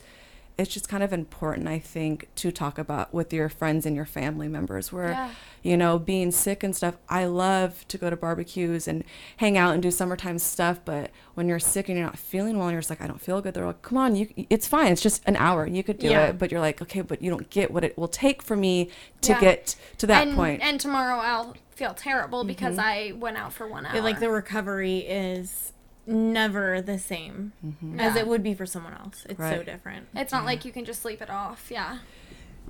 it's 0.59 0.73
just 0.73 0.89
kind 0.89 1.01
of 1.01 1.13
important, 1.13 1.67
I 1.67 1.79
think, 1.79 2.27
to 2.35 2.51
talk 2.51 2.77
about 2.77 3.13
with 3.13 3.31
your 3.31 3.47
friends 3.49 3.85
and 3.85 3.95
your 3.95 4.05
family 4.05 4.47
members. 4.47 4.91
Where, 4.91 5.11
Yeah. 5.11 5.31
you 5.63 5.77
know, 5.77 5.97
being 5.97 6.31
sick 6.31 6.63
and 6.63 6.75
stuff, 6.75 6.95
I 7.07 7.25
love 7.25 7.87
to 7.87 7.97
go 7.97 8.09
to 8.09 8.17
barbecues 8.17 8.87
and 8.87 9.03
hang 9.37 9.57
out 9.57 9.73
and 9.73 9.81
do 9.81 9.89
summertime 9.89 10.37
stuff. 10.37 10.79
But 10.83 11.11
when 11.35 11.47
you're 11.47 11.59
sick 11.59 11.87
and 11.87 11.97
you're 11.97 12.05
not 12.05 12.19
feeling 12.19 12.57
well, 12.57 12.67
and 12.67 12.73
you're 12.73 12.81
just 12.81 12.89
like, 12.89 13.01
I 13.01 13.07
don't 13.07 13.21
feel 13.21 13.41
good. 13.41 13.53
They're 13.53 13.65
like, 13.65 13.81
Come 13.81 13.97
on, 13.97 14.15
you, 14.15 14.27
it's 14.49 14.67
fine. 14.67 14.91
It's 14.91 15.01
just 15.01 15.23
an 15.25 15.37
hour. 15.37 15.65
You 15.65 15.81
could 15.83 15.97
do 15.99 16.07
Yeah. 16.09 16.27
it. 16.27 16.37
But 16.37 16.51
you're 16.51 16.59
like, 16.61 16.81
okay, 16.81 17.01
but 17.01 17.21
you 17.21 17.29
don't 17.29 17.49
get 17.49 17.71
what 17.71 17.83
it 17.85 17.97
will 17.97 18.07
take 18.09 18.41
for 18.43 18.55
me 18.57 18.89
to 19.21 19.31
Yeah. 19.31 19.39
get 19.41 19.75
to 19.99 20.07
that 20.07 20.27
and, 20.27 20.35
point. 20.35 20.61
And 20.61 20.79
tomorrow 20.79 21.19
I'll 21.19 21.55
feel 21.71 21.93
terrible 21.93 22.43
because 22.43 22.75
Mm-hmm. 22.75 23.13
I 23.13 23.13
went 23.17 23.37
out 23.37 23.53
for 23.53 23.65
one 23.67 23.85
hour. 23.85 23.93
Feel 23.93 24.03
like 24.03 24.19
the 24.19 24.29
recovery 24.29 24.97
is 24.99 25.71
never 26.09 26.81
the 26.81 26.99
same 26.99 27.53
mm-hmm. 27.65 27.99
as 27.99 28.15
Yeah. 28.15 28.21
it 28.21 28.27
would 28.27 28.43
be 28.43 28.53
for 28.53 28.65
someone 28.65 28.93
else. 28.93 29.25
It's 29.29 29.39
so 29.39 29.63
different. 29.63 30.07
it's 30.15 30.31
not 30.31 30.45
like 30.45 30.65
you 30.65 30.71
can 30.71 30.85
just 30.85 31.01
sleep 31.01 31.21
it 31.21 31.29
off. 31.29 31.69
Yeah. 31.69 31.99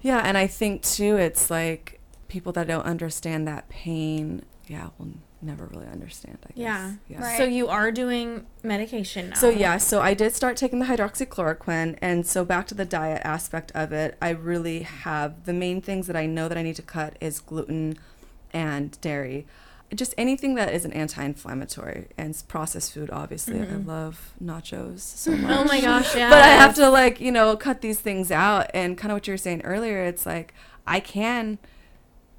Yeah, 0.02 0.22
and 0.24 0.38
I 0.38 0.48
think 0.48 0.84
too, 0.84 1.18
it's 1.18 1.50
like 1.50 2.00
people 2.28 2.52
that 2.54 2.68
don't 2.68 2.86
understand 2.86 3.48
that 3.48 3.70
pain, 3.70 4.44
yeah, 4.68 4.90
will 4.98 5.10
never 5.42 5.66
really 5.66 5.88
understand. 5.88 6.38
I 6.44 6.48
guess. 6.54 6.94
Yeah. 7.08 7.22
Right. 7.22 7.38
So 7.38 7.44
you 7.44 7.68
are 7.68 7.92
doing 7.92 8.46
medication 8.64 9.30
now. 9.30 9.36
So 9.36 9.50
yeah, 9.50 9.78
so 9.78 10.02
I 10.02 10.14
did 10.14 10.34
start 10.34 10.58
taking 10.58 10.80
the 10.80 10.86
hydroxychloroquine, 10.86 11.98
and 12.02 12.26
so 12.26 12.46
back 12.46 12.68
to 12.68 12.76
the 12.76 12.86
diet 12.86 13.22
aspect 13.26 13.72
of 13.74 13.92
it, 13.92 14.18
I 14.22 14.30
really 14.30 14.82
have 14.82 15.46
the 15.46 15.54
main 15.54 15.82
things 15.82 16.08
that 16.08 16.16
I 16.16 16.26
know 16.26 16.48
that 16.48 16.58
I 16.58 16.62
need 16.62 16.76
to 16.78 16.82
cut 16.82 17.16
is 17.20 17.40
gluten 17.40 17.98
and 18.52 19.00
dairy. 19.02 19.46
Just 19.94 20.14
anything 20.18 20.56
that 20.56 20.72
is 20.72 20.86
an 20.86 20.94
anti-inflammatory 20.94 22.08
and 22.18 22.42
processed 22.48 22.94
food. 22.94 23.10
Obviously, 23.12 23.60
I 23.60 23.66
mm-hmm. 23.66 23.88
love 23.88 24.34
nachos 24.44 25.00
so 25.00 25.32
oh 25.34 25.38
much. 25.38 25.58
Oh 25.58 25.64
my 25.64 25.82
gosh, 25.82 26.16
yeah. 26.16 26.30
but 26.30 26.42
I 26.42 26.48
have 26.48 26.76
to 26.76 26.90
like 26.90 27.20
you 27.20 27.32
know 27.32 27.56
cut 27.58 27.82
these 27.82 28.00
things 28.00 28.32
out. 28.32 28.70
And 28.74 28.98
kind 28.98 29.12
of 29.12 29.16
what 29.16 29.28
you 29.28 29.34
were 29.34 29.38
saying 29.38 29.62
earlier 29.64 30.04
it's 30.04 30.26
like 30.26 30.54
I 30.86 31.00
can 31.00 31.58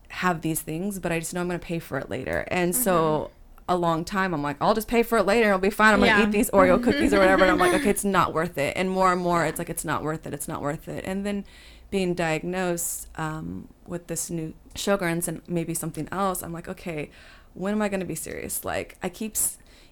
have 0.09 0.43
these 0.43 0.61
things 0.61 0.99
but 0.99 1.13
I 1.13 1.21
just 1.21 1.33
know 1.33 1.41
I'm 1.41 1.49
going 1.49 1.59
to 1.59 1.65
pay 1.65 1.79
for 1.79 1.99
it 1.99 2.09
later. 2.09 2.47
And 2.49 2.75
so 2.75 3.31
mm-hmm. 3.33 3.65
a 3.69 3.77
long 3.77 4.05
time 4.05 4.33
I'm 4.33 4.43
like 4.43 4.57
I'll 4.61 4.75
just 4.75 4.89
pay 4.89 5.03
for 5.03 5.19
it 5.19 5.25
later. 5.25 5.49
It'll 5.49 5.59
be 5.59 5.71
fine. 5.71 5.95
I'm 5.95 6.01
going 6.01 6.17
to 6.17 6.23
eat 6.23 6.33
these 6.33 6.51
Oreo 6.51 6.77
mm-hmm. 6.77 6.85
cookies 6.85 7.13
or 7.13 7.19
whatever. 7.19 7.43
And 7.43 7.51
I'm 7.51 7.59
like 7.59 7.75
okay 7.81 7.91
it's 7.91 8.05
not 8.19 8.33
worth 8.33 8.59
it. 8.59 8.77
And 8.77 8.91
more 8.91 9.13
and 9.13 9.21
more 9.21 9.45
it's 9.45 9.59
like 9.59 9.71
it's 9.71 9.85
not 9.85 10.03
worth 10.03 10.27
it. 10.27 10.35
It's 10.35 10.49
not 10.49 10.63
worth 10.63 10.89
it. 10.89 11.05
And 11.05 11.27
then 11.27 11.45
being 11.91 12.15
diagnosed 12.15 13.09
um, 13.17 13.69
with 13.87 14.07
this 14.07 14.31
new 14.31 14.55
Sjogren's 14.75 15.27
and 15.27 15.43
maybe 15.49 15.75
something 15.75 16.09
else 16.13 16.43
I'm 16.43 16.53
like 16.53 16.69
okay 16.69 17.11
when 17.55 17.73
am 17.73 17.83
I 17.83 17.89
going 17.89 18.01
to 18.01 18.07
be 18.07 18.15
serious 18.15 18.65
like 18.65 18.97
I 19.03 19.09
keep 19.09 19.37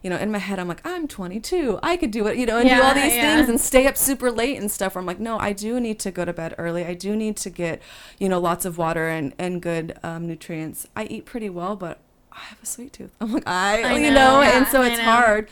you 0.03 0.11
know, 0.11 0.17
in 0.17 0.31
my 0.31 0.39
head, 0.39 0.59
I'm 0.59 0.69
like, 0.69 0.87
I'm 0.87 1.09
22. 1.09 1.81
I 1.83 1.97
could 1.97 2.13
do 2.13 2.29
it, 2.29 2.37
you 2.37 2.47
know, 2.47 2.59
and 2.59 2.69
do 2.69 2.81
all 2.81 2.95
these 2.95 3.15
yeah. 3.15 3.37
things 3.37 3.49
and 3.49 3.61
stay 3.61 3.87
up 3.87 3.97
super 3.97 4.31
late 4.31 4.57
and 4.57 4.71
stuff. 4.71 4.95
Where 4.95 5.01
I'm 5.01 5.07
like, 5.07 5.19
no, 5.19 5.39
I 5.39 5.53
do 5.53 5.81
need 5.81 5.99
to 6.01 6.11
go 6.11 6.25
to 6.25 6.33
bed 6.33 6.55
early. 6.57 6.85
I 6.85 6.95
do 6.95 7.17
need 7.17 7.37
to 7.39 7.51
get, 7.51 7.83
you 8.19 8.29
know, 8.29 8.39
lots 8.39 8.65
of 8.65 8.79
water 8.79 9.09
and 9.09 9.35
and 9.39 9.61
good 9.61 9.99
um, 10.05 10.27
nutrients. 10.27 10.87
I 10.95 11.05
eat 11.05 11.25
pretty 11.27 11.51
well, 11.51 11.75
but 11.75 11.99
I 12.31 12.39
have 12.39 12.63
a 12.63 12.67
sweet 12.67 12.93
tooth. 12.93 13.11
I'm 13.21 13.33
like, 13.33 13.49
I, 13.49 13.83
I 13.83 13.99
you 13.99 14.11
know, 14.11 14.41
know, 14.41 14.43
and 14.43 14.67
so 14.69 14.83
it's 14.83 15.01
hard. 15.01 15.49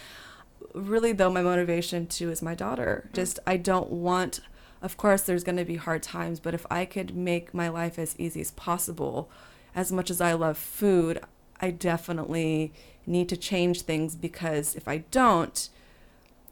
Really, 0.74 1.12
though, 1.12 1.30
my 1.30 1.42
motivation 1.42 2.07
too 2.07 2.30
is 2.30 2.40
my 2.40 2.54
daughter. 2.54 3.11
Just 3.12 3.40
I 3.46 3.57
don't 3.57 3.90
want. 3.90 4.40
Of 4.80 4.96
course, 4.96 5.22
there's 5.22 5.42
going 5.42 5.57
to 5.57 5.64
be 5.64 5.76
hard 5.76 6.02
times, 6.02 6.38
but 6.38 6.54
if 6.54 6.66
I 6.70 6.84
could 6.84 7.16
make 7.16 7.52
my 7.52 7.68
life 7.68 7.98
as 7.98 8.14
easy 8.18 8.42
as 8.42 8.52
possible, 8.52 9.28
as 9.74 9.90
much 9.90 10.11
as 10.11 10.20
I 10.20 10.34
love 10.34 10.57
food, 10.59 11.20
I 11.61 11.70
definitely 11.70 12.72
need 13.07 13.28
to 13.28 13.36
change 13.36 13.82
things 13.82 14.14
because 14.14 14.74
if 14.74 14.88
I 14.88 14.98
don't, 15.11 15.68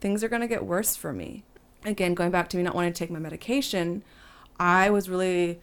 things 0.01 0.23
are 0.23 0.29
going 0.29 0.43
to 0.43 0.49
get 0.49 0.65
worse 0.65 0.97
for 0.97 1.13
me. 1.13 1.45
Again, 1.85 2.15
going 2.15 2.31
back 2.31 2.49
to 2.51 2.57
me 2.57 2.63
not 2.63 2.75
wanting 2.75 2.93
to 2.93 2.99
take 2.99 3.11
my 3.11 3.19
medication, 3.19 4.03
I 4.59 4.91
was 4.91 5.09
really 5.09 5.61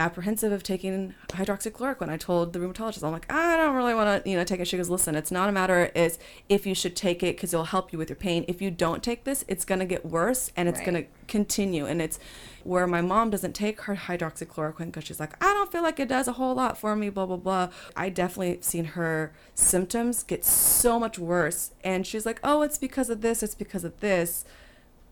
apprehensive 0.00 0.50
of 0.50 0.62
taking 0.62 1.14
hydroxychloroquine. 1.28 2.08
I 2.08 2.16
told 2.16 2.52
the 2.52 2.58
rheumatologist, 2.58 3.04
I'm 3.04 3.12
like, 3.12 3.30
I 3.32 3.56
don't 3.56 3.74
really 3.74 3.94
want 3.94 4.24
to, 4.24 4.28
you 4.28 4.36
know, 4.36 4.44
take 4.44 4.60
it. 4.60 4.66
She 4.66 4.76
goes, 4.76 4.90
listen, 4.90 5.14
it's 5.14 5.30
not 5.30 5.48
a 5.48 5.52
matter 5.52 5.90
is 5.94 6.18
if 6.48 6.66
you 6.66 6.74
should 6.74 6.96
take 6.96 7.22
it 7.22 7.36
because 7.36 7.54
it'll 7.54 7.66
help 7.66 7.92
you 7.92 7.98
with 7.98 8.08
your 8.08 8.16
pain. 8.16 8.44
If 8.48 8.60
you 8.60 8.70
don't 8.70 9.02
take 9.02 9.24
this, 9.24 9.44
it's 9.46 9.64
going 9.64 9.78
to 9.78 9.84
get 9.84 10.04
worse 10.04 10.50
and 10.56 10.68
it's 10.68 10.80
going 10.80 10.94
to 10.94 11.04
continue. 11.28 11.86
And 11.86 12.02
it's 12.02 12.18
where 12.64 12.86
my 12.86 13.00
mom 13.00 13.30
doesn't 13.30 13.54
take 13.54 13.82
her 13.82 13.94
hydroxychloroquine 13.94 14.86
because 14.86 15.04
she's 15.04 15.20
like, 15.20 15.34
I 15.42 15.52
don't 15.52 15.70
feel 15.70 15.82
like 15.82 16.00
it 16.00 16.08
does 16.08 16.26
a 16.26 16.32
whole 16.32 16.54
lot 16.54 16.78
for 16.78 16.96
me, 16.96 17.10
blah, 17.10 17.26
blah, 17.26 17.36
blah. 17.36 17.68
I 17.94 18.08
definitely 18.08 18.58
seen 18.62 18.84
her 18.86 19.32
symptoms 19.54 20.22
get 20.22 20.44
so 20.44 20.98
much 20.98 21.18
worse. 21.18 21.72
And 21.82 22.06
she's 22.06 22.24
like, 22.24 22.40
oh, 22.42 22.62
it's 22.62 22.78
because 22.78 23.10
of 23.10 23.20
this, 23.20 23.42
it's 23.42 23.54
because 23.54 23.84
of 23.84 24.00
this. 24.00 24.44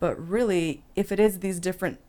But 0.00 0.18
really, 0.18 0.82
if 0.96 1.12
it 1.12 1.20
is 1.20 1.40
these 1.40 1.60
different 1.60 2.00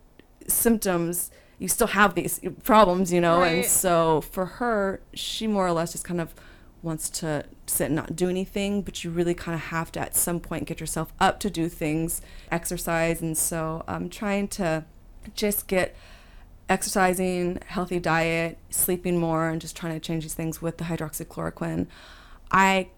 symptoms, 0.48 1.30
you 1.58 1.68
still 1.68 1.88
have 1.88 2.14
these 2.14 2.40
problems, 2.64 3.12
you 3.12 3.20
know? 3.20 3.40
Right. 3.40 3.48
And 3.56 3.64
so 3.66 4.22
for 4.22 4.46
her, 4.46 5.00
she 5.12 5.46
more 5.46 5.66
or 5.66 5.72
less 5.72 5.92
just 5.92 6.04
kind 6.04 6.20
of 6.20 6.34
wants 6.82 7.08
to 7.08 7.44
sit 7.66 7.86
and 7.86 7.94
not 7.94 8.14
do 8.14 8.28
anything, 8.28 8.82
but 8.82 9.04
you 9.04 9.10
really 9.10 9.34
kind 9.34 9.54
of 9.54 9.60
have 9.62 9.90
to 9.92 10.00
at 10.00 10.14
some 10.14 10.38
point 10.40 10.66
get 10.66 10.80
yourself 10.80 11.12
up 11.20 11.40
to 11.40 11.50
do 11.50 11.68
things, 11.68 12.20
exercise. 12.50 13.22
And 13.22 13.36
so 13.36 13.84
I'm 13.86 14.08
trying 14.08 14.48
to 14.48 14.84
just 15.34 15.66
get 15.66 15.94
exercising, 16.68 17.58
healthy 17.66 17.98
diet, 17.98 18.58
sleeping 18.70 19.18
more, 19.18 19.48
and 19.48 19.60
just 19.60 19.76
trying 19.76 19.94
to 19.94 20.00
change 20.00 20.24
these 20.24 20.34
things 20.34 20.62
with 20.62 20.78
the 20.78 20.84
hydroxychloroquine. 20.84 21.86
I 22.50 22.88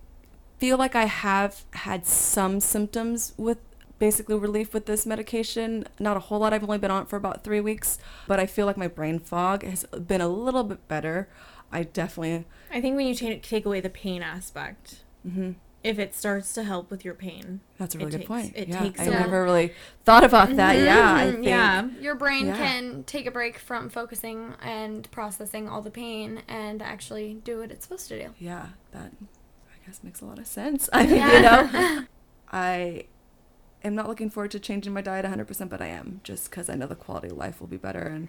feel 0.59 0.79
like 0.79 0.95
I 0.95 1.05
have 1.05 1.65
had 1.73 2.07
some 2.07 2.61
symptoms 2.61 3.35
with 3.37 3.59
basically 3.99 4.37
relief 4.37 4.75
with 4.75 4.87
this 4.87 5.07
medication. 5.07 5.87
Not 5.99 6.17
a 6.17 6.21
whole 6.21 6.41
lot. 6.41 6.53
I've 6.53 6.63
only 6.63 6.79
been 6.79 6.91
on 6.91 7.03
it 7.03 7.09
for 7.09 7.17
about 7.17 7.45
three 7.45 7.61
weeks, 7.61 7.99
but 8.27 8.39
I 8.39 8.47
feel 8.47 8.67
like 8.67 8.77
my 8.77 8.89
brain 8.89 9.19
fog 9.19 9.63
has 9.63 9.85
been 9.85 10.21
a 10.21 10.29
little 10.29 10.65
bit 10.65 10.87
better. 10.89 11.29
I 11.73 11.83
definitely, 11.83 12.45
I 12.71 12.81
think 12.81 12.97
when 12.97 13.07
you 13.07 13.15
take 13.15 13.43
take 13.43 13.67
away 13.67 13.81
the 13.81 13.91
pain 13.91 14.23
aspect, 14.23 15.03
mm-hmm. 15.27 15.53
If 15.87 15.99
it 15.99 16.15
starts 16.15 16.53
to 16.55 16.63
help 16.65 16.91
with 16.91 17.05
your 17.05 17.15
pain, 17.15 17.61
that's 17.79 17.95
a 17.95 17.99
really 17.99 18.09
It 18.09 18.13
good 18.13 18.19
takes- 18.19 18.29
point. 18.29 18.53
it 18.57 18.69
yeah, 18.69 18.79
takes 18.81 19.01
I 19.01 19.05
a- 19.05 19.11
never 19.11 19.43
really 19.45 19.73
thought 20.05 20.25
about 20.25 20.55
that. 20.57 20.77
Mm-hmm. 20.77 20.85
Yeah, 20.85 21.15
I 21.15 21.23
mm-hmm. 21.25 21.33
think. 21.35 21.47
yeah, 21.47 21.89
Your 22.01 22.15
brain 22.15 22.47
Yeah. 22.47 22.57
can 22.57 23.05
take 23.05 23.27
a 23.27 23.31
break 23.31 23.59
from 23.59 23.89
focusing 23.89 24.55
and 24.63 25.11
processing 25.11 25.69
all 25.69 25.83
the 25.83 25.91
pain 25.91 26.43
and 26.49 26.83
actually 26.83 27.35
do 27.35 27.59
what 27.61 27.71
it's 27.71 27.85
supposed 27.85 28.09
to 28.09 28.19
do. 28.27 28.35
Yeah, 28.39 28.67
that 28.93 29.13
I 29.23 29.87
guess 29.87 30.01
makes 30.03 30.21
a 30.21 30.25
lot 30.25 30.39
of 30.39 30.47
sense. 30.47 30.89
I 30.93 31.07
mean, 31.07 31.17
Yeah. 31.17 31.33
you 31.37 31.43
know, 32.01 32.05
I 32.53 33.05
am 33.85 33.95
not 33.95 34.09
looking 34.09 34.31
forward 34.31 34.51
to 34.53 34.59
changing 34.61 34.93
my 34.93 35.01
diet 35.01 35.25
100%, 35.25 35.69
but 35.69 35.81
I 35.81 35.87
am 35.87 36.21
just 36.25 36.51
because 36.51 36.69
I 36.69 36.75
know 36.75 36.87
the 36.87 36.95
quality 36.97 37.29
of 37.29 37.37
life 37.37 37.61
will 37.61 37.69
be 37.69 37.77
better. 37.77 38.01
And 38.03 38.29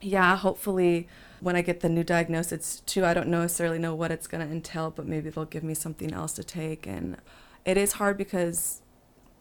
yeah, 0.00 0.36
hopefully 0.36 1.08
when 1.44 1.56
I 1.56 1.60
get 1.60 1.80
the 1.80 1.90
new 1.90 2.02
diagnosis 2.02 2.80
too, 2.86 3.04
I 3.04 3.12
don't 3.12 3.28
necessarily 3.28 3.78
know 3.78 3.94
what 3.94 4.10
it's 4.10 4.26
going 4.26 4.44
to 4.44 4.50
entail, 4.50 4.90
but 4.90 5.06
maybe 5.06 5.28
they'll 5.28 5.44
give 5.44 5.62
me 5.62 5.74
something 5.74 6.10
else 6.10 6.32
to 6.32 6.42
take. 6.42 6.86
And 6.86 7.18
it 7.66 7.76
is 7.76 7.92
hard 7.92 8.16
because 8.16 8.80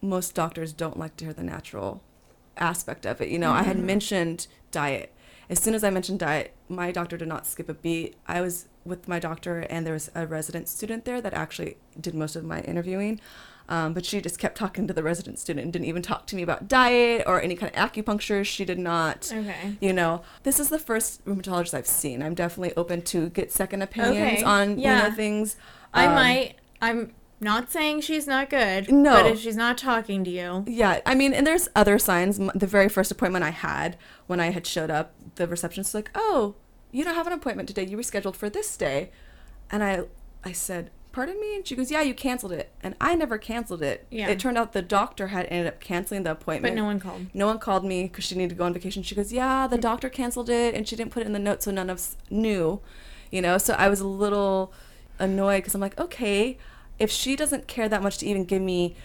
most 0.01 0.35
doctors 0.35 0.73
don't 0.73 0.99
like 0.99 1.15
to 1.17 1.25
hear 1.25 1.33
the 1.33 1.43
natural 1.43 2.03
aspect 2.57 3.05
of 3.05 3.21
it. 3.21 3.29
You 3.29 3.39
know, 3.39 3.53
I 3.53 3.63
had 3.63 3.77
mm-hmm. 3.77 3.85
mentioned 3.85 4.47
diet. 4.69 5.13
As 5.49 5.59
soon 5.59 5.73
as 5.73 5.83
I 5.85 5.91
mentioned 5.91 6.19
diet, 6.19 6.53
my 6.67 6.91
doctor 6.91 7.15
did 7.15 7.29
not 7.29 7.47
skip 7.47 7.69
a 7.69 7.73
beat. 7.73 8.17
I 8.27 8.41
was 8.41 8.67
with 8.83 9.07
my 9.07 9.19
doctor, 9.19 9.59
and 9.69 9.87
there 9.87 9.93
was 9.93 10.11
a 10.13 10.27
resident 10.27 10.67
student 10.67 11.05
there 11.05 11.21
that 11.21 11.33
actually 11.33 11.77
did 11.99 12.15
most 12.15 12.35
of 12.35 12.43
my 12.43 12.59
interviewing. 12.61 13.21
Um, 13.73 13.93
but 13.93 14.05
she 14.05 14.21
just 14.21 14.37
kept 14.37 14.55
talking 14.55 14.85
to 14.87 14.93
the 14.93 15.01
resident 15.01 15.39
student 15.39 15.63
and 15.63 15.73
didn't 15.73 15.87
even 15.87 16.03
talk 16.03 16.27
to 16.27 16.35
me 16.35 16.43
about 16.43 16.67
diet 16.67 17.23
or 17.25 17.41
any 17.41 17.55
kind 17.55 17.71
of 17.75 17.79
acupuncture. 17.91 18.45
She 18.45 18.65
did 18.65 18.77
not. 18.77 19.31
Okay. 19.33 19.75
You 19.81 19.93
know, 19.93 20.21
this 20.43 20.59
is 20.59 20.69
the 20.69 20.77
first 20.77 21.25
rheumatologist 21.25 21.73
I've 21.73 21.87
seen. 21.87 22.21
I'm 22.21 22.35
definitely 22.35 22.73
open 22.77 23.01
to 23.13 23.29
get 23.29 23.51
second 23.51 23.81
opinions 23.81 24.17
Okay, 24.41 24.43
on 24.43 24.77
yeah. 24.77 24.97
you 25.03 25.09
know 25.09 25.15
things. 25.15 25.55
I 25.93 26.05
Um, 26.05 26.13
might. 26.13 26.55
I'm 26.81 27.13
not 27.39 27.71
saying 27.71 28.01
she's 28.01 28.27
not 28.27 28.49
good. 28.49 28.91
No. 28.91 29.11
But 29.13 29.25
if 29.31 29.39
she's 29.39 29.57
not 29.57 29.77
talking 29.77 30.23
to 30.23 30.29
you, 30.29 30.63
Yeah, 30.67 30.99
I 31.05 31.15
mean, 31.15 31.33
and 31.33 31.45
there's 31.47 31.67
other 31.75 31.97
signs. 31.97 32.37
The 32.37 32.67
very 32.67 32.89
first 32.89 33.09
appointment 33.11 33.43
I 33.43 33.49
had, 33.51 33.97
when 34.27 34.39
I 34.39 34.51
had 34.51 34.67
showed 34.67 34.91
up, 34.91 35.13
the 35.35 35.47
receptionist 35.47 35.89
was 35.93 35.95
like, 36.03 36.11
"Oh, 36.15 36.55
you 36.91 37.03
don't 37.03 37.15
have 37.15 37.27
an 37.27 37.33
appointment 37.33 37.67
today. 37.69 37.85
You 37.85 37.97
were 37.97 38.03
scheduled 38.03 38.37
for 38.37 38.49
this 38.51 38.77
day," 38.77 39.09
and 39.71 39.83
I, 39.83 40.03
I 40.43 40.51
said, 40.51 40.91
"Pardon 41.13 41.39
me," 41.39 41.55
and 41.55 41.65
she 41.65 41.75
goes, 41.75 41.89
"Yeah, 41.89 42.01
you 42.01 42.13
canceled 42.13 42.51
it," 42.51 42.71
and 42.83 42.95
I 42.99 43.15
never 43.15 43.37
canceled 43.37 43.81
it. 43.81 44.05
Yeah. 44.11 44.27
It 44.27 44.39
turned 44.39 44.57
out 44.57 44.73
the 44.73 44.81
doctor 44.81 45.27
had 45.27 45.45
ended 45.45 45.67
up 45.67 45.79
canceling 45.79 46.23
the 46.23 46.31
appointment. 46.31 46.75
but 46.75 46.77
no 46.77 46.83
one 46.83 46.99
called. 46.99 47.27
No 47.33 47.47
one 47.47 47.59
called 47.59 47.85
me 47.85 48.03
because 48.03 48.25
she 48.25 48.35
needed 48.35 48.49
to 48.49 48.55
go 48.55 48.65
on 48.65 48.73
vacation. 48.73 49.01
She 49.03 49.15
goes, 49.15 49.31
"Yeah, 49.31 49.67
the 49.67 49.77
hmm. 49.77 49.81
doctor 49.81 50.09
canceled 50.09 50.49
it, 50.49 50.75
and 50.75 50.85
she 50.85 50.97
didn't 50.97 51.11
put 51.11 51.23
it 51.23 51.27
in 51.27 51.33
the 51.33 51.39
notes, 51.39 51.63
so 51.63 51.71
none 51.71 51.89
of 51.89 51.97
us 51.97 52.17
knew." 52.29 52.81
You 53.31 53.41
know, 53.41 53.57
so 53.57 53.73
I 53.73 53.87
was 53.87 54.01
a 54.01 54.07
little 54.07 54.73
annoyed 55.19 55.57
because 55.57 55.75
I'm 55.75 55.81
like, 55.81 55.99
okay, 55.99 56.57
if 56.99 57.11
she 57.11 57.35
doesn't 57.35 57.67
care 57.67 57.89
that 57.89 58.01
much 58.03 58.17
to 58.19 58.27
even 58.27 58.45
give 58.45 58.61
me 58.61 58.95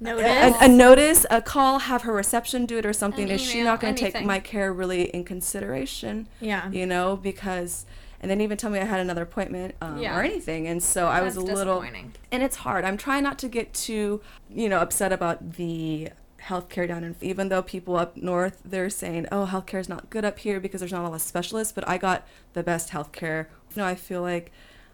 Notice. 0.00 0.56
a, 0.60 0.64
a 0.64 0.68
notice, 0.68 1.26
a 1.30 1.42
call, 1.42 1.80
have 1.80 2.02
her 2.02 2.12
reception 2.12 2.64
do 2.64 2.78
it 2.78 2.86
or 2.86 2.92
something. 2.92 3.24
An 3.24 3.32
Is 3.32 3.42
she 3.42 3.62
not 3.62 3.80
going 3.80 3.94
to 3.94 4.10
take 4.10 4.24
my 4.24 4.40
care 4.40 4.72
really 4.72 5.04
in 5.10 5.24
consideration? 5.24 6.26
Yeah. 6.40 6.70
You 6.70 6.86
know, 6.86 7.16
because 7.16 7.84
and 8.20 8.30
then 8.30 8.40
even 8.40 8.56
tell 8.56 8.70
me 8.70 8.78
I 8.78 8.84
had 8.84 9.00
another 9.00 9.22
appointment 9.22 9.74
um, 9.80 9.98
Yeah. 9.98 10.16
or 10.18 10.22
anything, 10.22 10.66
and 10.66 10.82
so 10.82 11.06
I 11.06 11.20
was 11.22 11.36
a 11.36 11.40
little. 11.40 11.80
disappointing. 11.80 12.12
And 12.30 12.42
it's 12.42 12.56
hard. 12.56 12.84
I'm 12.84 12.96
trying 12.96 13.22
not 13.22 13.38
to 13.40 13.48
get 13.48 13.72
too, 13.74 14.20
you 14.50 14.68
know, 14.68 14.78
upset 14.80 15.12
about 15.12 15.52
the 15.54 16.10
healthcare 16.42 16.88
down 16.88 17.04
in 17.04 17.14
even 17.20 17.50
though 17.50 17.60
people 17.60 17.96
up 17.96 18.16
north 18.16 18.62
they're 18.64 18.88
saying 18.88 19.26
oh 19.30 19.46
healthcare 19.46 19.78
is 19.78 19.90
not 19.90 20.08
good 20.08 20.24
up 20.24 20.38
here 20.38 20.58
because 20.58 20.80
there's 20.80 20.90
not 20.90 21.02
a 21.02 21.08
lot 21.08 21.12
of 21.14 21.20
specialists 21.20 21.70
but 21.70 21.86
i 21.86 21.98
got 21.98 22.26
the 22.54 22.62
best 22.62 22.88
healthcare 22.92 23.44
you 23.74 23.82
know 23.82 23.84
i 23.84 23.94
feel 23.94 24.22
like 24.22 24.50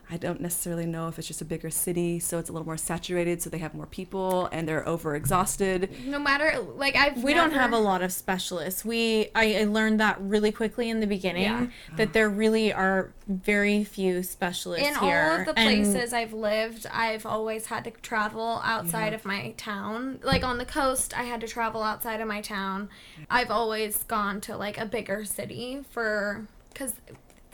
I 0.09 0.16
don't 0.16 0.40
necessarily 0.40 0.86
know 0.86 1.09
if 1.09 1.18
it's 1.18 1.26
just 1.26 1.40
a 1.40 1.44
bigger 1.44 1.68
city, 1.70 2.20
so 2.20 2.38
it's 2.38 2.48
a 2.48 2.52
little 2.52 2.64
more 2.66 2.76
saturated, 2.76 3.42
so 3.42 3.50
they 3.50 3.59
have 3.59 3.74
more 3.74 3.86
people 3.86 4.46
and 4.52 4.68
they're 4.68 4.84
overexhausted. 4.84 6.04
No 6.07 6.18
matter 6.18 6.61
like 6.61 6.94
I've 6.96 7.22
we 7.22 7.34
don't 7.34 7.52
have 7.52 7.72
a 7.72 7.78
lot 7.78 8.02
of 8.02 8.12
specialists. 8.12 8.84
We 8.84 9.28
I, 9.34 9.61
I 9.61 9.64
learned 9.64 9.98
that 10.00 10.20
really 10.20 10.52
quickly 10.52 10.90
in 10.90 11.00
the 11.00 11.07
beginning 11.07 11.42
Yeah. 11.42 11.66
that 11.96 12.12
there 12.12 12.28
really 12.28 12.72
are 12.72 13.12
very 13.26 13.82
few 13.82 14.22
specialists 14.22 14.86
in 14.86 14.94
here. 14.96 15.30
all 15.32 15.40
of 15.40 15.46
the 15.46 15.59
And- 15.59 15.84
places 15.84 16.12
I've 16.12 16.32
lived, 16.32 16.86
I've 16.92 17.26
always 17.26 17.66
had 17.66 17.84
to 17.84 17.90
travel 17.90 18.61
outside 18.62 19.12
of 19.12 19.24
my 19.24 19.52
town. 19.57 20.20
Like 20.22 20.44
on 20.44 20.59
the 20.59 20.64
coast, 20.64 21.16
I 21.18 21.24
had 21.24 21.40
to 21.40 21.48
travel 21.48 21.82
outside 21.82 22.20
of 22.20 22.28
my 22.28 22.40
town. 22.40 22.88
I've 23.28 23.50
always 23.50 24.04
gone 24.04 24.40
to 24.42 24.57
like 24.57 24.78
a 24.78 24.86
bigger 24.86 25.24
city 25.24 25.82
for 25.90 26.46
because 26.72 26.94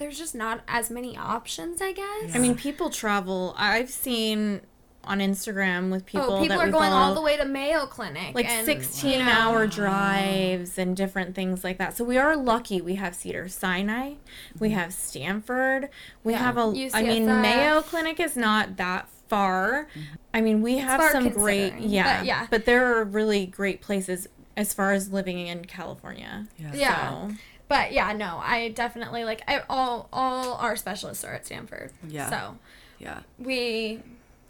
there's 0.02 0.18
just 0.18 0.34
not 0.34 0.62
as 0.66 0.90
many 0.90 1.16
options, 1.16 1.80
I 1.80 1.92
guess. 1.92 2.34
I 2.34 2.38
mean, 2.38 2.56
people 2.56 2.90
travel. 2.90 3.54
I've 3.56 3.88
seen 3.88 4.60
on 5.04 5.20
Instagram 5.20 5.90
with 5.90 6.02
oh, 6.02 6.06
people. 6.06 6.32
oh, 6.32 6.42
people 6.42 6.58
that 6.58 6.68
are 6.68 6.70
going 6.70 6.90
follow, 6.90 7.02
all 7.02 7.14
the 7.14 7.22
way 7.22 7.36
to 7.36 7.44
Mayo 7.44 7.86
Clinic, 7.86 8.34
like 8.34 8.48
and, 8.48 8.66
16 8.66 9.10
you 9.10 9.18
know, 9.18 9.30
hour 9.30 9.66
drives 9.68 10.76
and 10.76 10.96
different 10.96 11.34
things 11.36 11.62
like 11.62 11.78
that. 11.78 11.96
So 11.96 12.04
we 12.04 12.18
are 12.18 12.36
lucky. 12.36 12.80
We 12.80 12.96
have 12.96 13.14
Cedar 13.14 13.48
Sinai, 13.48 14.14
we 14.58 14.70
have 14.70 14.92
Stanford, 14.92 15.88
we 16.24 16.32
Yeah. 16.32 16.38
have 16.40 16.56
a. 16.56 16.90
I 16.94 17.02
mean, 17.02 17.26
Mayo 17.26 17.80
Clinic 17.82 18.18
is 18.18 18.36
not 18.36 18.76
that 18.76 19.08
far. 19.28 19.86
I 20.34 20.40
mean, 20.40 20.62
we 20.62 20.78
have 20.78 21.00
some 21.12 21.28
great, 21.30 21.78
yeah, 21.78 22.18
but 22.18 22.26
yeah. 22.26 22.46
But 22.50 22.64
there 22.64 22.96
are 22.96 23.04
really 23.04 23.46
great 23.46 23.80
places 23.80 24.28
as 24.56 24.74
far 24.74 24.92
as 24.92 25.12
living 25.12 25.46
in 25.46 25.64
California. 25.64 26.48
Yeah. 26.58 27.28
So, 27.28 27.34
But 27.72 27.92
yeah, 27.92 28.12
no, 28.12 28.38
I 28.42 28.68
definitely 28.68 29.24
like 29.24 29.40
I, 29.48 29.62
all 29.70 30.08
all 30.12 30.56
our 30.56 30.76
specialists 30.76 31.24
are 31.24 31.32
at 31.32 31.46
Stanford. 31.46 31.90
Yeah. 32.06 32.28
So 32.28 32.56
Yeah. 32.98 33.20
we 33.38 34.00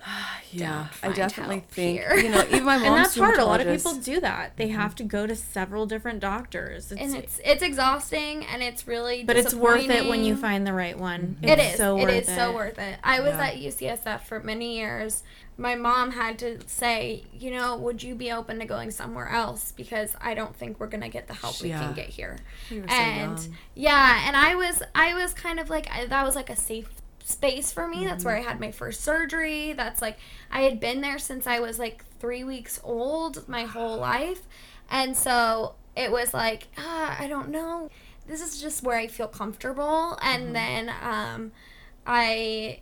Yeah. 0.54 0.88
I 1.02 1.10
definitely 1.12 1.64
think 1.70 1.98
here. 1.98 2.14
you 2.14 2.28
know, 2.28 2.44
even 2.48 2.64
my 2.64 2.76
mom's 2.76 2.86
and 2.86 2.94
that's 2.96 3.16
hard. 3.16 3.38
A 3.38 3.44
lot 3.46 3.62
of 3.62 3.74
people 3.74 3.94
do 3.94 4.20
that. 4.20 4.58
They 4.58 4.68
mm-hmm. 4.68 4.78
have 4.78 4.94
to 4.96 5.02
go 5.02 5.26
to 5.26 5.34
several 5.34 5.86
different 5.86 6.20
doctors. 6.20 6.92
It's, 6.92 7.00
and 7.00 7.16
it's 7.16 7.40
it's 7.42 7.62
exhausting 7.62 8.44
and 8.44 8.62
it's 8.62 8.86
really 8.86 9.24
but 9.24 9.38
it's 9.38 9.54
worth 9.54 9.88
it 9.88 10.08
when 10.08 10.24
you 10.24 10.36
find 10.36 10.66
the 10.66 10.74
right 10.74 10.98
one. 10.98 11.38
Mm-hmm. 11.40 11.48
It 11.48 11.58
It's 11.58 11.72
is. 11.72 11.78
So 11.78 11.96
it 11.96 12.02
worth 12.02 12.28
is 12.28 12.34
so 12.34 12.52
worth 12.52 12.78
it. 12.78 12.98
I 13.02 13.20
was 13.20 13.32
Yeah. 13.32 13.46
at 13.46 13.54
UCSF 13.56 14.20
for 14.24 14.40
many 14.40 14.76
years. 14.76 15.22
My 15.56 15.74
mom 15.74 16.12
had 16.12 16.38
to 16.40 16.58
say, 16.66 17.24
you 17.32 17.50
know, 17.50 17.76
would 17.76 18.02
you 18.02 18.14
be 18.14 18.30
open 18.30 18.58
to 18.58 18.66
going 18.66 18.90
somewhere 18.90 19.28
else 19.28 19.72
because 19.72 20.14
I 20.20 20.34
don't 20.34 20.54
think 20.54 20.80
we're 20.80 20.86
gonna 20.88 21.08
get 21.08 21.28
the 21.28 21.34
help 21.34 21.62
we 21.62 21.70
can 21.70 21.94
get 21.94 22.08
here. 22.08 22.38
You 22.68 22.82
were 22.82 22.88
so 22.88 22.94
and 22.94 23.38
young. 23.38 23.56
yeah, 23.74 24.24
and 24.26 24.36
I 24.36 24.54
was 24.54 24.82
I 24.94 25.14
was 25.14 25.32
kind 25.32 25.58
of 25.58 25.70
like 25.70 25.86
that 26.08 26.24
was 26.26 26.34
like 26.34 26.50
a 26.50 26.56
safe 26.56 26.90
space 27.24 27.72
for 27.72 27.86
me. 27.86 28.04
That's 28.04 28.24
where 28.24 28.36
I 28.36 28.40
had 28.40 28.60
my 28.60 28.70
first 28.70 29.02
surgery. 29.02 29.72
That's 29.72 30.02
like 30.02 30.18
I 30.50 30.62
had 30.62 30.80
been 30.80 31.00
there 31.00 31.18
since 31.18 31.46
I 31.46 31.60
was 31.60 31.78
like 31.78 32.04
three 32.18 32.44
weeks 32.44 32.80
old, 32.84 33.48
my 33.48 33.64
whole 33.64 33.96
life, 33.96 34.42
and 34.90 35.16
so 35.16 35.74
it 35.96 36.10
was 36.10 36.32
like 36.34 36.68
ah, 36.78 37.16
I 37.18 37.26
don't 37.28 37.50
know. 37.50 37.90
This 38.26 38.40
is 38.40 38.60
just 38.60 38.82
where 38.82 38.96
I 38.96 39.08
feel 39.08 39.28
comfortable, 39.28 40.18
and 40.22 40.54
then 40.54 40.92
um, 41.02 41.52
I 42.06 42.80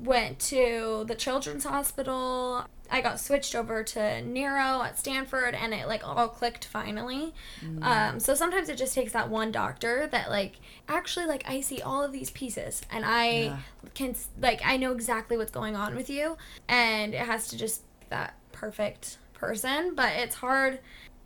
went 0.00 0.38
to 0.38 1.04
the 1.08 1.14
children's 1.14 1.64
hospital. 1.64 2.66
I 2.90 3.00
got 3.00 3.18
switched 3.20 3.54
over 3.54 3.82
to 3.84 4.22
neuro 4.22 4.82
at 4.82 4.98
Stanford, 4.98 5.54
and 5.54 5.72
it 5.74 5.86
like 5.88 6.06
all 6.06 6.28
clicked 6.28 6.64
finally. 6.66 7.34
Um, 7.82 8.20
so 8.20 8.34
sometimes 8.34 8.68
it 8.68 8.76
just 8.76 8.94
takes 8.94 9.12
that 9.12 9.28
one 9.28 9.50
doctor 9.52 10.06
that 10.12 10.30
like 10.30 10.54
actually 10.88 11.26
like 11.26 11.44
I 11.48 11.60
see 11.60 11.82
all 11.82 12.02
of 12.02 12.12
these 12.12 12.30
pieces, 12.30 12.82
and 12.90 13.04
I 13.06 13.26
Yeah. 13.28 13.58
can 13.94 14.14
like 14.40 14.60
I 14.64 14.76
know 14.76 14.92
exactly 14.92 15.36
what's 15.36 15.52
going 15.52 15.76
on 15.76 15.94
with 15.94 16.08
you, 16.10 16.36
and 16.68 17.14
it 17.14 17.20
has 17.20 17.48
to 17.48 17.56
just 17.58 17.82
that 18.08 18.34
perfect 18.52 19.18
person. 19.34 19.94
But 19.94 20.12
it's 20.16 20.36
hard, 20.36 20.80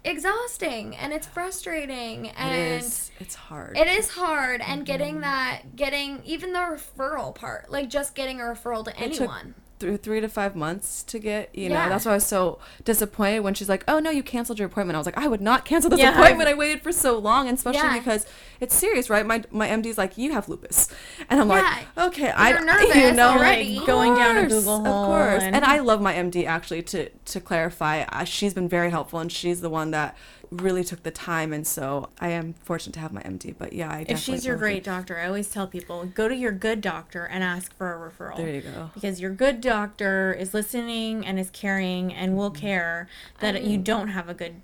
exhausting, 0.05 0.97
and 0.97 1.13
it's 1.13 1.27
frustrating, 1.27 2.29
and 2.31 2.55
it 2.55 2.77
is 2.85 3.11
it's 3.21 3.35
hard. 3.35 3.77
it 3.77 3.87
is 3.87 4.09
hard, 4.11 4.61
and 4.61 4.81
Mm-hmm. 4.81 4.85
getting 4.85 5.21
that, 5.21 5.77
getting 5.77 6.23
even 6.25 6.53
the 6.53 6.59
referral 6.59 7.35
part, 7.35 7.71
like 7.71 7.89
just 7.89 8.15
getting 8.15 8.41
a 8.41 8.45
referral 8.45 8.85
to 8.85 8.91
It 8.91 8.97
anyone. 9.03 9.55
Through 9.81 9.97
three 9.97 10.21
to 10.21 10.29
five 10.29 10.55
months 10.55 11.03
to 11.03 11.19
get 11.19 11.53
you 11.55 11.69
know 11.69 11.89
that's 11.89 12.05
why 12.05 12.13
i 12.13 12.15
was 12.15 12.27
so 12.27 12.59
disappointed 12.85 13.41
when 13.41 13.55
she's 13.55 13.69
like 13.69 13.83
oh 13.89 13.99
no 13.99 14.11
you 14.11 14.23
canceled 14.23 14.59
your 14.59 14.67
appointment 14.69 14.95
i 14.95 14.99
was 14.99 15.07
like 15.07 15.17
i 15.19 15.27
would 15.27 15.41
not 15.41 15.65
cancel 15.65 15.89
this 15.91 15.99
Yeah. 15.99 16.13
appointment 16.19 16.49
i 16.49 16.55
waited 16.55 16.83
for 16.83 16.93
so 16.93 17.19
long 17.19 17.49
and 17.49 17.57
especially 17.57 17.81
Yeah. 17.81 17.99
because 17.99 18.27
it's 18.61 18.75
serious 18.75 19.09
right 19.11 19.27
my 19.27 19.43
my 19.51 19.69
md's 19.69 19.97
like 19.99 20.17
you 20.19 20.33
have 20.33 20.49
lupus 20.49 20.89
and 21.31 21.41
i'm 21.41 21.49
Yeah. 21.49 21.55
like 21.97 22.09
okay 22.13 22.31
i 22.31 22.51
You're 22.51 22.65
nervous 22.65 22.95
you 22.95 23.13
know 23.13 23.31
already. 23.31 23.79
of 23.79 23.87
Going 23.87 24.15
down 24.15 24.37
a 24.37 24.41
course, 24.43 24.53
Google 24.53 24.87
of 24.87 25.07
course 25.07 25.43
and- 25.43 25.57
and 25.57 25.65
i 25.65 25.79
love 25.81 26.01
my 26.01 26.15
md 26.15 26.47
actually 26.47 26.83
to 26.85 27.09
to 27.09 27.41
clarify 27.41 28.03
uh, 28.03 28.25
she's 28.25 28.55
been 28.55 28.69
very 28.69 28.91
helpful 28.91 29.19
and 29.19 29.33
she's 29.33 29.61
the 29.63 29.71
one 29.71 29.91
that 29.93 30.17
really 30.51 30.83
took 30.83 31.05
the 31.05 31.11
time 31.13 31.53
and 31.53 31.65
so 31.67 32.09
i 32.21 32.29
am 32.29 32.55
fortunate 32.65 32.93
to 32.93 32.99
have 32.99 33.13
my 33.13 33.23
md 33.23 33.55
but 33.57 33.73
yeah 33.73 33.89
i 33.89 34.01
if 34.01 34.09
definitely 34.09 34.35
she's 34.37 34.45
your 34.45 34.57
feel 34.57 34.67
like- 34.67 34.73
great 34.75 34.85
doctor, 34.85 35.17
I 35.19 35.27
always 35.27 35.49
tell 35.49 35.67
people 35.69 36.05
go 36.07 36.27
to 36.29 36.35
your 36.35 36.51
good 36.51 36.81
doctor 36.81 37.25
and 37.25 37.45
ask 37.45 37.73
for 37.77 37.93
a 37.95 38.11
referral. 38.11 38.37
there 38.37 38.51
you 38.57 38.61
go 38.63 38.91
Because 38.95 39.21
your 39.21 39.31
good 39.31 39.61
doctor 39.61 40.33
is 40.33 40.53
listening 40.53 41.25
and 41.25 41.39
is 41.39 41.51
caring 41.51 42.13
and 42.13 42.37
will 42.37 42.51
Mm-hmm. 42.51 42.61
care 42.61 43.09
that 43.39 43.63
you 43.63 43.79
don't 43.79 44.09
have 44.09 44.29
a 44.29 44.35
good, 44.35 44.61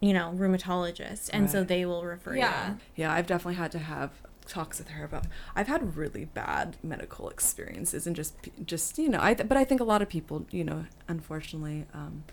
you 0.00 0.12
know, 0.12 0.32
rheumatologist, 0.36 1.30
and 1.32 1.50
so 1.50 1.64
they 1.64 1.84
will 1.84 2.04
refer 2.04 2.36
Yeah. 2.36 2.68
you. 2.70 2.76
Yeah, 2.96 3.12
I've 3.12 3.26
definitely 3.26 3.54
had 3.56 3.72
to 3.72 3.78
have 3.80 4.10
talks 4.46 4.78
with 4.78 4.88
her 4.90 5.04
about. 5.04 5.26
I've 5.56 5.66
had 5.68 5.96
really 5.96 6.26
bad 6.26 6.76
medical 6.82 7.28
experiences 7.28 8.06
and 8.06 8.14
just, 8.14 8.34
just 8.64 8.98
you 8.98 9.08
know, 9.08 9.18
I. 9.20 9.34
But 9.34 9.56
I 9.56 9.64
think 9.64 9.80
a 9.80 9.84
lot 9.84 10.00
of 10.02 10.08
people, 10.08 10.46
you 10.50 10.62
know, 10.64 10.84
unfortunately, 11.08 11.86
um, 11.94 12.24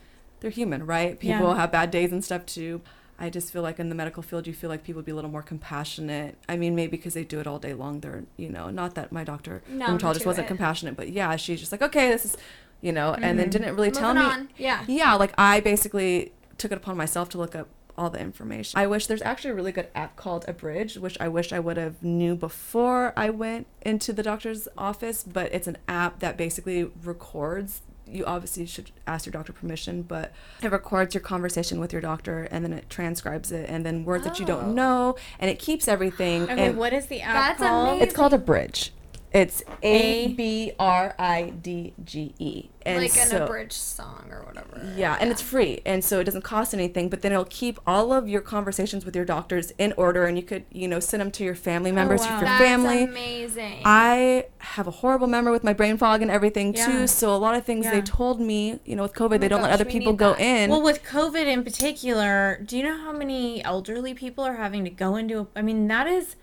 they're 0.42 0.52
human, 0.52 0.86
right? 0.86 1.18
People 1.18 1.50
Yeah. 1.50 1.56
have 1.56 1.72
bad 1.72 1.90
days 1.92 2.12
and 2.12 2.24
stuff 2.24 2.46
too. 2.46 2.82
I 3.18 3.30
just 3.30 3.54
feel 3.54 3.62
like 3.62 3.80
in 3.80 3.90
the 3.90 3.96
medical 3.96 4.24
field, 4.24 4.48
you 4.48 4.54
feel 4.54 4.70
like 4.70 4.84
people 4.84 4.98
would 5.00 5.06
be 5.06 5.12
a 5.12 5.16
little 5.16 5.30
more 5.30 5.44
compassionate. 5.44 6.38
I 6.50 6.58
mean, 6.58 6.76
maybe 6.76 6.98
because 6.98 7.14
they 7.14 7.24
do 7.24 7.40
it 7.40 7.46
all 7.46 7.60
day 7.60 7.74
long. 7.74 8.00
They're, 8.00 8.24
you 8.36 8.50
know, 8.50 8.72
not 8.72 8.96
that 8.96 9.12
my 9.12 9.24
doctor, 9.24 9.62
Numb 9.70 10.00
rheumatologist 10.00 10.22
to 10.22 10.28
wasn't 10.28 10.46
it. 10.46 10.48
compassionate, 10.48 10.98
but 10.98 11.10
yeah, 11.10 11.36
she's 11.36 11.60
just 11.60 11.72
like, 11.72 11.84
okay, 11.84 12.10
this 12.10 12.26
is, 12.26 12.38
you 12.82 12.92
know, 12.92 13.14
and 13.14 13.38
then 13.38 13.46
mm-hmm. 13.46 13.52
didn't 13.52 13.76
really 13.76 13.92
tell 13.92 14.16
me 14.16 14.22
on. 14.22 14.50
Yeah. 14.58 14.84
yeah, 14.88 15.14
like 15.14 15.34
I 15.38 15.60
basically 15.60 16.32
took 16.58 16.72
it 16.72 16.80
upon 16.80 16.98
myself 16.98 17.30
to 17.30 17.38
look 17.38 17.56
up 17.56 17.68
all 17.96 18.10
the 18.10 18.20
information. 18.20 18.80
I 18.80 18.88
wish 18.88 19.06
there's 19.06 19.22
actually 19.22 19.52
a 19.52 19.56
really 19.56 19.72
good 19.72 19.90
app 19.94 20.16
called 20.16 20.46
Abridge, 20.48 20.98
which 20.98 21.18
I 21.20 21.28
wish 21.28 21.54
I 21.54 21.60
would 21.60 21.78
have 21.78 22.02
knew 22.02 22.36
before 22.36 23.14
I 23.16 23.30
went 23.30 23.68
into 23.84 24.14
the 24.14 24.24
doctor's 24.24 24.68
office, 24.76 25.24
but 25.24 25.54
it's 25.54 25.68
an 25.68 25.78
app 25.88 26.20
that 26.20 26.38
basically 26.38 26.90
records 27.04 27.82
you 28.12 28.26
obviously 28.26 28.66
should 28.66 28.92
ask 29.08 29.26
your 29.26 29.32
doctor 29.32 29.54
permission, 29.54 30.02
but 30.02 30.32
it 30.62 30.72
records 30.72 31.14
your 31.14 31.22
conversation 31.22 31.80
with 31.80 31.94
your 31.94 32.02
doctor 32.02 32.48
and 32.52 32.64
then 32.66 32.74
it 32.74 32.90
transcribes 32.90 33.52
it 33.52 33.70
and 33.70 33.86
then 33.86 34.04
words 34.06 34.24
that 34.26 34.40
you 34.40 34.46
Oh. 34.46 34.48
don't 34.48 34.76
know 34.76 35.16
and 35.40 35.50
it 35.50 35.60
keeps 35.60 35.88
everything. 35.88 36.44
Okay, 36.44 36.68
and 36.68 36.78
what 36.78 36.92
is 36.94 37.06
the 37.06 37.22
app 37.22 37.34
That's 37.58 37.60
called? 37.60 37.88
amazing. 37.90 38.08
it's 38.08 38.16
called 38.16 38.34
Abridge. 38.34 38.92
It's 39.32 39.64
A 39.82 40.26
A- 40.26 40.34
B 40.34 40.74
R 40.80 41.16
I 41.18 41.52
D 41.62 41.94
G 42.04 42.34
E. 42.40 42.70
And 42.86 43.02
like 43.02 43.16
an 43.18 43.28
so- 43.28 43.44
abridged 43.46 43.74
song 43.74 44.28
or 44.32 44.44
whatever. 44.44 44.94
yeah, 44.96 45.18
and 45.20 45.30
it's 45.30 45.42
free, 45.42 45.82
and 45.86 46.04
so 46.04 46.20
it 46.20 46.24
doesn't 46.24 46.42
cost 46.44 46.74
anything. 46.74 47.10
But 47.10 47.22
then 47.22 47.32
it'll 47.32 47.46
keep 47.46 47.80
all 47.86 48.12
of 48.14 48.28
your 48.28 48.42
conversations 48.42 49.06
with 49.06 49.16
your 49.16 49.26
doctors 49.26 49.72
in 49.78 49.94
order, 49.98 50.26
and 50.26 50.38
you 50.38 50.44
could, 50.44 50.66
you 50.72 50.88
know, 50.88 51.00
send 51.00 51.22
them 51.22 51.32
to 51.32 51.44
your 51.44 51.56
family 51.56 51.92
oh, 51.92 51.96
members, 51.96 52.22
wow. 52.22 52.28
to 52.28 52.32
your 52.34 52.42
That's 52.46 52.64
family. 52.64 53.04
amazing. 53.04 53.82
I 53.86 54.46
have 54.60 54.88
a 54.88 54.92
horrible 54.92 55.28
memory 55.28 55.52
with 55.52 55.64
my 55.64 55.74
brain 55.74 55.98
fog 55.98 56.22
and 56.22 56.32
everything 56.32 56.74
Yeah. 56.74 56.86
too. 56.86 57.08
So 57.08 57.34
a 57.34 57.38
lot 57.38 57.56
of 57.56 57.66
things 57.66 57.86
Yeah. 57.86 57.92
they 57.92 58.02
told 58.02 58.40
me, 58.40 58.80
you 58.86 58.96
know, 58.96 59.04
with 59.04 59.14
COVID, 59.14 59.36
oh 59.36 59.38
they 59.38 59.48
don't 59.48 59.62
let 59.62 59.72
other 59.72 59.86
people 59.86 60.14
go 60.14 60.32
that. 60.34 60.42
in. 60.42 60.70
Well, 60.70 60.82
with 60.82 61.04
COVID 61.04 61.46
in 61.46 61.64
particular, 61.64 62.60
do 62.66 62.78
you 62.78 62.84
know 62.84 62.98
how 62.98 63.12
many 63.12 63.64
elderly 63.64 64.14
people 64.14 64.44
are 64.44 64.56
having 64.56 64.84
to 64.86 64.90
go 64.90 65.16
into? 65.16 65.40
A, 65.42 65.48
I 65.56 65.62
mean, 65.62 65.88
that 65.88 66.08
is 66.08 66.36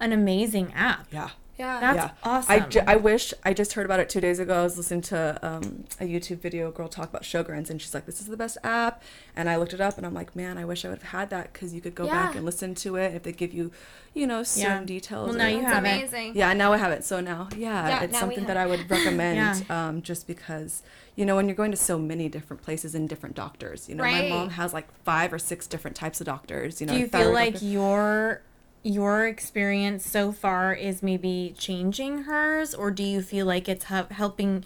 an 0.00 0.12
amazing 0.12 0.72
app. 0.74 1.06
yeah. 1.10 1.30
Yeah. 1.58 1.80
That's 1.80 1.96
yeah. 1.96 2.10
awesome. 2.22 2.52
I, 2.52 2.60
ju- 2.60 2.80
I 2.86 2.96
wish 2.96 3.32
I 3.44 3.52
just 3.54 3.72
heard 3.74 3.86
about 3.86 4.00
it 4.00 4.08
two 4.08 4.20
days 4.20 4.38
ago. 4.38 4.60
I 4.60 4.62
was 4.62 4.76
listening 4.76 5.00
to 5.02 5.38
um, 5.42 5.84
a 6.00 6.04
YouTube 6.04 6.40
video, 6.40 6.68
a 6.68 6.72
girl 6.72 6.88
talk 6.88 7.08
about 7.08 7.22
Sjogren's, 7.22 7.70
and 7.70 7.80
she's 7.80 7.94
like, 7.94 8.06
"This 8.06 8.20
is 8.20 8.26
the 8.26 8.36
best 8.36 8.58
app." 8.62 9.02
And 9.34 9.48
I 9.48 9.56
looked 9.56 9.72
it 9.74 9.80
up, 9.80 9.96
and 9.96 10.06
I'm 10.06 10.14
like, 10.14 10.36
"Man, 10.36 10.58
I 10.58 10.64
wish 10.64 10.84
I 10.84 10.88
would 10.88 10.98
have 11.02 11.10
had 11.12 11.30
that 11.30 11.52
because 11.52 11.72
you 11.74 11.80
could 11.80 11.94
go 11.94 12.06
back 12.06 12.34
and 12.34 12.44
listen 12.44 12.74
to 12.76 12.96
it 12.96 13.14
if 13.14 13.22
they 13.22 13.32
give 13.32 13.54
you, 13.54 13.72
you 14.14 14.26
know, 14.26 14.42
certain 14.42 14.80
Yeah. 14.82 14.84
details." 14.86 15.28
Well, 15.28 15.38
now 15.38 15.46
you 15.48 15.62
That's 15.62 15.72
have 15.74 15.84
it. 15.84 15.88
amazing. 15.98 16.36
Yeah, 16.36 16.52
now 16.52 16.72
I 16.72 16.76
have 16.76 16.92
it. 16.92 17.04
So 17.04 17.20
now, 17.20 17.48
yeah, 17.56 17.88
Yeah, 17.88 18.02
it's 18.04 18.12
now 18.12 18.20
something 18.20 18.44
that 18.46 18.56
I 18.56 18.66
would 18.66 18.90
recommend. 18.96 19.64
Yeah. 19.68 19.88
um, 19.88 20.02
just 20.02 20.26
because 20.26 20.82
you 21.14 21.24
know 21.24 21.36
when 21.36 21.46
you're 21.48 21.54
going 21.56 21.70
to 21.70 21.76
so 21.78 21.98
many 21.98 22.28
different 22.28 22.62
places 22.62 22.94
and 22.94 23.08
different 23.08 23.34
doctors. 23.34 23.88
You 23.88 23.94
know, 23.94 24.04
Right. 24.04 24.28
my 24.28 24.36
mom 24.36 24.50
has 24.50 24.74
like 24.74 24.86
five 25.04 25.32
or 25.32 25.38
six 25.38 25.66
different 25.66 25.96
types 25.96 26.20
of 26.20 26.26
doctors. 26.26 26.80
You 26.80 26.86
know, 26.86 26.92
do 26.92 26.98
you 26.98 27.06
feel 27.08 27.32
like 27.32 27.54
doctor- 27.54 27.66
your 27.66 28.42
your 28.86 29.26
experience 29.26 30.08
so 30.08 30.30
far 30.32 30.72
is 30.72 31.02
maybe 31.02 31.54
changing 31.58 32.22
hers, 32.22 32.72
or 32.74 32.90
do 32.90 33.02
you 33.02 33.20
feel 33.20 33.44
like 33.46 33.68
it's 33.68 33.84
hel- 33.86 34.06
helping? 34.10 34.64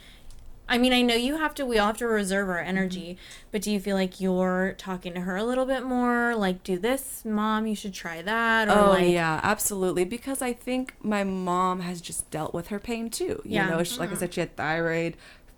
I 0.69 0.79
mean, 0.79 0.93
I 0.93 1.03
know 1.03 1.15
you 1.17 1.39
have 1.39 1.55
to, 1.57 1.67
we 1.67 1.79
all 1.79 1.89
have 1.89 1.97
to 1.99 2.07
reserve 2.07 2.49
our 2.49 2.61
energy, 2.61 3.17
but 3.51 3.63
do 3.63 3.73
you 3.73 3.81
feel 3.81 3.97
like 3.97 4.21
you're 4.21 4.75
talking 4.79 5.15
to 5.15 5.23
her 5.23 5.37
a 5.37 5.43
little 5.43 5.67
bit 5.67 5.83
more? 5.85 6.37
Like, 6.37 6.63
do 6.63 6.79
this, 6.79 7.25
mom, 7.25 7.67
you 7.67 7.75
should 7.75 7.95
try 7.95 8.23
that? 8.23 8.69
Or 8.69 8.73
Oh 8.73 8.89
like, 8.91 9.09
yeah, 9.09 9.41
absolutely. 9.43 10.05
Because 10.05 10.43
I 10.43 10.53
think 10.53 10.95
my 11.03 11.25
mom 11.25 11.81
has 11.81 12.01
just 12.01 12.31
dealt 12.31 12.55
with 12.55 12.69
her 12.69 12.79
pain 12.79 13.11
too. 13.11 13.41
You 13.45 13.57
Yeah. 13.57 13.71
know, 13.71 13.83
she, 13.83 13.99
like 13.99 14.13
I 14.13 14.15
said, 14.15 14.33
she 14.35 14.41
had 14.41 14.55
thyroid, 14.55 15.17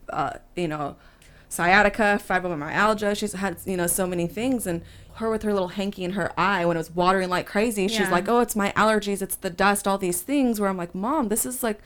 uh, 0.09 0.35
you 0.57 0.69
know, 0.69 0.97
sciatica, 1.51 2.19
fibromyalgia. 2.27 3.15
She's 3.17 3.35
had 3.35 3.59
you 3.67 3.77
know 3.77 3.87
so 3.87 4.07
many 4.07 4.27
things, 4.27 4.67
and 4.67 4.81
her 5.23 5.31
with 5.31 5.43
her 5.45 5.53
little 5.55 5.69
hanky 5.69 6.05
in 6.05 6.13
her 6.13 6.31
eye 6.39 6.67
when 6.67 6.77
it 6.77 6.81
was 6.81 6.91
watering 6.91 7.31
like 7.31 7.47
crazy. 7.47 7.89
She's 7.89 8.01
Yeah. 8.01 8.11
like, 8.11 8.29
"Oh, 8.29 8.41
it's 8.41 8.55
my 8.55 8.73
allergies. 8.77 9.23
It's 9.23 9.37
the 9.37 9.49
dust. 9.51 9.89
All 9.89 9.97
these 9.99 10.21
things." 10.21 10.61
Where 10.61 10.69
I'm 10.69 10.77
like, 10.77 10.95
"Mom, 10.95 11.29
this 11.29 11.47
is 11.47 11.63
like." 11.63 11.81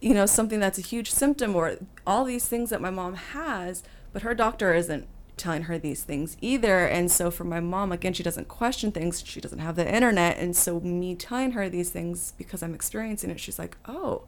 you 0.00 0.14
know 0.14 0.26
something 0.26 0.60
that's 0.60 0.78
a 0.78 0.80
huge 0.80 1.10
symptom 1.10 1.56
or 1.56 1.76
all 2.06 2.22
these 2.24 2.46
things 2.46 2.70
that 2.70 2.80
my 2.80 2.88
mom 2.88 3.14
has 3.16 3.82
but 4.12 4.22
her 4.22 4.32
doctor 4.32 4.72
isn't 4.72 5.04
telling 5.36 5.62
her 5.64 5.76
these 5.76 6.04
things 6.04 6.36
either 6.40 6.86
and 6.86 7.10
so 7.10 7.32
for 7.32 7.42
my 7.42 7.58
mom 7.58 7.90
again 7.90 8.12
she 8.12 8.22
doesn't 8.22 8.46
question 8.46 8.92
things 8.92 9.20
she 9.26 9.40
doesn't 9.40 9.58
have 9.58 9.74
the 9.74 9.92
internet 9.92 10.38
and 10.38 10.54
so 10.56 10.78
me 10.78 11.16
telling 11.16 11.50
her 11.50 11.68
these 11.68 11.90
things 11.90 12.32
because 12.38 12.62
i'm 12.62 12.74
experiencing 12.76 13.28
it 13.28 13.40
she's 13.40 13.58
like 13.58 13.76
oh 13.86 14.22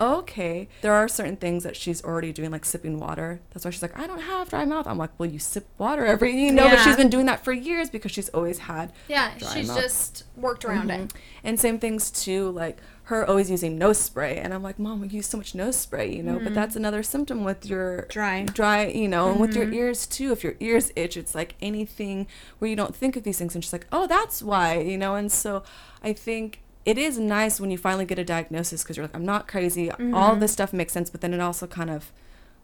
okay 0.00 0.68
there 0.80 0.92
are 0.92 1.08
certain 1.08 1.36
things 1.36 1.64
that 1.64 1.76
she's 1.76 2.02
already 2.04 2.32
doing 2.32 2.50
like 2.50 2.64
sipping 2.64 2.98
water 3.00 3.40
that's 3.50 3.64
why 3.64 3.70
she's 3.70 3.82
like 3.82 3.98
i 3.98 4.06
don't 4.06 4.20
have 4.20 4.48
dry 4.48 4.64
mouth 4.64 4.86
i'm 4.86 4.98
like 4.98 5.10
well 5.18 5.28
you 5.28 5.38
sip 5.38 5.66
water 5.78 6.06
every 6.06 6.40
you 6.40 6.52
know 6.52 6.68
but 6.68 6.78
she's 6.84 6.96
been 6.96 7.08
doing 7.10 7.26
that 7.26 7.44
for 7.44 7.52
years 7.52 7.90
because 7.90 8.12
she's 8.12 8.28
always 8.30 8.58
had 8.58 8.92
Yeah, 9.08 9.32
she's 9.38 9.68
mouth. 9.68 9.78
just 9.78 10.24
worked 10.36 10.64
around 10.64 10.90
it. 10.90 11.00
Mm-hmm. 11.00 11.18
And 11.44 11.60
same 11.60 11.78
things 11.78 12.10
too, 12.10 12.50
like 12.50 12.78
her 13.04 13.26
always 13.26 13.50
using 13.50 13.78
nose 13.78 13.98
spray, 13.98 14.36
and 14.36 14.52
I'm 14.52 14.62
like, 14.62 14.78
Mom, 14.78 15.00
we 15.00 15.08
use 15.08 15.26
so 15.26 15.38
much 15.38 15.54
nose 15.54 15.76
spray, 15.76 16.14
you 16.14 16.22
know. 16.22 16.34
But 16.34 16.44
mm-hmm. 16.44 16.54
that's 16.54 16.76
another 16.76 17.02
symptom 17.02 17.42
with 17.42 17.64
your 17.64 18.02
Dry. 18.10 18.44
dry, 18.44 18.86
you 18.86 19.08
know, 19.08 19.30
and 19.30 19.40
with 19.40 19.56
your 19.56 19.64
mm-hmm. 19.64 19.74
ears 19.74 20.06
too. 20.06 20.32
If 20.32 20.44
your 20.44 20.56
ears 20.60 20.92
itch, 20.94 21.16
it's 21.16 21.34
like 21.34 21.54
anything 21.62 22.26
where 22.58 22.68
you 22.68 22.76
don't 22.76 22.94
think 22.94 23.16
of 23.16 23.22
these 23.22 23.38
things, 23.38 23.54
and 23.54 23.64
she's 23.64 23.72
like, 23.72 23.86
Oh, 23.92 24.06
that's 24.06 24.42
why, 24.42 24.78
you 24.78 24.98
know. 24.98 25.14
And 25.14 25.32
so 25.32 25.62
I 26.02 26.12
think 26.12 26.60
it 26.88 26.96
is 26.96 27.18
nice 27.18 27.60
when 27.60 27.70
you 27.70 27.76
finally 27.76 28.06
get 28.06 28.18
a 28.18 28.24
diagnosis 28.24 28.82
because 28.82 28.96
you're 28.96 29.04
like, 29.04 29.14
I'm 29.14 29.26
not 29.26 29.46
crazy. 29.46 29.90
All 29.90 29.98
mm-hmm. 29.98 30.40
this 30.40 30.52
stuff 30.52 30.72
makes 30.72 30.94
sense, 30.94 31.10
but 31.10 31.20
then 31.20 31.34
it 31.34 31.40
also 31.40 31.66
kind 31.66 31.90
of 31.90 32.12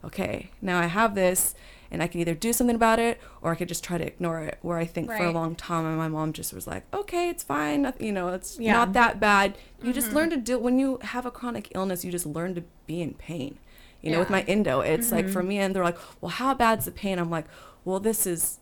okay, 0.03 0.51
now 0.61 0.79
I 0.79 0.85
have 0.87 1.15
this 1.15 1.53
and 1.91 2.01
I 2.01 2.07
can 2.07 2.21
either 2.21 2.33
do 2.33 2.53
something 2.53 2.75
about 2.75 2.99
it 2.99 3.21
or 3.41 3.51
I 3.51 3.55
could 3.55 3.67
just 3.67 3.83
try 3.83 3.99
to 3.99 4.05
ignore 4.05 4.39
it. 4.41 4.57
Where 4.63 4.79
I 4.79 4.85
think 4.85 5.07
for 5.07 5.23
a 5.23 5.31
long 5.31 5.55
time, 5.55 5.95
my 5.95 6.07
mom 6.07 6.33
just 6.33 6.53
was 6.53 6.65
like, 6.65 6.83
okay, 6.93 7.29
it's 7.29 7.43
fine. 7.43 7.93
You 7.99 8.11
know, 8.11 8.29
it's 8.29 8.59
Yeah. 8.59 8.73
not 8.73 8.93
that 8.93 9.19
bad. 9.19 9.57
You 9.83 9.93
just 9.93 10.07
mm-hmm. 10.07 10.15
learn 10.15 10.29
to 10.31 10.37
deal, 10.37 10.59
when 10.59 10.79
you 10.79 10.99
have 11.01 11.25
a 11.27 11.31
chronic 11.31 11.71
illness, 11.75 12.03
you 12.03 12.11
just 12.11 12.25
learn 12.25 12.55
to 12.55 12.63
be 12.87 13.01
in 13.01 13.13
pain. 13.13 13.59
You 14.01 14.11
know, 14.11 14.19
with 14.19 14.29
my 14.29 14.41
endo, 14.43 14.81
it's 14.81 15.11
like 15.11 15.27
for 15.27 15.39
mm-hmm. 15.39 15.47
me, 15.47 15.57
and 15.59 15.75
they're 15.75 15.83
like, 15.83 15.97
well, 16.21 16.29
how 16.29 16.53
bad's 16.53 16.85
the 16.85 16.91
pain? 16.91 17.17
I'm 17.17 17.31
like, 17.31 17.45
well, 17.83 17.99
this 17.99 18.27
is, 18.27 18.59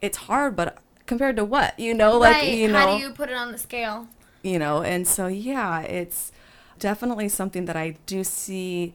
it's 0.00 0.16
hard, 0.16 0.56
but 0.56 0.78
compared 1.06 1.36
to 1.36 1.44
what? 1.44 1.78
You 1.78 1.92
know, 1.92 2.16
like, 2.16 2.36
right. 2.36 2.54
you 2.54 2.68
know 2.68 2.78
How 2.78 2.96
do 2.96 3.02
you 3.02 3.10
put 3.10 3.28
it 3.28 3.34
on 3.34 3.52
the 3.52 3.58
scale? 3.58 4.08
You 4.42 4.58
know 4.58 4.82
and 4.82 5.06
so 5.06 5.26
yeah 5.26 5.80
it's 5.82 6.32
definitely 6.78 7.28
something 7.28 7.66
that 7.66 7.76
i 7.76 7.96
do 8.06 8.24
see. 8.24 8.94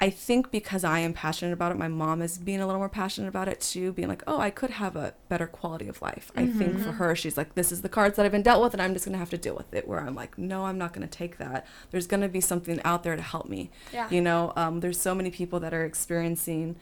I 0.00 0.10
think 0.10 0.52
because 0.52 0.84
i 0.84 1.00
am 1.00 1.12
passionate 1.12 1.52
about 1.52 1.72
it 1.72 1.78
my 1.78 1.88
mom 1.88 2.22
is 2.22 2.38
being 2.38 2.60
a 2.60 2.66
little 2.66 2.78
more 2.80 2.88
passionate 2.88 3.26
about 3.26 3.48
it 3.48 3.60
too 3.60 3.92
being 3.92 4.06
like 4.06 4.22
oh 4.28 4.38
i 4.38 4.48
could 4.48 4.70
have 4.70 4.94
a 4.94 5.14
better 5.28 5.48
quality 5.48 5.88
of 5.88 6.00
life. 6.00 6.30
I 6.36 6.46
think 6.46 6.78
for 6.78 6.92
her 6.92 7.16
she's 7.16 7.36
like 7.36 7.56
this 7.56 7.72
is 7.72 7.82
the 7.82 7.88
cards 7.88 8.14
that 8.16 8.24
i've 8.24 8.30
been 8.30 8.42
dealt 8.42 8.62
with 8.62 8.74
and 8.74 8.80
i'm 8.82 8.92
just 8.92 9.04
going 9.06 9.14
to 9.14 9.18
have 9.18 9.30
to 9.30 9.38
deal 9.38 9.56
with 9.56 9.74
it. 9.74 9.88
Where 9.88 9.98
i'm 10.00 10.14
like 10.14 10.38
no 10.38 10.66
i'm 10.66 10.78
not 10.78 10.92
going 10.92 11.06
to 11.06 11.18
take 11.18 11.38
that. 11.38 11.66
There's 11.90 12.06
going 12.06 12.20
to 12.20 12.28
be 12.28 12.40
something 12.40 12.80
out 12.84 13.02
there 13.02 13.16
to 13.16 13.22
help 13.22 13.48
me. 13.48 13.70
Yeah. 13.92 14.08
you 14.08 14.20
know 14.20 14.52
um, 14.54 14.78
there's 14.80 15.00
so 15.00 15.16
many 15.16 15.30
people 15.30 15.58
that 15.60 15.74
are 15.74 15.84
experiencing 15.84 16.76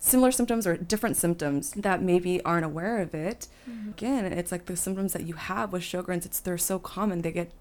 similar 0.00 0.32
symptoms 0.32 0.66
or 0.66 0.76
different 0.76 1.16
symptoms 1.16 1.72
that 1.72 2.02
maybe 2.02 2.42
aren't 2.42 2.64
aware 2.64 3.00
of 3.00 3.14
it. 3.14 3.46
Mm-hmm. 3.70 3.90
Again, 3.90 4.24
it's 4.24 4.50
like 4.50 4.64
the 4.64 4.76
symptoms 4.76 5.12
that 5.12 5.26
you 5.26 5.34
have 5.34 5.72
with 5.72 5.82
Sjogren's. 5.82 6.26
It's 6.26 6.40
they're 6.40 6.58
so 6.58 6.80
common 6.80 7.22
they 7.22 7.30
get 7.30 7.52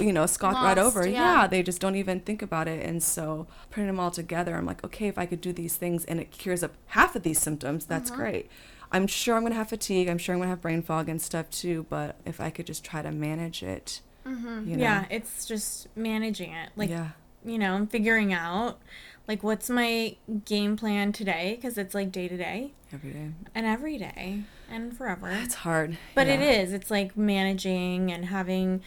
you 0.00 0.12
know 0.12 0.24
scotched 0.24 0.62
right 0.62 0.78
over. 0.78 1.06
yeah. 1.06 1.42
Yeah. 1.42 1.46
they 1.48 1.62
just 1.62 1.80
don't 1.80 1.96
even 1.96 2.20
think 2.20 2.40
about 2.40 2.68
it. 2.68 2.86
And 2.86 3.02
so 3.02 3.46
putting 3.70 3.88
them 3.88 4.00
all 4.00 4.12
together, 4.12 4.54
I'm 4.54 4.64
like, 4.64 4.84
okay, 4.84 5.08
if 5.08 5.18
I 5.18 5.26
could 5.26 5.40
do 5.40 5.52
these 5.52 5.76
things 5.76 6.04
and 6.06 6.20
it 6.20 6.30
cures 6.30 6.62
up 6.62 6.72
half 6.86 7.16
of 7.16 7.24
these 7.24 7.40
symptoms, 7.40 7.84
that's 7.84 8.10
uh-huh. 8.10 8.20
great. 8.20 8.50
I'm 8.92 9.08
sure 9.08 9.36
I'm 9.36 9.42
gonna 9.42 9.56
have 9.56 9.68
fatigue. 9.68 10.08
I'm 10.08 10.18
sure 10.18 10.34
I'm 10.34 10.40
gonna 10.40 10.50
have 10.50 10.62
brain 10.62 10.80
fog 10.80 11.08
and 11.08 11.20
stuff 11.20 11.50
too. 11.50 11.86
But 11.90 12.16
if 12.24 12.40
I 12.40 12.50
could 12.50 12.66
just 12.66 12.84
try 12.84 13.02
to 13.02 13.10
manage 13.10 13.64
it, 13.64 14.00
mm-hmm. 14.24 14.70
you 14.70 14.76
know, 14.76 14.82
Yeah, 14.82 15.06
it's 15.10 15.44
just 15.44 15.88
managing 15.96 16.52
it. 16.52 16.70
Like, 16.76 16.90
yeah, 16.90 17.10
you 17.44 17.58
know, 17.58 17.74
I'm 17.74 17.88
figuring 17.88 18.32
out 18.32 18.78
like 19.28 19.42
what's 19.42 19.68
my 19.70 20.16
game 20.44 20.76
plan 20.76 21.12
today 21.12 21.54
because 21.56 21.76
it's 21.78 21.94
like 21.94 22.12
day 22.12 22.28
to 22.28 22.36
day 22.36 22.72
every 22.92 23.10
day. 23.10 23.30
and 23.54 23.66
every 23.66 23.98
day 23.98 24.42
and 24.70 24.96
forever. 24.96 25.30
It's 25.30 25.54
hard, 25.56 25.96
But 26.14 26.26
it 26.28 26.40
yeah. 26.40 26.50
is. 26.62 26.72
It's 26.72 26.90
like 26.90 27.16
managing 27.16 28.10
and 28.12 28.26
having 28.26 28.82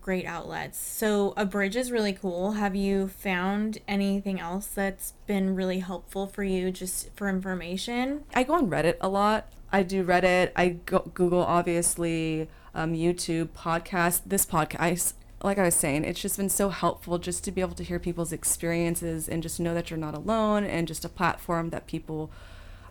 great 0.00 0.26
outlets. 0.26 0.78
So 0.78 1.32
Abridge 1.36 1.76
is 1.76 1.90
really 1.90 2.12
cool. 2.12 2.52
Have 2.52 2.76
you 2.76 3.08
found 3.08 3.78
anything 3.88 4.38
else 4.38 4.66
that's 4.66 5.14
been 5.26 5.54
really 5.54 5.78
helpful 5.80 6.26
for 6.26 6.44
you 6.44 6.70
just 6.70 7.10
for 7.16 7.28
information? 7.28 8.24
I 8.34 8.42
go 8.42 8.54
on 8.54 8.68
Reddit 8.70 8.96
a 9.00 9.08
lot. 9.08 9.48
I 9.72 9.82
do 9.82 10.04
Reddit. 10.04 10.52
I 10.54 10.68
go, 10.86 11.10
Google, 11.14 11.40
obviously, 11.42 12.48
um, 12.74 12.92
YouTube, 12.92 13.48
podcast. 13.56 14.20
This 14.26 14.44
podcast, 14.46 15.14
like 15.44 15.58
I 15.58 15.64
was 15.64 15.74
saying, 15.74 16.04
it's 16.04 16.20
just 16.20 16.38
been 16.38 16.48
so 16.48 16.70
helpful 16.70 17.18
just 17.18 17.44
to 17.44 17.52
be 17.52 17.60
able 17.60 17.74
to 17.74 17.84
hear 17.84 17.98
people's 17.98 18.32
experiences 18.32 19.28
and 19.28 19.42
just 19.42 19.60
know 19.60 19.74
that 19.74 19.90
you're 19.90 19.98
not 19.98 20.14
alone 20.14 20.64
and 20.64 20.88
just 20.88 21.04
a 21.04 21.08
platform 21.08 21.70
that 21.70 21.86
people. 21.86 22.30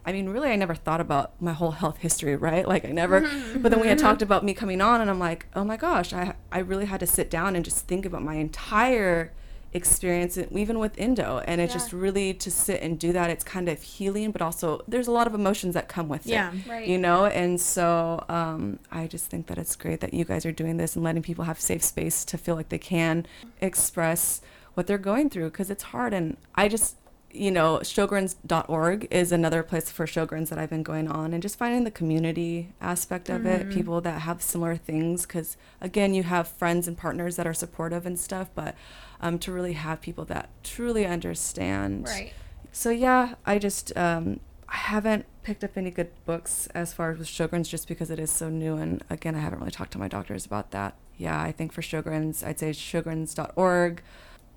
I 0.05 0.11
mean, 0.11 0.29
really, 0.29 0.49
I 0.49 0.55
never 0.55 0.75
thought 0.75 1.01
about 1.01 1.41
my 1.41 1.53
whole 1.53 1.71
health 1.71 1.97
history, 1.97 2.35
right? 2.35 2.67
Like, 2.67 2.85
I 2.85 2.91
never. 2.91 3.21
But 3.57 3.71
then 3.71 3.79
we 3.79 3.87
had 3.87 3.97
talked 3.97 4.21
about 4.21 4.43
me 4.43 4.53
coming 4.53 4.81
on, 4.81 5.01
and 5.01 5.09
I'm 5.09 5.19
like, 5.19 5.47
oh 5.55 5.63
my 5.63 5.77
gosh, 5.77 6.13
I 6.13 6.35
I 6.51 6.59
really 6.59 6.85
had 6.85 6.99
to 6.99 7.07
sit 7.07 7.29
down 7.29 7.55
and 7.55 7.65
just 7.65 7.87
think 7.87 8.05
about 8.05 8.21
my 8.21 8.35
entire 8.35 9.31
experience, 9.73 10.37
even 10.51 10.79
with 10.79 10.93
endo, 10.97 11.39
and 11.47 11.59
it's 11.61 11.73
Yeah. 11.73 11.79
just 11.79 11.93
really 11.93 12.33
to 12.35 12.51
sit 12.51 12.81
and 12.81 12.99
do 12.99 13.11
that. 13.13 13.29
It's 13.29 13.43
kind 13.43 13.67
of 13.69 13.81
healing, 13.81 14.31
but 14.31 14.41
also 14.41 14.81
there's 14.87 15.07
a 15.07 15.11
lot 15.11 15.27
of 15.27 15.33
emotions 15.33 15.73
that 15.73 15.87
come 15.87 16.07
with 16.07 16.25
Yeah. 16.27 16.51
it, 16.53 16.69
Right. 16.69 16.87
you 16.87 16.97
know. 16.97 17.25
And 17.25 17.59
so 17.59 18.23
um, 18.29 18.79
I 18.91 19.07
just 19.07 19.25
think 19.27 19.47
that 19.47 19.57
it's 19.57 19.75
great 19.75 19.99
that 20.01 20.13
you 20.13 20.25
guys 20.25 20.45
are 20.45 20.51
doing 20.51 20.77
this 20.77 20.95
and 20.95 21.03
letting 21.03 21.21
people 21.23 21.45
have 21.45 21.59
safe 21.59 21.83
space 21.83 22.23
to 22.25 22.37
feel 22.37 22.55
like 22.55 22.69
they 22.69 22.77
can 22.77 23.25
express 23.61 24.41
what 24.75 24.87
they're 24.87 24.97
going 24.97 25.29
through 25.29 25.49
because 25.49 25.69
it's 25.69 25.83
hard. 25.83 26.13
And 26.13 26.37
I 26.55 26.67
just 26.67 26.95
you 27.33 27.51
know, 27.51 27.79
Sjogrens.org 27.79 29.07
is 29.09 29.31
another 29.31 29.63
place 29.63 29.89
for 29.89 30.05
Sjogrens 30.05 30.49
that 30.49 30.59
I've 30.59 30.69
been 30.69 30.83
going 30.83 31.07
on 31.07 31.33
and 31.33 31.41
just 31.41 31.57
finding 31.57 31.83
the 31.83 31.91
community 31.91 32.73
aspect 32.79 33.27
of 33.27 33.45
it, 33.45 33.71
people 33.71 34.01
that 34.01 34.21
have 34.21 34.41
similar 34.41 34.75
things. 34.75 35.25
Because 35.25 35.57
again, 35.81 36.13
you 36.13 36.23
have 36.23 36.47
friends 36.47 36.87
and 36.87 36.95
partners 36.95 37.35
that 37.37 37.47
are 37.47 37.53
supportive 37.53 38.05
and 38.05 38.19
stuff, 38.19 38.49
but 38.53 38.75
um, 39.19 39.39
to 39.39 39.51
really 39.51 39.73
have 39.73 39.99
people 39.99 40.25
that 40.25 40.49
truly 40.63 41.07
understand. 41.07 42.05
Right. 42.05 42.33
So 42.71 42.91
yeah, 42.91 43.35
I 43.45 43.57
just 43.57 43.95
um, 43.97 44.39
I 44.69 44.75
haven't 44.75 45.25
picked 45.41 45.63
up 45.63 45.75
any 45.75 45.91
good 45.91 46.11
books 46.25 46.67
as 46.73 46.93
far 46.93 47.11
as 47.11 47.17
with 47.17 47.27
Sjogren's 47.27 47.67
just 47.67 47.87
because 47.87 48.11
it 48.11 48.19
is 48.19 48.31
so 48.31 48.49
new, 48.49 48.75
and 48.75 49.03
again, 49.09 49.35
I 49.35 49.39
haven't 49.39 49.59
really 49.59 49.71
talked 49.71 49.91
to 49.93 49.99
my 49.99 50.07
doctors 50.07 50.45
about 50.45 50.71
that. 50.71 50.95
Yeah, 51.17 51.41
I 51.41 51.51
think 51.51 51.71
for 51.71 51.81
Sjogren's, 51.81 52.43
I'd 52.43 52.59
say 52.59 52.71
Sjogrens.org. 52.71 54.01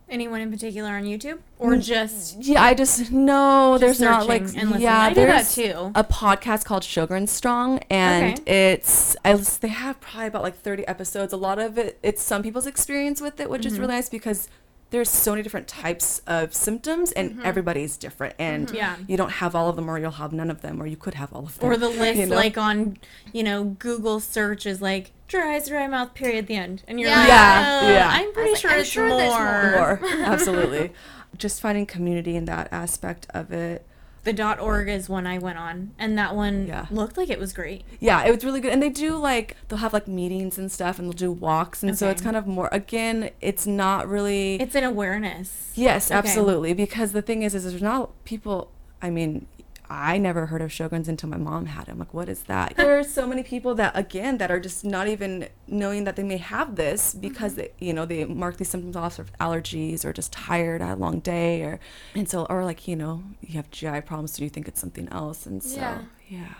Anyone 0.09 0.41
in 0.41 0.53
particular 0.53 0.91
on 0.91 1.03
YouTube 1.03 1.39
or 1.59 1.77
just 1.77 2.37
Yeah, 2.41 2.63
I 2.63 2.75
just 2.75 3.11
no. 3.11 3.77
there's 3.77 3.99
not 4.01 4.29
like 4.29 4.43
and 4.43 4.53
listening. 4.55 4.81
yeah. 4.83 5.01
I 5.01 5.13
do 5.13 5.27
that 5.27 5.49
too. 5.49 5.91
A 5.97 6.05
podcast 6.05 6.65
called 6.65 6.85
Sjogren's 6.85 7.33
Strong, 7.33 7.81
and 7.91 8.39
Okay. 8.39 8.73
it's 8.73 9.17
I 9.25 9.35
they 9.35 9.67
have 9.69 10.01
probably 10.01 10.29
about 10.29 10.43
like 10.45 10.57
30 10.61 10.87
episodes. 10.87 11.33
A 11.33 11.37
lot 11.37 11.59
of 11.59 11.77
it 11.77 11.99
it's 12.05 12.23
some 12.23 12.45
people's 12.45 12.69
experience 12.69 13.21
with 13.21 13.41
it, 13.41 13.51
which 13.51 13.63
Mm-hmm. 13.63 13.73
is 13.73 13.81
really 13.81 13.95
nice 13.95 14.09
because 14.09 14.49
there's 14.91 15.11
so 15.11 15.33
many 15.33 15.43
different 15.43 15.67
types 15.67 16.23
of 16.29 16.55
symptoms, 16.55 17.11
and 17.11 17.43
everybody's 17.43 17.97
different, 17.97 18.37
and 18.39 18.69
Mm-hmm. 18.69 18.77
Yeah. 18.77 18.97
you 19.09 19.17
don't 19.17 19.33
have 19.33 19.57
all 19.57 19.69
of 19.69 19.75
them, 19.75 19.91
or 19.91 19.99
you'll 19.99 20.13
have 20.13 20.33
none 20.33 20.49
of 20.49 20.63
them, 20.63 20.81
or 20.81 20.87
you 20.87 20.97
could 20.97 21.15
have 21.15 21.33
all 21.33 21.47
of 21.47 21.59
them, 21.59 21.69
or 21.69 21.77
the 21.77 21.89
list 22.05 22.21
you 22.21 22.27
know? 22.27 22.37
like 22.37 22.57
on 22.57 22.97
you 23.33 23.43
know 23.43 23.65
Google 23.81 24.21
search 24.21 24.67
is 24.67 24.81
like 24.81 25.11
dry 25.29 25.55
eyes, 25.55 25.69
dry 25.69 25.87
mouth, 25.87 26.15
period, 26.15 26.39
at 26.39 26.47
the 26.47 26.57
end, 26.57 26.83
and 26.89 27.01
you're 27.01 27.09
Yeah. 27.11 27.19
like, 27.19 27.29
Yeah, 27.29 27.81
"Uh, 27.83 27.93
yeah. 27.93 28.09
I'm 28.13 28.33
pretty 28.33 28.55
sure 28.55 28.71
like, 28.71 28.77
I'm 28.77 28.81
it's 28.83 28.91
sure 28.91 29.09
more. 29.09 29.19
there's 29.19 30.01
more 30.01 30.01
absolutely. 30.25 30.93
Just 31.37 31.61
finding 31.61 31.87
community 31.87 32.37
in 32.37 32.45
that 32.47 32.69
aspect 32.73 33.27
of 33.35 33.53
it. 33.53 33.85
The 34.25 34.33
dot 34.33 34.59
.org 34.59 34.89
is 34.89 35.09
one 35.09 35.25
I 35.25 35.39
went 35.39 35.57
on, 35.59 35.93
and 36.01 36.19
that 36.19 36.35
one 36.35 36.67
Yeah. 36.67 36.87
looked 36.91 37.17
like 37.17 37.31
it 37.31 37.39
was 37.39 37.53
great. 37.53 37.85
Yeah, 38.01 38.25
it 38.25 38.35
was 38.35 38.45
really 38.45 38.61
good. 38.61 38.73
And 38.73 38.83
they 38.83 38.89
do 38.89 39.17
like 39.17 39.57
they'll 39.69 39.79
have 39.79 39.93
like 39.93 40.09
meetings 40.09 40.59
and 40.59 40.73
stuff 40.73 40.99
and 40.99 41.07
they'll 41.07 41.13
do 41.13 41.31
walks 41.31 41.83
and 41.85 41.97
so 41.97 42.09
it's 42.11 42.21
kind 42.23 42.35
of 42.37 42.45
more 42.47 42.69
again, 42.73 43.31
it's 43.41 43.67
not 43.69 44.09
really 44.09 44.57
It's 44.57 44.75
an 44.75 44.83
awareness. 44.83 45.71
Yes, 45.77 46.11
Okay. 46.11 46.19
absolutely. 46.19 46.73
Because 46.75 47.13
the 47.13 47.23
thing 47.23 47.43
is 47.43 47.55
is 47.55 47.65
there's 47.71 47.81
not 47.83 48.11
people 48.25 48.71
I 49.01 49.11
mean, 49.11 49.47
I 49.89 50.19
never 50.19 50.47
heard 50.47 50.63
of 50.63 50.71
Sjogren's 50.71 51.09
until 51.09 51.29
my 51.29 51.37
mom 51.37 51.67
had 51.67 51.87
them. 51.87 51.99
Like, 51.99 52.13
what 52.13 52.29
is 52.29 52.43
that? 52.45 52.77
There 52.77 52.99
are 52.99 53.05
so 53.05 53.27
many 53.27 53.43
people 53.43 53.75
that 53.77 53.97
again 53.97 54.39
that 54.39 54.51
are 54.51 54.59
just 54.61 54.85
not 54.85 55.07
even 55.09 55.49
knowing 55.67 56.05
that 56.05 56.17
they 56.17 56.23
may 56.23 56.39
have 56.39 56.77
this 56.77 57.15
because 57.15 57.55
they, 57.55 57.71
you 57.79 57.93
know, 57.93 58.05
they 58.05 58.25
mark 58.25 58.57
these 58.57 58.69
symptoms 58.69 58.97
off 58.97 59.19
of 59.19 59.33
allergies 59.39 60.05
or 60.05 60.13
just 60.13 60.33
tired, 60.33 60.81
had 60.83 60.99
a 60.99 61.01
long 61.01 61.21
day, 61.21 61.63
or 61.63 61.79
and 62.15 62.29
so 62.29 62.47
or 62.47 62.65
like 62.65 62.89
you 62.89 62.97
know 62.97 63.23
you 63.41 63.55
have 63.55 63.71
GI 63.71 64.01
problems, 64.03 64.33
so 64.37 64.43
you 64.45 64.51
think 64.51 64.69
it's 64.69 64.81
something 64.81 65.09
else, 65.11 65.47
and 65.47 65.63
so 65.63 65.81
Yeah. 65.81 65.99
yeah, 66.29 66.55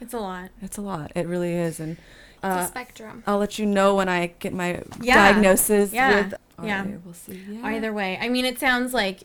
It's 0.00 0.14
a 0.14 0.20
lot. 0.20 0.50
it's 0.60 0.76
a 0.76 0.82
lot. 0.82 1.12
It 1.14 1.26
really 1.26 1.54
is, 1.54 1.80
and 1.80 1.92
It's 2.36 2.44
uh, 2.44 2.62
a 2.64 2.66
spectrum. 2.66 3.22
I'll 3.26 3.38
let 3.38 3.58
you 3.58 3.66
know 3.66 3.94
when 3.94 4.08
I 4.08 4.28
get 4.38 4.52
my 4.52 4.82
Yeah. 5.00 5.32
diagnosis 5.32 5.92
Yeah. 5.92 6.22
with. 6.24 6.34
Yeah. 6.62 6.84
RA. 6.84 6.98
We'll 7.04 7.14
see. 7.14 7.40
Yeah. 7.48 7.64
Either 7.66 7.92
way, 7.92 8.18
I 8.20 8.28
mean, 8.28 8.44
it 8.44 8.58
sounds 8.58 8.92
like 8.92 9.22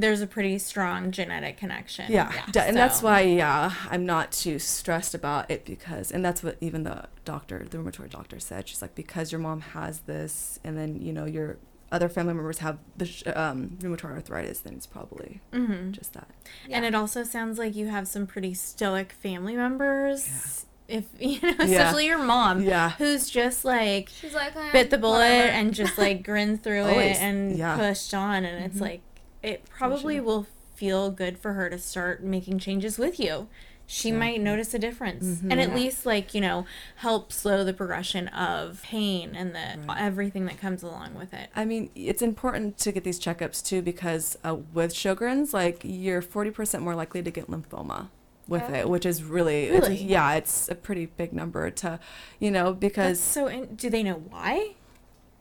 there's 0.00 0.20
a 0.20 0.26
pretty 0.26 0.58
strong 0.58 1.10
genetic 1.10 1.56
connection. 1.56 2.10
Yeah, 2.10 2.32
d- 2.50 2.60
and 2.60 2.76
that's 2.76 3.02
why 3.02 3.20
yeah, 3.22 3.72
I'm 3.90 4.04
not 4.06 4.32
too 4.32 4.58
stressed 4.58 5.14
about 5.14 5.50
it 5.50 5.64
because, 5.64 6.10
and 6.10 6.24
that's 6.24 6.42
what 6.42 6.56
even 6.60 6.82
the 6.84 7.06
doctor, 7.24 7.64
the 7.68 7.78
rheumatoid 7.78 8.10
doctor 8.10 8.38
said. 8.40 8.68
She's 8.68 8.82
like, 8.82 8.94
because 8.94 9.32
your 9.32 9.40
mom 9.40 9.60
has 9.60 10.00
this, 10.00 10.58
and 10.64 10.76
then 10.76 11.00
you 11.00 11.12
know 11.12 11.24
your 11.24 11.56
other 11.92 12.08
family 12.08 12.34
members 12.34 12.58
have 12.58 12.78
the 12.96 13.06
um, 13.34 13.76
rheumatoid 13.80 14.10
arthritis, 14.12 14.60
then 14.60 14.74
it's 14.74 14.86
probably 14.86 15.40
Mhm. 15.52 15.92
just 15.92 16.12
that. 16.14 16.28
And 16.68 16.84
it 16.84 16.94
also 16.94 17.22
sounds 17.22 17.56
like 17.58 17.76
you 17.76 17.86
have 17.88 18.08
some 18.08 18.26
pretty 18.26 18.52
stoic 18.54 19.12
family 19.12 19.54
members. 19.56 20.66
If 20.88 21.04
you 21.20 21.40
know, 21.40 21.54
Yeah. 21.60 21.64
especially 21.64 22.06
your 22.06 22.18
mom, 22.18 22.62
Yeah. 22.62 22.90
who's 22.98 23.30
just 23.30 23.64
like 23.64 24.08
She's 24.08 24.34
like, 24.34 24.54
bit 24.72 24.90
the 24.90 24.98
bullet 24.98 25.18
whatever. 25.20 25.48
and 25.52 25.72
just 25.72 25.96
like 25.96 26.24
grinned 26.24 26.62
through 26.64 26.82
Always. 26.88 27.16
it 27.16 27.22
and 27.22 27.56
Yeah. 27.56 27.76
pushed 27.76 28.12
on, 28.12 28.44
and 28.44 28.64
it's 28.64 28.80
like 28.80 29.00
it 29.44 29.68
probably 29.68 30.20
will 30.20 30.46
feel 30.74 31.10
good 31.10 31.38
for 31.38 31.52
her 31.52 31.70
to 31.70 31.78
start 31.78 32.22
making 32.24 32.58
changes 32.58 32.98
with 32.98 33.20
you. 33.20 33.48
She 33.86 34.10
might 34.10 34.40
notice 34.40 34.72
a 34.72 34.78
difference, 34.78 35.42
and 35.42 35.60
at 35.60 35.74
least 35.74 36.06
like 36.06 36.32
you 36.34 36.40
know 36.40 36.64
help 36.96 37.30
slow 37.30 37.64
the 37.64 37.74
progression 37.74 38.28
of 38.28 38.80
pain 38.82 39.34
and 39.36 39.54
the 39.54 39.78
everything 39.98 40.46
that 40.46 40.58
comes 40.58 40.82
along 40.82 41.12
with 41.14 41.34
it. 41.34 41.50
I 41.54 41.66
mean, 41.66 41.90
it's 41.94 42.22
important 42.22 42.78
to 42.78 42.92
get 42.92 43.04
these 43.04 43.20
checkups 43.20 43.62
too 43.62 43.82
because 43.82 44.38
uh, 44.42 44.56
with 44.72 44.94
Sjogren's, 44.94 45.52
like 45.52 45.82
you're 45.84 46.22
40% 46.22 46.80
more 46.80 46.94
likely 46.94 47.22
to 47.22 47.30
get 47.30 47.50
lymphoma 47.50 48.08
with 48.48 48.62
Oh. 48.70 48.74
it, 48.74 48.88
which 48.88 49.04
is 49.04 49.22
really, 49.22 49.64
it's- 49.68 50.00
yeah, 50.00 50.32
it's 50.32 50.66
a 50.70 50.74
pretty 50.74 51.04
big 51.06 51.34
number 51.34 51.70
to, 51.70 52.00
you 52.38 52.50
know, 52.50 52.72
because 52.72 53.20
So, 53.20 53.48
in, 53.48 53.74
do 53.74 53.90
they 53.90 54.02
know 54.02 54.22
why? 54.30 54.76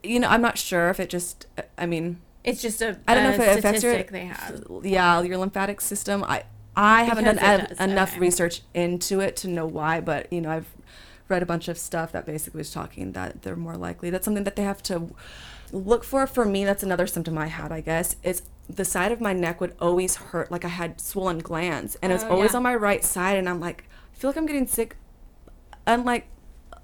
you 0.03 0.19
know, 0.19 0.27
I'm 0.27 0.41
not 0.41 0.57
sure 0.57 0.89
if 0.89 0.99
it 0.99 1.09
just, 1.09 1.47
I 1.77 1.85
mean, 1.85 2.19
It's 2.43 2.61
just 2.61 2.81
a, 2.81 2.97
I 3.07 3.15
don't 3.15 3.23
know 3.23 3.29
if 3.31 3.39
it 3.39 3.59
affects 3.59 3.83
your 3.83 4.03
they 4.03 4.25
have. 4.25 4.63
yeah 4.83 5.21
your 5.21 5.37
lymphatic 5.37 5.79
system. 5.81 6.23
I 6.23 6.43
I 6.75 7.03
haven't 7.03 7.25
done 7.25 7.35
Because 7.35 7.77
does, 7.77 7.79
enough 7.79 8.11
okay. 8.11 8.19
research 8.19 8.61
into 8.73 9.19
it 9.19 9.35
to 9.37 9.47
know 9.47 9.65
why, 9.65 9.99
but 10.01 10.31
you 10.31 10.41
know 10.41 10.49
I've 10.51 10.67
read 11.29 11.41
a 11.41 11.45
bunch 11.45 11.67
of 11.67 11.77
stuff 11.77 12.11
that 12.11 12.25
basically 12.25 12.59
was 12.59 12.71
talking 12.71 13.13
that 13.13 13.43
they're 13.43 13.55
more 13.55 13.77
likely. 13.77 14.09
That's 14.09 14.25
something 14.25 14.43
that 14.43 14.55
they 14.55 14.63
have 14.63 14.83
to 14.83 15.09
look 15.71 16.03
for. 16.03 16.27
For 16.27 16.45
me, 16.45 16.65
that's 16.65 16.83
another 16.83 17.07
symptom 17.07 17.37
I 17.37 17.47
had. 17.47 17.71
I 17.71 17.81
guess 17.81 18.17
is 18.23 18.43
the 18.69 18.85
side 18.85 19.11
of 19.11 19.21
my 19.21 19.33
neck 19.33 19.61
would 19.61 19.75
always 19.79 20.15
hurt, 20.17 20.51
like 20.51 20.65
I 20.65 20.69
had 20.69 20.99
swollen 20.99 21.39
glands, 21.39 21.97
and 22.01 22.11
it 22.11 22.15
was 22.15 22.23
Oh, 22.25 22.29
always 22.31 22.51
yeah. 22.51 22.57
on 22.57 22.63
my 22.63 22.75
right 22.75 23.03
side, 23.03 23.37
and 23.37 23.47
I'm 23.47 23.59
like, 23.59 23.85
I 24.13 24.17
feel 24.17 24.29
like 24.29 24.37
I'm 24.37 24.45
getting 24.45 24.67
sick 24.67 24.95
unlike 25.87 26.27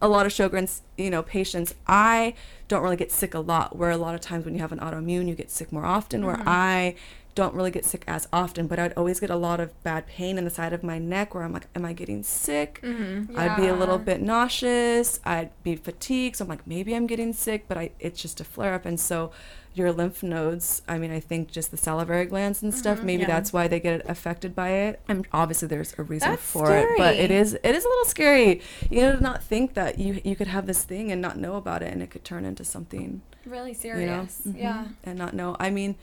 a 0.01 0.07
lot 0.07 0.25
of 0.25 0.31
Sjogren's, 0.31 0.81
you 0.97 1.09
know, 1.09 1.23
patients, 1.23 1.75
I 1.87 2.33
don't 2.67 2.81
really 2.81 2.95
get 2.95 3.11
sick 3.11 3.33
a 3.33 3.39
lot. 3.39 3.75
Where 3.75 3.89
a 3.89 3.97
lot 3.97 4.15
of 4.15 4.21
times 4.21 4.45
when 4.45 4.53
you 4.53 4.61
have 4.61 4.71
an 4.71 4.79
autoimmune, 4.79 5.27
you 5.27 5.35
get 5.35 5.51
sick 5.51 5.71
more 5.71 5.85
often. 5.85 6.25
Where 6.25 6.35
mm-hmm. 6.35 6.49
I 6.49 6.95
don't 7.35 7.53
really 7.53 7.71
get 7.71 7.85
sick 7.85 8.03
as 8.07 8.27
often, 8.33 8.67
but 8.67 8.79
I'd 8.79 8.93
always 8.93 9.19
get 9.19 9.29
a 9.29 9.35
lot 9.35 9.59
of 9.59 9.81
bad 9.83 10.07
pain 10.07 10.37
in 10.37 10.43
the 10.43 10.49
side 10.49 10.73
of 10.73 10.83
my 10.83 10.99
neck 10.99 11.33
where 11.33 11.43
I'm 11.43 11.53
like, 11.53 11.67
am 11.75 11.85
I 11.85 11.93
getting 11.93 12.23
sick? 12.23 12.79
I'd 12.83 13.55
be 13.55 13.67
a 13.67 13.75
little 13.75 13.97
bit 13.97 14.21
nauseous. 14.21 15.19
I'd 15.25 15.51
be 15.63 15.75
fatigued. 15.75 16.37
So 16.37 16.45
I'm 16.45 16.49
like, 16.49 16.65
maybe 16.67 16.93
I'm 16.95 17.07
getting 17.07 17.33
sick, 17.33 17.65
but 17.67 17.77
I 17.77 17.91
it's 17.99 18.21
just 18.21 18.41
a 18.41 18.43
flare 18.43 18.73
up. 18.73 18.85
And 18.85 18.99
so 18.99 19.31
your 19.73 19.91
lymph 19.91 20.23
nodes, 20.23 20.81
I 20.87 20.97
mean, 20.97 21.11
I 21.11 21.19
think 21.19 21.51
just 21.51 21.71
the 21.71 21.77
salivary 21.77 22.25
glands 22.25 22.61
and 22.63 22.73
stuff, 22.73 23.03
maybe 23.03 23.21
yeah. 23.21 23.27
that's 23.27 23.53
why 23.53 23.67
they 23.67 23.79
get 23.79 24.09
affected 24.09 24.55
by 24.55 24.69
it. 24.71 24.99
And 25.07 25.27
obviously 25.31 25.67
there's 25.67 25.93
a 25.97 26.03
reason 26.03 26.31
That's 26.31 26.41
for 26.41 26.75
it, 26.75 26.87
but 26.97 27.15
it 27.15 27.27
scary. 27.27 27.39
is 27.39 27.53
it 27.53 27.75
is 27.75 27.85
a 27.85 27.87
little 27.87 28.05
scary. 28.05 28.61
You 28.89 29.01
know, 29.01 29.15
to 29.15 29.23
not 29.23 29.43
think 29.43 29.75
that 29.75 29.99
you 29.99 30.19
you 30.25 30.35
could 30.35 30.47
have 30.47 30.65
this 30.65 30.83
thing 30.83 31.11
and 31.11 31.21
not 31.21 31.37
know 31.37 31.55
about 31.55 31.83
it 31.83 31.93
and 31.93 32.01
it 32.01 32.09
could 32.09 32.25
turn 32.25 32.43
into 32.45 32.65
something 32.65 33.21
really 33.45 33.71
you 33.71 33.93
know 34.05 34.27
serious. 34.27 34.41
Mhm. 34.45 34.59
Yeah. 34.59 34.85
and 35.03 35.17
not 35.17 35.33
know 35.33 35.55
i 35.59 35.69
mean 35.69 35.95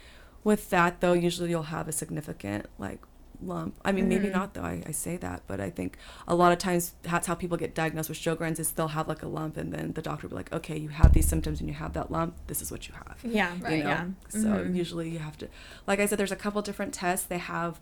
with 0.47 0.70
that 0.70 0.92
though 1.03 1.12
usually 1.28 1.51
you'll 1.51 1.70
have 1.76 1.86
a 1.88 1.92
significant 2.03 2.62
like 2.78 3.01
lump 3.42 3.74
i 3.84 3.90
mean 3.92 4.09
maybe 4.09 4.30
not 4.30 4.55
though 4.55 4.62
I, 4.62 4.82
I 4.86 4.92
say 4.92 5.14
that 5.18 5.42
but 5.47 5.59
i 5.61 5.68
think 5.78 5.99
a 6.26 6.34
lot 6.42 6.53
of 6.53 6.59
times 6.59 6.94
that's 7.03 7.26
how 7.26 7.34
people 7.34 7.59
get 7.64 7.74
diagnosed 7.74 8.09
with 8.09 8.16
sjogren's 8.18 8.59
is 8.59 8.70
they'll 8.70 8.88
have 8.99 9.09
like 9.09 9.22
a 9.22 9.28
lump 9.28 9.59
and 9.59 9.68
then 9.74 9.92
the 9.92 10.01
doctor 10.09 10.22
will 10.26 10.30
be 10.30 10.36
like 10.42 10.53
okay 10.59 10.78
you 10.78 10.88
have 10.88 11.12
these 11.12 11.28
symptoms 11.28 11.61
and 11.61 11.68
you 11.68 11.74
have 11.74 11.92
that 11.99 12.11
lump 12.11 12.34
this 12.47 12.62
is 12.62 12.70
what 12.70 12.88
you 12.88 12.94
have 12.94 13.18
Yeah, 13.22 13.53
Right. 13.61 13.78
you 13.78 13.84
know 13.84 13.90
yeah. 13.90 14.07
so 14.28 14.38
Mhm. 14.38 14.74
usually 14.74 15.11
you 15.11 15.18
have 15.18 15.36
to 15.42 15.49
like 15.86 15.99
i 16.01 16.07
said 16.07 16.16
there's 16.18 16.32
a 16.32 16.42
couple 16.44 16.62
different 16.62 16.94
tests 16.94 17.26
they 17.26 17.38
have 17.38 17.78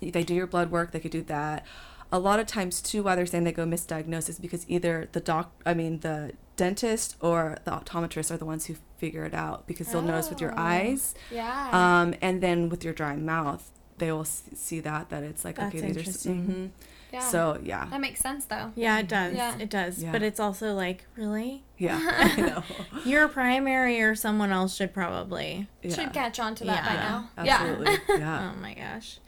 they 0.00 0.24
do 0.24 0.34
your 0.40 0.46
blood 0.54 0.70
work 0.70 0.92
they 0.92 1.00
could 1.00 1.10
do 1.20 1.22
that 1.36 1.66
a 2.14 2.18
lot 2.28 2.38
of 2.42 2.46
times 2.46 2.74
too 2.80 3.02
why 3.02 3.14
they're 3.16 3.26
saying 3.32 3.44
they 3.44 3.52
go 3.52 3.66
misdiagnosis 3.66 4.40
because 4.40 4.64
either 4.68 5.08
the 5.16 5.20
doc 5.30 5.46
i 5.66 5.72
mean 5.80 5.94
the 6.00 6.32
dentist 6.56 7.16
or 7.20 7.38
the 7.64 7.70
optometrist 7.78 8.30
are 8.30 8.36
the 8.36 8.44
ones 8.44 8.66
who 8.66 8.74
figure 9.02 9.24
it 9.24 9.34
out 9.34 9.66
because 9.66 9.86
they'll 9.90 10.00
notice 10.12 10.30
with 10.30 10.40
your 10.40 10.52
Oh. 10.52 10.62
eyes 10.74 11.14
Yeah. 11.40 11.68
um, 11.80 12.14
and 12.22 12.40
then 12.44 12.68
with 12.68 12.82
your 12.84 12.94
dry 13.00 13.16
mouth 13.16 13.64
they 13.98 14.10
will 14.12 14.24
see 14.24 14.80
that 14.80 15.08
that 15.10 15.22
it's 15.22 15.44
like 15.44 15.56
That's 15.56 15.74
okay 15.74 15.86
these 15.86 15.96
are 15.96 16.00
s- 16.00 16.26
interesting. 16.26 16.46
mhm. 16.46 16.70
yeah. 17.12 17.20
so 17.20 17.58
yeah 17.62 17.86
that 17.90 18.00
makes 18.00 18.20
sense 18.20 18.44
though. 18.46 18.72
Yeah, 18.76 18.98
it 18.98 19.08
does. 19.08 19.34
Yeah. 19.34 19.56
It 19.64 19.70
does. 19.70 20.02
Yeah. 20.02 20.10
But 20.12 20.22
it's 20.28 20.40
also 20.40 20.74
like, 20.74 21.06
really? 21.16 21.62
yeah 21.78 21.98
i 22.36 22.40
know 22.40 22.62
Your 23.04 23.26
primary 23.28 24.00
or 24.00 24.14
someone 24.14 24.50
else 24.52 24.74
should 24.76 24.92
probably. 24.94 25.66
yeah. 25.82 25.94
Should 25.96 26.12
catch 26.12 26.38
on 26.38 26.54
to 26.56 26.64
that 26.70 26.84
by 26.84 26.94
Yeah. 26.94 27.08
now. 27.08 27.30
absolutely 27.36 27.96
yeah 28.22 28.52
Oh 28.56 28.60
my 28.60 28.74
gosh. 28.74 29.18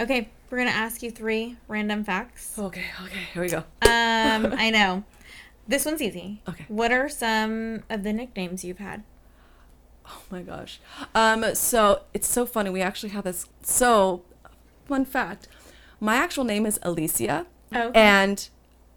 Okay, 0.00 0.28
we're 0.50 0.58
going 0.58 0.68
to 0.70 0.74
ask 0.74 1.02
you 1.02 1.10
three 1.10 1.56
random 1.68 2.04
facts. 2.04 2.58
okay 2.58 2.84
okay 3.04 3.20
here 3.32 3.42
we 3.42 3.48
go 3.48 3.58
Um, 3.58 3.64
I 4.58 4.70
know. 4.70 5.04
This 5.68 5.84
one's 5.84 6.02
easy. 6.02 6.42
Okay. 6.48 6.64
What 6.68 6.90
are 6.92 7.08
some 7.08 7.82
of 7.88 8.02
the 8.02 8.12
nicknames 8.12 8.64
you've 8.64 8.78
had? 8.78 9.04
Oh 10.06 10.22
my 10.30 10.42
gosh. 10.42 10.80
Um, 11.14 11.54
so 11.54 12.02
it's 12.12 12.26
so 12.28 12.44
funny. 12.44 12.68
We 12.70 12.82
actually 12.82 13.10
have 13.10 13.24
this. 13.24 13.46
So, 13.62 14.22
fun 14.86 15.04
fact 15.04 15.48
my 16.00 16.16
actual 16.16 16.42
name 16.42 16.66
is 16.66 16.80
Alicia. 16.82 17.46
Oh, 17.72 17.92
And 17.94 18.48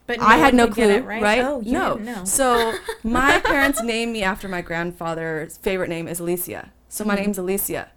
but 0.07 0.19
I 0.19 0.37
had 0.37 0.55
no 0.55 0.67
clue, 0.67 0.89
it, 0.89 1.05
right? 1.05 1.43
Oh, 1.45 1.61
you 1.61 1.73
no. 1.73 2.23
So, 2.25 2.73
my 3.03 3.39
parents 3.39 3.81
named 3.83 4.11
me 4.13 4.23
after 4.23 4.47
my 4.47 4.61
grandfather's 4.61 5.57
favorite 5.57 5.89
name 5.89 6.07
is 6.07 6.19
Alicia. 6.19 6.71
So, 6.89 7.03
Mm-hmm. 7.03 7.07
my 7.07 7.15
name's 7.15 7.37
Alicia. 7.37 7.91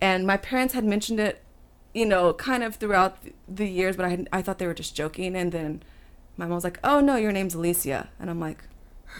And 0.00 0.26
my 0.26 0.36
parents 0.36 0.74
had 0.74 0.84
mentioned 0.84 1.20
it, 1.20 1.42
you 1.94 2.06
know, 2.06 2.32
kind 2.32 2.62
of 2.62 2.76
throughout 2.76 3.18
the 3.48 3.66
years, 3.66 3.96
but 3.96 4.04
I, 4.06 4.08
had, 4.10 4.28
I 4.32 4.42
thought 4.42 4.58
they 4.58 4.66
were 4.66 4.74
just 4.74 4.94
joking. 4.94 5.34
And 5.36 5.52
then 5.52 5.82
my 6.36 6.46
mom 6.46 6.54
was 6.54 6.64
like, 6.64 6.78
oh, 6.84 7.00
no, 7.00 7.16
your 7.16 7.32
name's 7.32 7.54
Alicia. 7.54 8.08
And 8.20 8.30
I'm 8.30 8.40
like, 8.40 8.58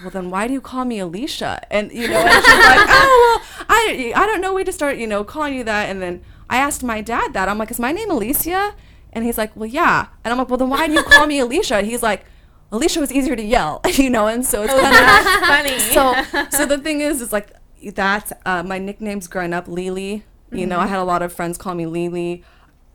well, 0.02 0.10
then 0.10 0.30
why 0.30 0.46
do 0.46 0.52
you 0.52 0.60
call 0.60 0.84
me 0.84 0.98
Alicia? 1.00 1.66
And, 1.70 1.90
you 1.92 2.08
know, 2.08 2.16
and 2.18 2.44
she's 2.44 2.54
like, 2.54 2.86
oh, 2.88 3.40
well, 3.58 3.66
I, 3.68 4.12
I 4.14 4.26
don't 4.26 4.40
know. 4.40 4.54
We 4.54 4.62
just 4.64 4.78
start, 4.78 4.96
you 4.98 5.06
know, 5.06 5.24
calling 5.24 5.54
you 5.54 5.64
that. 5.64 5.88
And 5.90 6.00
then 6.00 6.22
I 6.48 6.58
asked 6.58 6.82
my 6.84 7.00
dad 7.00 7.32
that. 7.32 7.48
I'm 7.48 7.58
like, 7.58 7.70
is 7.70 7.80
my 7.80 7.92
name 7.92 8.10
Alicia? 8.10 8.74
And 9.12 9.24
he's 9.24 9.36
like, 9.36 9.54
well, 9.56 9.68
yeah. 9.68 10.06
And 10.24 10.30
I'm 10.32 10.38
like, 10.38 10.48
well, 10.48 10.58
then 10.58 10.70
why 10.70 10.86
do 10.86 10.92
you 10.92 11.02
call 11.02 11.26
me 11.26 11.40
Alicia? 11.40 11.76
And 11.76 11.86
he's 11.86 12.02
like, 12.02 12.24
Alicia 12.72 13.00
was 13.00 13.10
easier 13.10 13.34
to 13.34 13.42
yell, 13.42 13.80
you 13.94 14.08
know, 14.10 14.28
and 14.28 14.46
so 14.46 14.62
it's 14.62 14.72
kind 14.72 14.86
of 14.86 15.48
funny. 15.48 15.78
so 15.80 16.46
so 16.56 16.66
the 16.66 16.78
thing 16.78 17.00
is 17.00 17.20
is 17.20 17.32
like 17.32 17.50
that's 17.94 18.32
uh, 18.46 18.62
my 18.62 18.78
nicknames 18.78 19.26
growing 19.26 19.52
up 19.52 19.66
lily 19.66 20.22
you 20.52 20.66
know 20.66 20.78
i 20.78 20.82
Mm-hmm. 20.82 20.90
had 20.90 20.98
a 21.00 21.04
lot 21.04 21.22
of 21.22 21.32
friends 21.32 21.56
call 21.58 21.74
me 21.74 21.86
lily 21.86 22.44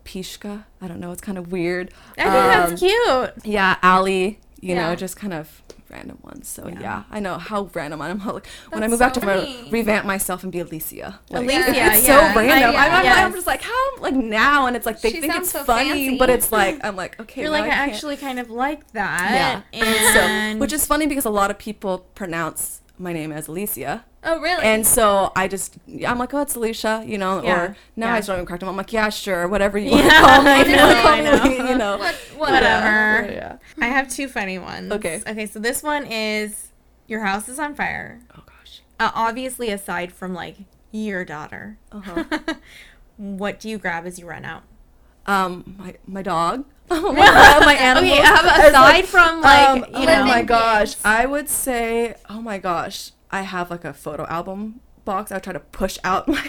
pishka 0.05 0.65
i 0.81 0.87
don't 0.87 0.99
know 1.01 1.11
it's 1.11 1.21
kind 1.21 1.37
of 1.37 1.51
weird 1.51 1.91
I 2.17 2.23
think 2.23 2.35
Um, 2.35 2.69
that's 2.69 2.79
cute. 2.79 3.45
yeah 3.45 3.75
ali 3.83 4.39
you 4.61 4.73
know 4.75 4.95
just 4.95 5.17
kind 5.17 5.33
of 5.33 5.61
random 5.89 6.17
ones 6.23 6.47
so 6.47 6.67
yeah, 6.67 6.79
Yeah. 6.81 7.03
i 7.11 7.19
know 7.19 7.37
how 7.37 7.69
random 7.73 8.01
i'm 8.01 8.17
like 8.25 8.47
when 8.69 8.81
i 8.83 8.87
That's 8.87 8.91
move 8.91 8.99
back 8.99 9.13
to 9.13 9.21
funny. 9.21 9.67
revamp 9.71 10.05
myself 10.05 10.43
and 10.43 10.51
be 10.51 10.59
alicia 10.59 11.19
like, 11.29 11.43
Alicia, 11.43 11.69
it's 11.69 12.07
yeah. 12.07 12.33
so 12.33 12.39
random 12.39 12.75
I- 12.75 12.85
I'm, 12.87 12.91
I'm, 12.93 13.03
yes. 13.05 13.17
I'm 13.25 13.31
just 13.33 13.47
like 13.47 13.61
how 13.61 13.97
like 13.99 14.13
now 14.15 14.65
and 14.67 14.75
it's 14.75 14.85
like 14.85 14.99
they 15.01 15.11
She 15.11 15.21
think 15.21 15.35
it's 15.35 15.51
so 15.51 15.63
funny 15.63 15.89
fancy. 15.89 16.17
but 16.17 16.29
it's 16.29 16.51
like 16.51 16.79
i'm 16.83 16.95
like 16.95 17.19
okay 17.19 17.41
You're 17.41 17.49
like, 17.51 17.65
I 17.65 17.69
can't- 17.69 17.91
actually 17.93 18.17
kind 18.17 18.39
of 18.39 18.49
like 18.49 18.91
that. 18.93 19.63
yeah 19.73 19.79
And 19.85 20.55
so 20.55 20.59
which 20.59 20.73
is 20.73 20.85
funny 20.85 21.07
because 21.07 21.25
a 21.25 21.29
lot 21.41 21.49
of 21.51 21.57
people 21.59 21.99
pronounce 22.15 22.81
my 22.97 23.13
name 23.13 23.31
as 23.31 23.47
alicia 23.47 24.03
Oh 24.27 24.39
really? 24.41 24.63
and 24.63 24.85
so 24.87 25.31
I 25.35 25.47
just, 25.47 25.77
I'm 26.05 26.17
like, 26.17 26.33
oh, 26.33 26.41
it's 26.41 26.55
Alicia, 26.55 27.03
you 27.05 27.17
know, 27.17 27.43
Yeah, 27.43 27.61
or 27.61 27.77
now 27.95 28.07
yeah. 28.07 28.13
I 28.13 28.17
just 28.17 28.27
don't 28.27 28.37
even 28.37 28.45
correct 28.47 28.61
them. 28.61 28.69
I'm 28.69 28.75
like, 28.75 28.91
yeah, 28.91 29.09
sure, 29.09 29.47
whatever 29.47 29.77
you 29.77 29.91
Yeah, 29.95 29.97
want 29.99 30.09
to 30.09 30.19
call 30.19 30.43
me. 30.43 30.61
If 30.61 30.67
you 30.69 30.75
want 30.77 31.05
I 31.05 31.21
know, 31.21 31.43
me, 31.63 31.69
you 31.71 31.77
know. 31.77 31.97
what, 31.97 32.15
Whatever. 32.37 33.31
Yeah. 33.31 33.57
I 33.79 33.85
have 33.87 34.09
two 34.09 34.27
funny 34.27 34.57
ones. 34.57 34.91
Okay. 34.91 35.21
Okay, 35.27 35.45
so 35.45 35.59
this 35.59 35.83
one 35.83 36.05
is 36.05 36.69
your 37.07 37.21
house 37.21 37.47
is 37.47 37.59
on 37.59 37.75
fire. 37.75 38.19
Oh 38.35 38.41
gosh. 38.45 38.81
Uh, 38.99 39.11
obviously, 39.13 39.69
aside 39.69 40.11
from 40.11 40.33
like 40.33 40.57
your 40.91 41.23
daughter, 41.23 41.77
Uh 41.91 41.99
huh. 42.01 42.23
what 43.17 43.59
do 43.59 43.69
you 43.69 43.77
grab 43.77 44.05
as 44.05 44.17
you 44.19 44.25
run 44.27 44.43
out? 44.45 44.63
Um, 45.27 45.75
my 45.77 45.95
my 46.07 46.21
dog. 46.21 46.65
Oh 46.89 47.11
my 47.13 47.25
god, 47.25 47.65
my 47.65 47.73
animals. 47.73 48.11
Okay, 48.13 48.21
how 48.23 48.41
about 48.41 48.59
It's 48.59 48.69
aside 48.69 49.05
from, 49.05 49.41
like, 49.41 49.67
um, 49.67 49.77
you 49.79 49.85
oh 49.93 50.05
know- 50.05 50.25
my 50.25 50.43
gosh, 50.43 50.95
I 51.03 51.25
would 51.25 51.49
say, 51.49 52.13
oh 52.29 52.41
my 52.41 52.59
gosh, 52.59 53.09
I 53.37 53.41
have 53.41 53.69
like 53.69 53.85
a 53.85 53.93
photo 53.93 54.25
album 54.27 54.79
box. 55.05 55.31
I 55.31 55.39
try 55.39 55.53
to 55.53 55.59
push 55.59 55.97
out 56.03 56.27
my 56.35 56.45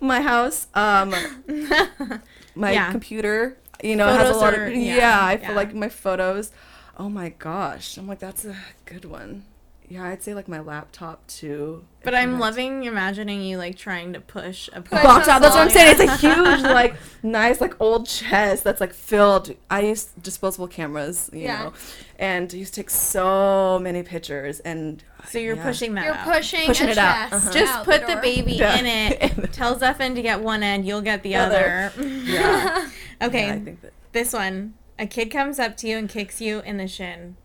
my 0.00 0.20
house. 0.20 0.66
Um, 0.74 1.14
my 2.54 2.72
Yeah. 2.72 2.90
computer, 2.90 3.56
you 3.82 3.96
know, 3.96 4.08
it 4.08 4.16
has 4.20 4.30
a 4.36 4.38
lot 4.38 4.54
are- 4.54 4.66
of 4.66 4.72
yeah, 4.74 4.96
yeah. 4.96 5.24
I 5.32 5.36
feel 5.36 5.50
yeah. 5.50 5.56
like 5.56 5.74
my 5.74 5.88
photos. 5.88 6.50
Oh 6.96 7.08
my 7.08 7.28
gosh, 7.30 7.96
I'm 7.98 8.06
like 8.08 8.18
that's 8.18 8.44
a 8.44 8.56
good 8.84 9.04
one. 9.04 9.44
Yeah, 9.90 10.04
I'd 10.04 10.22
say 10.22 10.34
like 10.34 10.48
my 10.48 10.60
laptop 10.60 11.26
too. 11.26 11.84
But 12.04 12.14
I 12.14 12.20
I'm 12.20 12.32
had- 12.32 12.40
loving 12.40 12.84
imagining 12.84 13.42
you 13.42 13.56
like 13.56 13.76
trying 13.76 14.12
to 14.12 14.20
push 14.20 14.68
a 14.74 14.82
Push 14.82 15.02
box 15.02 15.26
a 15.26 15.30
out. 15.30 15.40
That's 15.42 15.54
what 15.54 15.62
I'm 15.64 15.70
saying. 15.70 15.96
It's 15.98 16.12
a 16.12 16.16
huge, 16.18 16.60
like, 16.62 16.94
nice, 17.22 17.60
like, 17.60 17.74
old 17.80 18.06
chest 18.06 18.64
that's 18.64 18.80
like 18.82 18.92
filled. 18.92 19.54
I 19.70 19.80
use 19.80 20.04
disposable 20.22 20.68
cameras, 20.68 21.30
you 21.32 21.40
Yeah. 21.40 21.64
know, 21.64 21.72
and 22.18 22.50
I 22.52 22.56
used 22.58 22.74
to 22.74 22.82
take 22.82 22.90
so 22.90 23.78
many 23.82 24.02
pictures. 24.02 24.60
And 24.60 25.02
So 25.26 25.38
you're 25.38 25.56
yeah. 25.56 25.62
pushing 25.62 25.94
that 25.94 26.04
You're 26.04 26.14
out. 26.16 26.26
pushing, 26.34 26.66
Pushing 26.66 26.88
a 26.88 26.92
it 26.92 26.98
out, 26.98 27.32
uh-huh. 27.32 27.50
Just 27.52 27.72
out 27.72 27.84
put 27.86 28.06
the, 28.06 28.12
door. 28.12 28.22
baby 28.22 28.52
Yeah. 28.52 28.78
in 28.78 28.86
it. 28.86 29.52
Tell 29.52 29.74
Zephan 29.78 30.14
to 30.16 30.22
get 30.22 30.40
one 30.42 30.62
end, 30.62 30.86
you'll 30.86 31.00
get 31.02 31.22
the 31.22 31.34
Other. 31.36 31.92
other. 31.96 32.06
Yeah. 32.08 32.90
okay, 33.22 33.46
Yeah, 33.46 33.54
I 33.54 33.58
think 33.60 33.80
that. 33.80 33.92
this 34.12 34.32
one. 34.34 34.74
A 34.98 35.06
kid 35.06 35.30
comes 35.30 35.58
up 35.58 35.76
to 35.78 35.88
you 35.88 35.96
and 35.96 36.08
kicks 36.08 36.40
you 36.40 36.60
in 36.60 36.76
the 36.76 36.88
shin. 36.88 37.36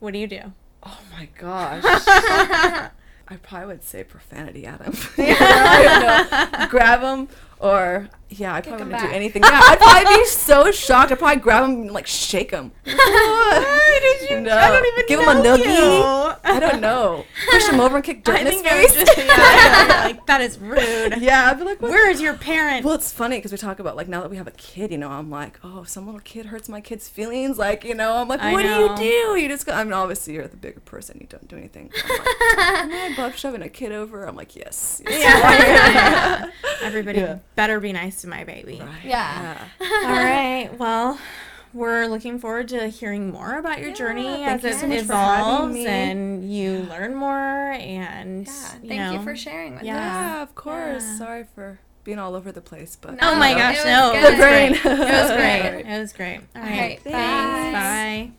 What 0.00 0.12
do 0.14 0.18
you 0.18 0.26
do? 0.26 0.52
Oh 0.82 0.98
my 1.12 1.28
gosh. 1.38 1.82
I 3.30 3.36
probably 3.42 3.66
would 3.66 3.84
say 3.84 4.04
profanity 4.04 4.64
at 4.66 4.80
him. 4.80 4.94
I 5.18 6.50
don't 6.50 6.60
know. 6.60 6.66
Grab 6.68 7.00
him 7.00 7.28
or 7.58 8.08
yeah, 8.30 8.54
I 8.54 8.60
probably 8.60 8.84
wouldn't 8.86 9.02
do 9.02 9.08
anything. 9.16 9.42
Yeah, 9.42 9.50
I'd 9.62 9.78
probably 9.78 10.16
be 10.18 10.24
so 10.28 10.70
shocked. 10.70 11.12
I'd 11.12 11.18
probably 11.18 11.40
grab 11.40 11.64
him 11.64 11.70
and 11.82 11.90
like 11.90 12.06
shake 12.06 12.50
him. 12.50 12.72
Why 12.84 13.98
did 14.02 14.30
you? 14.30 14.40
No. 14.40 14.56
I 14.56 14.68
don't 14.70 14.86
even 14.86 15.06
give 15.06 15.20
him 15.20 15.28
a 15.28 15.40
noogie. 15.42 16.38
I 16.44 16.60
don't 16.60 16.80
know. 16.88 17.24
Push 17.50 17.68
him 17.68 17.80
over 17.80 17.96
and 17.96 18.04
kick 18.04 18.24
dirt 18.24 18.36
I 18.36 18.40
in 18.40 18.46
his 18.46 18.62
face. 18.62 18.94
just, 18.94 19.16
yeah, 19.18 19.24
yeah, 19.26 20.02
like, 20.04 20.26
that 20.26 20.40
is 20.40 20.58
rude. 20.58 21.16
yeah, 21.20 21.50
I'd 21.50 21.58
be 21.58 21.64
like, 21.64 21.80
what? 21.80 21.90
Where's 21.90 22.20
your 22.20 22.34
parent? 22.34 22.84
Well, 22.84 22.94
it's 22.94 23.10
funny 23.12 23.38
because 23.38 23.52
we 23.52 23.58
talk 23.58 23.78
about 23.78 23.96
like 23.96 24.08
now 24.08 24.20
that 24.20 24.30
we 24.30 24.36
have 24.36 24.46
a 24.46 24.50
kid, 24.52 24.90
you 24.92 24.98
know, 24.98 25.08
I'm 25.10 25.30
like, 25.30 25.58
oh, 25.64 25.82
if 25.82 25.88
some 25.88 26.06
little 26.06 26.20
kid 26.20 26.46
hurts 26.46 26.68
my 26.68 26.80
kid's 26.80 27.08
feelings, 27.08 27.58
like, 27.58 27.82
you 27.84 27.94
know, 27.94 28.14
I'm 28.16 28.28
like, 28.28 28.40
I 28.40 28.52
what 28.52 28.64
know. 28.64 28.94
do 28.96 29.04
you 29.04 29.10
do? 29.34 29.40
You 29.40 29.48
just 29.48 29.64
go. 29.66 29.72
I 29.72 29.84
mean, 29.84 29.92
obviously 29.92 30.34
you're 30.34 30.46
the 30.48 30.56
bigger 30.56 30.80
person, 30.80 31.18
you 31.20 31.26
don't 31.28 31.48
do 31.48 31.56
anything. 31.56 31.90
I'm 32.04 32.08
like, 32.10 32.28
am 32.68 32.92
I 32.92 33.10
above 33.14 33.36
shoving 33.36 33.62
a 33.62 33.68
kid 33.68 33.92
over? 33.92 34.26
I'm 34.26 34.36
like, 34.36 34.54
yes. 34.54 35.00
yes 35.08 35.22
Yeah. 35.22 36.50
Everybody 36.82 37.20
Yeah. 37.20 37.38
better 37.56 37.80
be 37.80 37.92
nice 37.92 38.17
to 38.18 38.28
my 38.28 38.44
baby. 38.44 38.80
Right. 38.82 39.04
Yeah. 39.04 39.64
All 39.80 39.86
right. 39.88 40.70
Well, 40.78 41.18
we're 41.74 42.06
looking 42.06 42.38
forward 42.38 42.68
to 42.68 42.88
hearing 42.88 43.30
more 43.30 43.58
about 43.58 43.78
your 43.80 43.92
journey 43.92 44.44
as 44.44 44.62
you 44.62 44.70
it 44.70 44.74
so 44.76 44.86
much 44.86 45.02
for 45.02 45.12
having 45.14 45.76
evolves 45.76 45.76
and 45.86 46.52
you 46.52 46.78
learn 46.90 47.14
more 47.14 47.72
and 47.72 48.46
Yeah. 48.46 48.52
Thank 48.52 48.84
you 48.84 48.96
know. 48.98 49.22
for 49.22 49.36
sharing 49.36 49.74
with 49.74 49.82
Yeah. 49.82 49.96
us. 49.96 50.02
Yeah, 50.02 50.42
of 50.42 50.54
course. 50.54 51.02
Yeah. 51.04 51.18
Sorry 51.18 51.44
for 51.54 51.78
being 52.04 52.18
all 52.18 52.34
over 52.34 52.50
the 52.52 52.62
place, 52.62 52.96
but 52.98 53.18
Oh 53.20 53.34
my 53.36 53.52
No, 53.52 53.58
gosh, 53.58 53.80
it 53.80 53.84
no. 53.84 54.12
It 54.14 54.22
was 54.22 54.30
The 54.30 54.36
brain. 54.38 54.72
great. 54.72 54.84
It 54.84 54.98
was 54.98 55.30
great. 55.30 55.84
It 55.94 56.00
was 56.00 56.12
great. 56.14 56.40
All 56.56 56.62
All 56.62 56.68
right. 56.68 56.78
right. 56.80 57.00
Thanks. 57.02 57.72
Bye. 57.76 58.32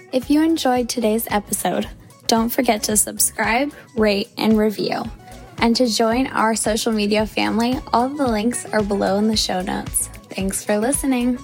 Bye. 0.00 0.04
If 0.12 0.30
you 0.30 0.42
enjoyed 0.42 0.88
today's 0.88 1.26
episode, 1.30 1.88
don't 2.28 2.50
forget 2.50 2.84
to 2.84 2.96
subscribe, 2.96 3.72
rate, 3.96 4.28
and 4.38 4.56
review. 4.56 5.02
And 5.58 5.74
to 5.76 5.86
join 5.86 6.26
our 6.28 6.54
social 6.54 6.92
media 6.92 7.26
family, 7.26 7.78
all 7.92 8.08
the 8.08 8.26
links 8.26 8.66
are 8.66 8.82
below 8.82 9.16
in 9.18 9.28
the 9.28 9.36
show 9.36 9.62
notes. 9.62 10.08
Thanks 10.28 10.62
for 10.62 10.78
listening. 10.78 11.38